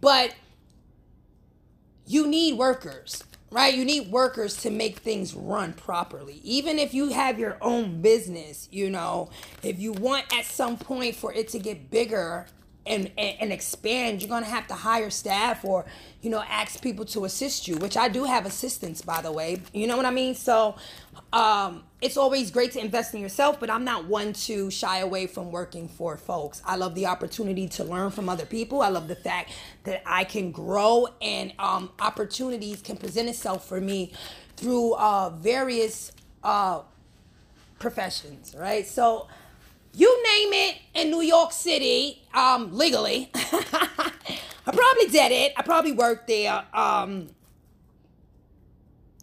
But 0.00 0.34
you 2.10 2.26
need 2.26 2.58
workers 2.58 3.22
right? 3.50 3.74
You 3.74 3.84
need 3.84 4.12
workers 4.12 4.56
to 4.58 4.70
make 4.70 4.98
things 4.98 5.34
run 5.34 5.72
properly. 5.72 6.40
Even 6.44 6.78
if 6.78 6.94
you 6.94 7.08
have 7.08 7.38
your 7.38 7.56
own 7.60 8.00
business, 8.00 8.68
you 8.70 8.90
know, 8.90 9.30
if 9.62 9.80
you 9.80 9.92
want 9.92 10.24
at 10.32 10.44
some 10.44 10.76
point 10.76 11.16
for 11.16 11.32
it 11.32 11.48
to 11.48 11.58
get 11.58 11.90
bigger 11.90 12.46
and, 12.90 13.10
and, 13.16 13.36
and 13.40 13.52
expand, 13.52 14.20
you're 14.20 14.28
going 14.28 14.44
to 14.44 14.50
have 14.50 14.66
to 14.68 14.74
hire 14.74 15.10
staff 15.10 15.64
or, 15.64 15.86
you 16.20 16.30
know, 16.30 16.42
ask 16.48 16.82
people 16.82 17.04
to 17.06 17.24
assist 17.24 17.68
you, 17.68 17.76
which 17.76 17.96
I 17.96 18.08
do 18.08 18.24
have 18.24 18.44
assistance, 18.46 19.00
by 19.00 19.22
the 19.22 19.32
way. 19.32 19.62
You 19.72 19.86
know 19.86 19.96
what 19.96 20.06
I 20.06 20.10
mean? 20.10 20.34
So, 20.34 20.76
um, 21.32 21.84
it's 22.00 22.16
always 22.16 22.50
great 22.50 22.72
to 22.72 22.80
invest 22.80 23.14
in 23.14 23.20
yourself, 23.20 23.60
but 23.60 23.70
I'm 23.70 23.84
not 23.84 24.06
one 24.06 24.32
to 24.32 24.70
shy 24.70 24.98
away 24.98 25.26
from 25.26 25.52
working 25.52 25.86
for 25.86 26.16
folks. 26.16 26.62
I 26.64 26.76
love 26.76 26.94
the 26.94 27.06
opportunity 27.06 27.68
to 27.68 27.84
learn 27.84 28.10
from 28.10 28.28
other 28.28 28.46
people. 28.46 28.82
I 28.82 28.88
love 28.88 29.06
the 29.06 29.16
fact 29.16 29.52
that 29.84 30.02
I 30.06 30.24
can 30.24 30.50
grow 30.50 31.08
and 31.20 31.52
um, 31.58 31.90
opportunities 32.00 32.80
can 32.80 32.96
present 32.96 33.28
itself 33.28 33.68
for 33.68 33.80
me 33.80 34.12
through 34.56 34.94
uh, 34.94 35.30
various 35.30 36.12
uh, 36.42 36.80
professions, 37.78 38.54
right? 38.58 38.86
So, 38.86 39.28
you 39.92 40.22
name 40.22 40.52
it 40.52 40.76
in 40.94 41.10
New 41.10 41.22
York 41.22 41.52
City, 41.52 42.22
um, 42.34 42.76
legally. 42.76 43.30
I 43.34 44.72
probably 44.72 45.06
did 45.06 45.32
it. 45.32 45.52
I 45.56 45.62
probably 45.62 45.92
worked 45.92 46.28
there. 46.28 46.64
Um, 46.72 47.28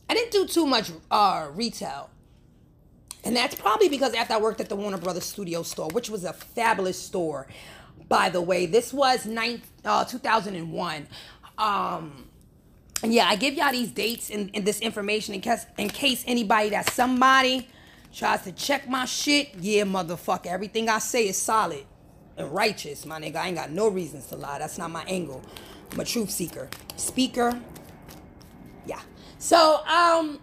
I 0.10 0.14
didn't 0.14 0.32
do 0.32 0.48
too 0.48 0.66
much 0.66 0.92
uh, 1.10 1.48
retail. 1.54 2.10
And 3.24 3.36
that's 3.36 3.56
probably 3.56 3.90
because 3.90 4.14
after 4.14 4.34
I 4.34 4.40
worked 4.40 4.62
at 4.62 4.70
the 4.70 4.76
Warner 4.76 4.98
Brothers 4.98 5.26
Studio 5.26 5.64
store, 5.64 5.90
which 5.92 6.10
was 6.10 6.24
a 6.24 6.34
fabulous 6.34 6.98
store, 6.98 7.48
by 8.08 8.30
the 8.30 8.42
way. 8.42 8.66
This 8.66 8.94
was 8.94 9.26
nine, 9.26 9.62
uh, 9.84 10.06
2001. 10.06 11.08
Um, 11.58 12.28
yeah, 13.04 13.28
I 13.28 13.36
give 13.36 13.56
y'all 13.56 13.72
these 13.72 13.92
dates 13.92 14.30
and, 14.30 14.50
and 14.54 14.66
this 14.66 14.80
information 14.80 15.36
in 15.36 15.42
case, 15.42 15.66
in 15.78 15.90
case 15.90 16.24
anybody 16.26 16.70
that's 16.70 16.94
somebody 16.94 17.68
tries 18.18 18.42
to 18.44 18.52
check 18.52 18.90
my 18.90 19.06
shit. 19.06 19.54
Yeah, 19.60 19.84
motherfucker. 19.84 20.48
Everything 20.48 20.90
I 20.90 21.00
say 21.00 21.28
is 21.28 21.38
solid 21.38 21.86
and 22.36 22.52
righteous, 22.52 23.06
my 23.06 23.20
nigga. 23.20 23.36
I 23.36 23.48
ain't 23.48 23.58
got 23.58 23.72
no 23.72 23.88
reasons 23.90 24.28
to 24.28 24.36
lie. 24.36 24.60
That's 24.60 24.78
not 24.78 24.90
my 24.90 25.04
angle. 25.08 25.42
I'm 25.92 26.00
a 26.00 26.06
truth 26.06 26.32
seeker. 26.32 26.68
Speaker. 26.96 27.60
Yeah. 28.86 29.02
So, 29.38 29.86
um, 29.86 30.40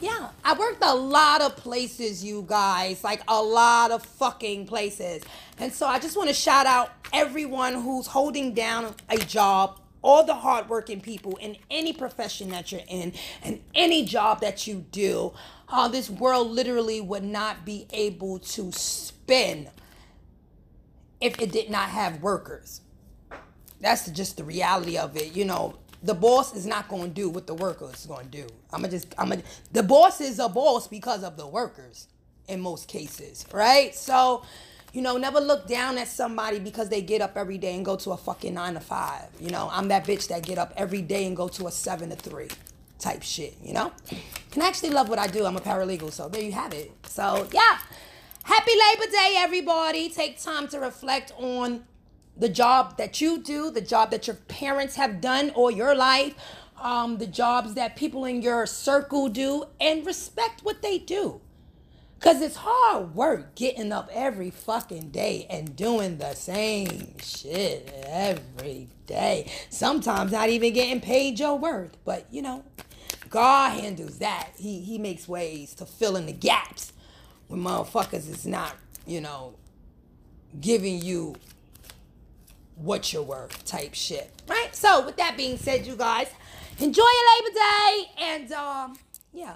yeah, 0.00 0.30
I 0.44 0.56
worked 0.58 0.82
a 0.82 0.94
lot 0.94 1.40
of 1.40 1.56
places, 1.56 2.24
you 2.24 2.44
guys, 2.46 3.02
like 3.02 3.22
a 3.28 3.40
lot 3.40 3.90
of 3.90 4.02
fucking 4.04 4.66
places. 4.66 5.22
And 5.58 5.72
so 5.72 5.86
I 5.86 5.98
just 5.98 6.16
want 6.16 6.28
to 6.28 6.34
shout 6.34 6.66
out 6.66 6.92
everyone 7.12 7.74
who's 7.74 8.06
holding 8.06 8.54
down 8.54 8.94
a 9.08 9.18
job, 9.18 9.80
all 10.02 10.24
the 10.24 10.34
hardworking 10.34 11.00
people 11.00 11.36
in 11.36 11.56
any 11.70 11.92
profession 11.92 12.50
that 12.50 12.72
you're 12.72 12.80
in, 12.88 13.12
and 13.42 13.60
any 13.74 14.04
job 14.04 14.40
that 14.40 14.66
you 14.66 14.84
do. 14.90 15.32
Uh, 15.68 15.88
this 15.88 16.08
world 16.08 16.48
literally 16.50 17.00
would 17.00 17.24
not 17.24 17.64
be 17.64 17.86
able 17.92 18.38
to 18.38 18.72
spin 18.72 19.68
if 21.20 21.40
it 21.40 21.52
did 21.52 21.70
not 21.70 21.88
have 21.90 22.22
workers. 22.22 22.80
That's 23.80 24.10
just 24.10 24.36
the 24.36 24.44
reality 24.44 24.96
of 24.96 25.16
it. 25.16 25.36
You 25.36 25.44
know, 25.44 25.76
the 26.02 26.14
boss 26.14 26.54
is 26.54 26.66
not 26.66 26.88
going 26.88 27.04
to 27.04 27.08
do 27.08 27.28
what 27.28 27.46
the 27.46 27.54
worker 27.54 27.90
is 27.92 28.06
going 28.06 28.30
to 28.30 28.42
do. 28.42 28.46
I'm 28.72 28.80
gonna 28.82 28.90
just 28.90 29.14
I'm 29.18 29.28
gonna 29.28 29.42
the 29.72 29.82
boss 29.82 30.20
is 30.20 30.38
a 30.38 30.48
boss 30.48 30.88
because 30.88 31.22
of 31.22 31.36
the 31.36 31.46
workers 31.46 32.08
in 32.48 32.60
most 32.60 32.88
cases, 32.88 33.44
right? 33.52 33.94
So, 33.94 34.42
you 34.98 35.04
know, 35.04 35.16
never 35.16 35.38
look 35.38 35.68
down 35.68 35.96
at 35.96 36.08
somebody 36.08 36.58
because 36.58 36.88
they 36.88 37.00
get 37.00 37.20
up 37.20 37.36
every 37.36 37.56
day 37.56 37.76
and 37.76 37.84
go 37.84 37.94
to 37.94 38.10
a 38.10 38.16
fucking 38.16 38.52
9 38.52 38.74
to 38.74 38.80
5. 38.80 39.22
You 39.38 39.50
know, 39.50 39.68
I'm 39.70 39.86
that 39.88 40.04
bitch 40.04 40.26
that 40.26 40.42
get 40.42 40.58
up 40.58 40.72
every 40.76 41.02
day 41.02 41.24
and 41.28 41.36
go 41.36 41.46
to 41.46 41.68
a 41.68 41.70
7 41.70 42.10
to 42.10 42.16
3 42.16 42.48
type 42.98 43.22
shit, 43.22 43.54
you 43.62 43.74
know? 43.74 43.92
Can 44.50 44.60
actually 44.60 44.90
love 44.90 45.08
what 45.08 45.20
I 45.20 45.28
do. 45.28 45.46
I'm 45.46 45.56
a 45.56 45.60
paralegal, 45.60 46.10
so 46.10 46.28
there 46.28 46.42
you 46.42 46.50
have 46.50 46.74
it. 46.74 46.90
So, 47.06 47.46
yeah. 47.52 47.78
Happy 48.42 48.72
Labor 48.72 49.08
Day 49.08 49.34
everybody. 49.36 50.10
Take 50.10 50.42
time 50.42 50.66
to 50.66 50.80
reflect 50.80 51.32
on 51.38 51.84
the 52.36 52.48
job 52.48 52.96
that 52.96 53.20
you 53.20 53.40
do, 53.40 53.70
the 53.70 53.80
job 53.80 54.10
that 54.10 54.26
your 54.26 54.34
parents 54.48 54.96
have 54.96 55.20
done 55.20 55.52
or 55.54 55.70
your 55.70 55.94
life, 55.94 56.34
um, 56.76 57.18
the 57.18 57.26
jobs 57.28 57.74
that 57.74 57.94
people 57.94 58.24
in 58.24 58.42
your 58.42 58.66
circle 58.66 59.28
do, 59.28 59.66
and 59.80 60.04
respect 60.04 60.64
what 60.64 60.82
they 60.82 60.98
do. 60.98 61.40
Because 62.18 62.42
it's 62.42 62.56
hard 62.56 63.14
work 63.14 63.54
getting 63.54 63.92
up 63.92 64.10
every 64.12 64.50
fucking 64.50 65.10
day 65.10 65.46
and 65.48 65.76
doing 65.76 66.18
the 66.18 66.34
same 66.34 67.16
shit 67.22 67.92
every 68.06 68.88
day. 69.06 69.50
Sometimes 69.70 70.32
not 70.32 70.48
even 70.48 70.72
getting 70.72 71.00
paid 71.00 71.38
your 71.38 71.56
worth. 71.56 71.96
But, 72.04 72.26
you 72.32 72.42
know, 72.42 72.64
God 73.30 73.78
handles 73.80 74.18
that. 74.18 74.50
He, 74.58 74.80
he 74.80 74.98
makes 74.98 75.28
ways 75.28 75.74
to 75.74 75.86
fill 75.86 76.16
in 76.16 76.26
the 76.26 76.32
gaps 76.32 76.92
when 77.46 77.60
motherfuckers 77.60 78.28
is 78.28 78.46
not, 78.46 78.74
you 79.06 79.20
know, 79.20 79.54
giving 80.60 81.00
you 81.00 81.36
what 82.74 83.12
you're 83.12 83.22
worth 83.22 83.64
type 83.64 83.94
shit. 83.94 84.32
Right? 84.48 84.74
So 84.74 85.06
with 85.06 85.16
that 85.18 85.36
being 85.36 85.56
said, 85.56 85.86
you 85.86 85.94
guys, 85.94 86.28
enjoy 86.80 87.02
your 87.02 87.46
Labor 87.46 87.54
Day 87.54 88.04
and 88.18 88.52
um, 88.52 88.98
yeah. 89.32 89.54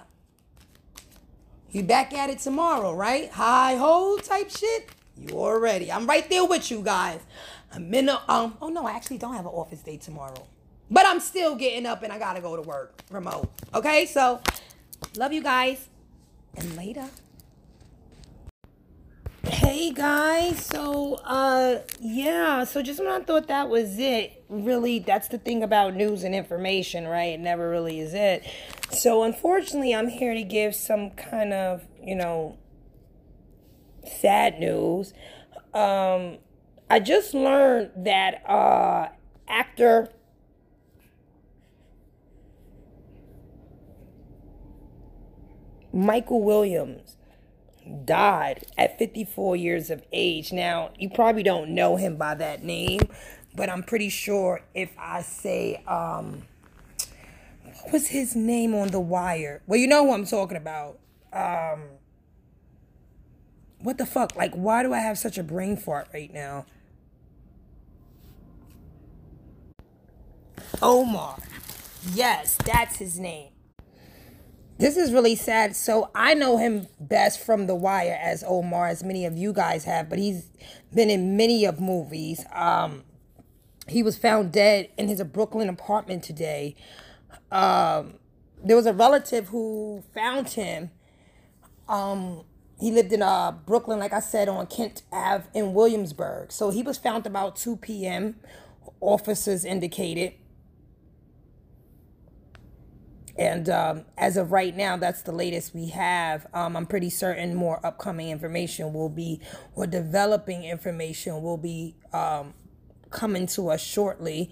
You 1.73 1.81
back 1.81 2.13
at 2.13 2.29
it 2.29 2.37
tomorrow, 2.37 2.93
right? 2.93 3.31
High 3.31 3.77
ho 3.77 4.19
type 4.19 4.51
shit. 4.51 4.89
You 5.17 5.39
already. 5.39 5.91
I'm 5.91 6.05
right 6.05 6.29
there 6.29 6.45
with 6.45 6.69
you 6.69 6.83
guys. 6.83 7.19
I'm 7.73 7.91
in 7.91 8.09
a, 8.09 8.21
um, 8.29 8.55
oh 8.61 8.69
no, 8.69 8.85
I 8.85 8.91
actually 8.91 9.17
don't 9.17 9.33
have 9.33 9.47
an 9.47 9.51
office 9.51 9.81
day 9.81 9.97
tomorrow. 9.97 10.45
But 10.91 11.07
I'm 11.07 11.19
still 11.19 11.55
getting 11.55 11.87
up 11.87 12.03
and 12.03 12.13
I 12.13 12.19
gotta 12.19 12.41
go 12.41 12.55
to 12.55 12.61
work 12.61 13.01
remote. 13.09 13.51
Okay, 13.73 14.05
so 14.05 14.39
love 15.17 15.33
you 15.33 15.41
guys 15.41 15.89
and 16.55 16.77
later. 16.77 17.09
Hey 19.47 19.91
guys, 19.91 20.63
so 20.63 21.15
uh 21.25 21.79
yeah, 21.99 22.65
so 22.65 22.83
just 22.83 22.99
when 22.99 23.09
I 23.09 23.21
thought 23.21 23.47
that 23.47 23.67
was 23.67 23.97
it, 23.97 24.43
really 24.47 24.99
that's 24.99 25.27
the 25.27 25.39
thing 25.39 25.63
about 25.63 25.95
news 25.95 26.23
and 26.23 26.35
information, 26.35 27.07
right? 27.07 27.33
It 27.33 27.39
never 27.39 27.67
really 27.67 27.99
is 27.99 28.13
it. 28.13 28.43
So 28.93 29.23
unfortunately, 29.23 29.93
I'm 29.93 30.07
here 30.07 30.35
to 30.35 30.43
give 30.43 30.75
some 30.75 31.09
kind 31.11 31.51
of, 31.51 31.83
you 32.01 32.15
know, 32.15 32.57
sad 34.19 34.59
news. 34.59 35.13
Um 35.73 36.37
I 36.89 36.99
just 36.99 37.33
learned 37.33 37.91
that 38.05 38.47
uh 38.47 39.09
actor 39.47 40.09
Michael 45.91 46.43
Williams 46.43 47.17
died 48.05 48.65
at 48.77 48.97
54 48.97 49.55
years 49.55 49.89
of 49.89 50.03
age. 50.11 50.51
Now, 50.51 50.91
you 50.97 51.09
probably 51.09 51.43
don't 51.43 51.69
know 51.69 51.97
him 51.97 52.15
by 52.15 52.33
that 52.35 52.63
name, 52.63 53.01
but 53.55 53.69
I'm 53.69 53.83
pretty 53.83 54.09
sure 54.09 54.61
if 54.73 54.89
I 54.97 55.21
say, 55.21 55.83
um, 55.87 56.43
what 57.81 57.93
was 57.93 58.07
his 58.07 58.35
name 58.35 58.73
on 58.73 58.89
The 58.89 58.99
Wire? 58.99 59.61
Well, 59.67 59.79
you 59.79 59.87
know 59.87 60.05
who 60.05 60.13
I'm 60.13 60.25
talking 60.25 60.57
about. 60.57 60.99
Um, 61.31 61.83
what 63.79 63.97
the 63.97 64.05
fuck? 64.05 64.35
Like, 64.35 64.53
why 64.53 64.83
do 64.83 64.93
I 64.93 64.99
have 64.99 65.17
such 65.17 65.37
a 65.37 65.43
brain 65.43 65.77
fart 65.77 66.07
right 66.13 66.33
now? 66.33 66.65
Omar. 70.81 71.37
Yes, 72.13 72.57
that's 72.65 72.97
his 72.97 73.19
name. 73.19 73.49
This 74.77 74.97
is 74.97 75.13
really 75.13 75.35
sad. 75.35 75.75
So 75.75 76.09
I 76.15 76.33
know 76.33 76.57
him 76.57 76.87
best 76.99 77.39
from 77.39 77.67
The 77.67 77.75
Wire 77.75 78.17
as 78.21 78.43
Omar, 78.45 78.87
as 78.87 79.03
many 79.03 79.25
of 79.25 79.37
you 79.37 79.53
guys 79.53 79.85
have, 79.85 80.09
but 80.09 80.19
he's 80.19 80.49
been 80.93 81.09
in 81.09 81.37
many 81.37 81.65
of 81.65 81.79
movies. 81.79 82.43
Um, 82.51 83.03
he 83.87 84.01
was 84.01 84.17
found 84.17 84.51
dead 84.51 84.89
in 84.97 85.07
his 85.07 85.21
Brooklyn 85.23 85.69
apartment 85.69 86.23
today. 86.23 86.75
Um, 87.53 88.15
there 88.63 88.75
was 88.75 88.85
a 88.87 88.93
relative 88.93 89.49
who 89.49 90.03
found 90.13 90.49
him. 90.49 90.91
Um, 91.87 92.43
he 92.79 92.91
lived 92.91 93.13
in 93.13 93.21
uh, 93.21 93.51
Brooklyn, 93.51 93.99
like 93.99 94.13
I 94.13 94.19
said, 94.19 94.49
on 94.49 94.67
Kent 94.67 95.03
Ave 95.11 95.45
in 95.53 95.73
Williamsburg. 95.73 96.51
So 96.51 96.71
he 96.71 96.81
was 96.81 96.97
found 96.97 97.27
about 97.27 97.55
2 97.55 97.77
p.m. 97.77 98.37
Officers 98.99 99.63
indicated. 99.63 100.33
And 103.37 103.69
um, 103.69 104.05
as 104.17 104.37
of 104.37 104.51
right 104.51 104.75
now, 104.75 104.97
that's 104.97 105.21
the 105.23 105.31
latest 105.31 105.73
we 105.75 105.89
have. 105.89 106.47
Um, 106.53 106.75
I'm 106.75 106.85
pretty 106.85 107.09
certain 107.09 107.55
more 107.55 107.85
upcoming 107.85 108.29
information 108.29 108.93
will 108.93 109.09
be, 109.09 109.41
or 109.75 109.87
developing 109.87 110.63
information 110.63 111.41
will 111.41 111.57
be 111.57 111.95
um, 112.13 112.53
coming 113.09 113.47
to 113.47 113.69
us 113.69 113.81
shortly. 113.81 114.51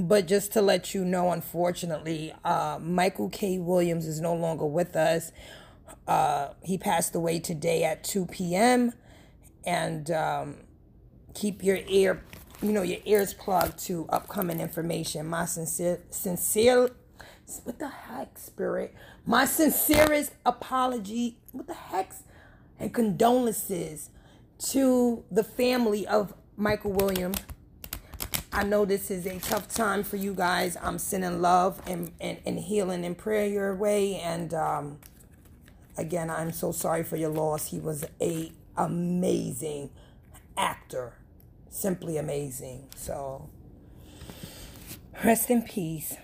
But 0.00 0.26
just 0.26 0.52
to 0.52 0.62
let 0.62 0.94
you 0.94 1.04
know, 1.04 1.30
unfortunately, 1.32 2.34
uh, 2.44 2.78
Michael 2.80 3.28
K. 3.28 3.58
Williams 3.58 4.06
is 4.06 4.20
no 4.20 4.34
longer 4.34 4.66
with 4.66 4.96
us. 4.96 5.32
Uh, 6.06 6.48
he 6.62 6.78
passed 6.78 7.14
away 7.14 7.38
today 7.38 7.84
at 7.84 8.04
2 8.04 8.26
p.m. 8.26 8.92
And 9.64 10.10
um, 10.10 10.56
keep 11.34 11.62
your 11.62 11.78
ear, 11.86 12.24
you 12.62 12.72
know, 12.72 12.82
your 12.82 13.00
ears 13.04 13.34
plugged 13.34 13.78
to 13.86 14.06
upcoming 14.08 14.60
information. 14.60 15.26
My 15.26 15.44
sincere, 15.44 16.00
sincere 16.10 16.90
what 17.64 17.78
the 17.78 17.88
heck, 17.88 18.38
Spirit? 18.38 18.94
My 19.26 19.44
sincerest 19.44 20.32
apology. 20.46 21.38
What 21.52 21.66
the 21.66 21.74
heck? 21.74 22.12
And 22.78 22.94
condolences 22.94 24.10
to 24.70 25.24
the 25.30 25.44
family 25.44 26.06
of 26.06 26.32
Michael 26.56 26.92
Williams. 26.92 27.38
I 28.52 28.64
know 28.64 28.84
this 28.84 29.10
is 29.12 29.26
a 29.26 29.38
tough 29.38 29.68
time 29.68 30.02
for 30.02 30.16
you 30.16 30.34
guys. 30.34 30.76
I'm 30.82 30.98
sending 30.98 31.40
love 31.40 31.80
and, 31.86 32.10
and, 32.20 32.38
and 32.44 32.58
healing 32.58 33.04
and 33.04 33.16
prayer 33.16 33.46
your 33.46 33.74
way. 33.76 34.16
And 34.16 34.52
um, 34.52 34.98
again, 35.96 36.30
I'm 36.30 36.50
so 36.50 36.72
sorry 36.72 37.04
for 37.04 37.16
your 37.16 37.30
loss. 37.30 37.68
He 37.68 37.78
was 37.78 38.04
a 38.20 38.50
amazing 38.76 39.90
actor. 40.56 41.14
Simply 41.68 42.16
amazing. 42.16 42.88
So 42.96 43.48
rest 45.24 45.48
in 45.48 45.62
peace. 45.62 46.16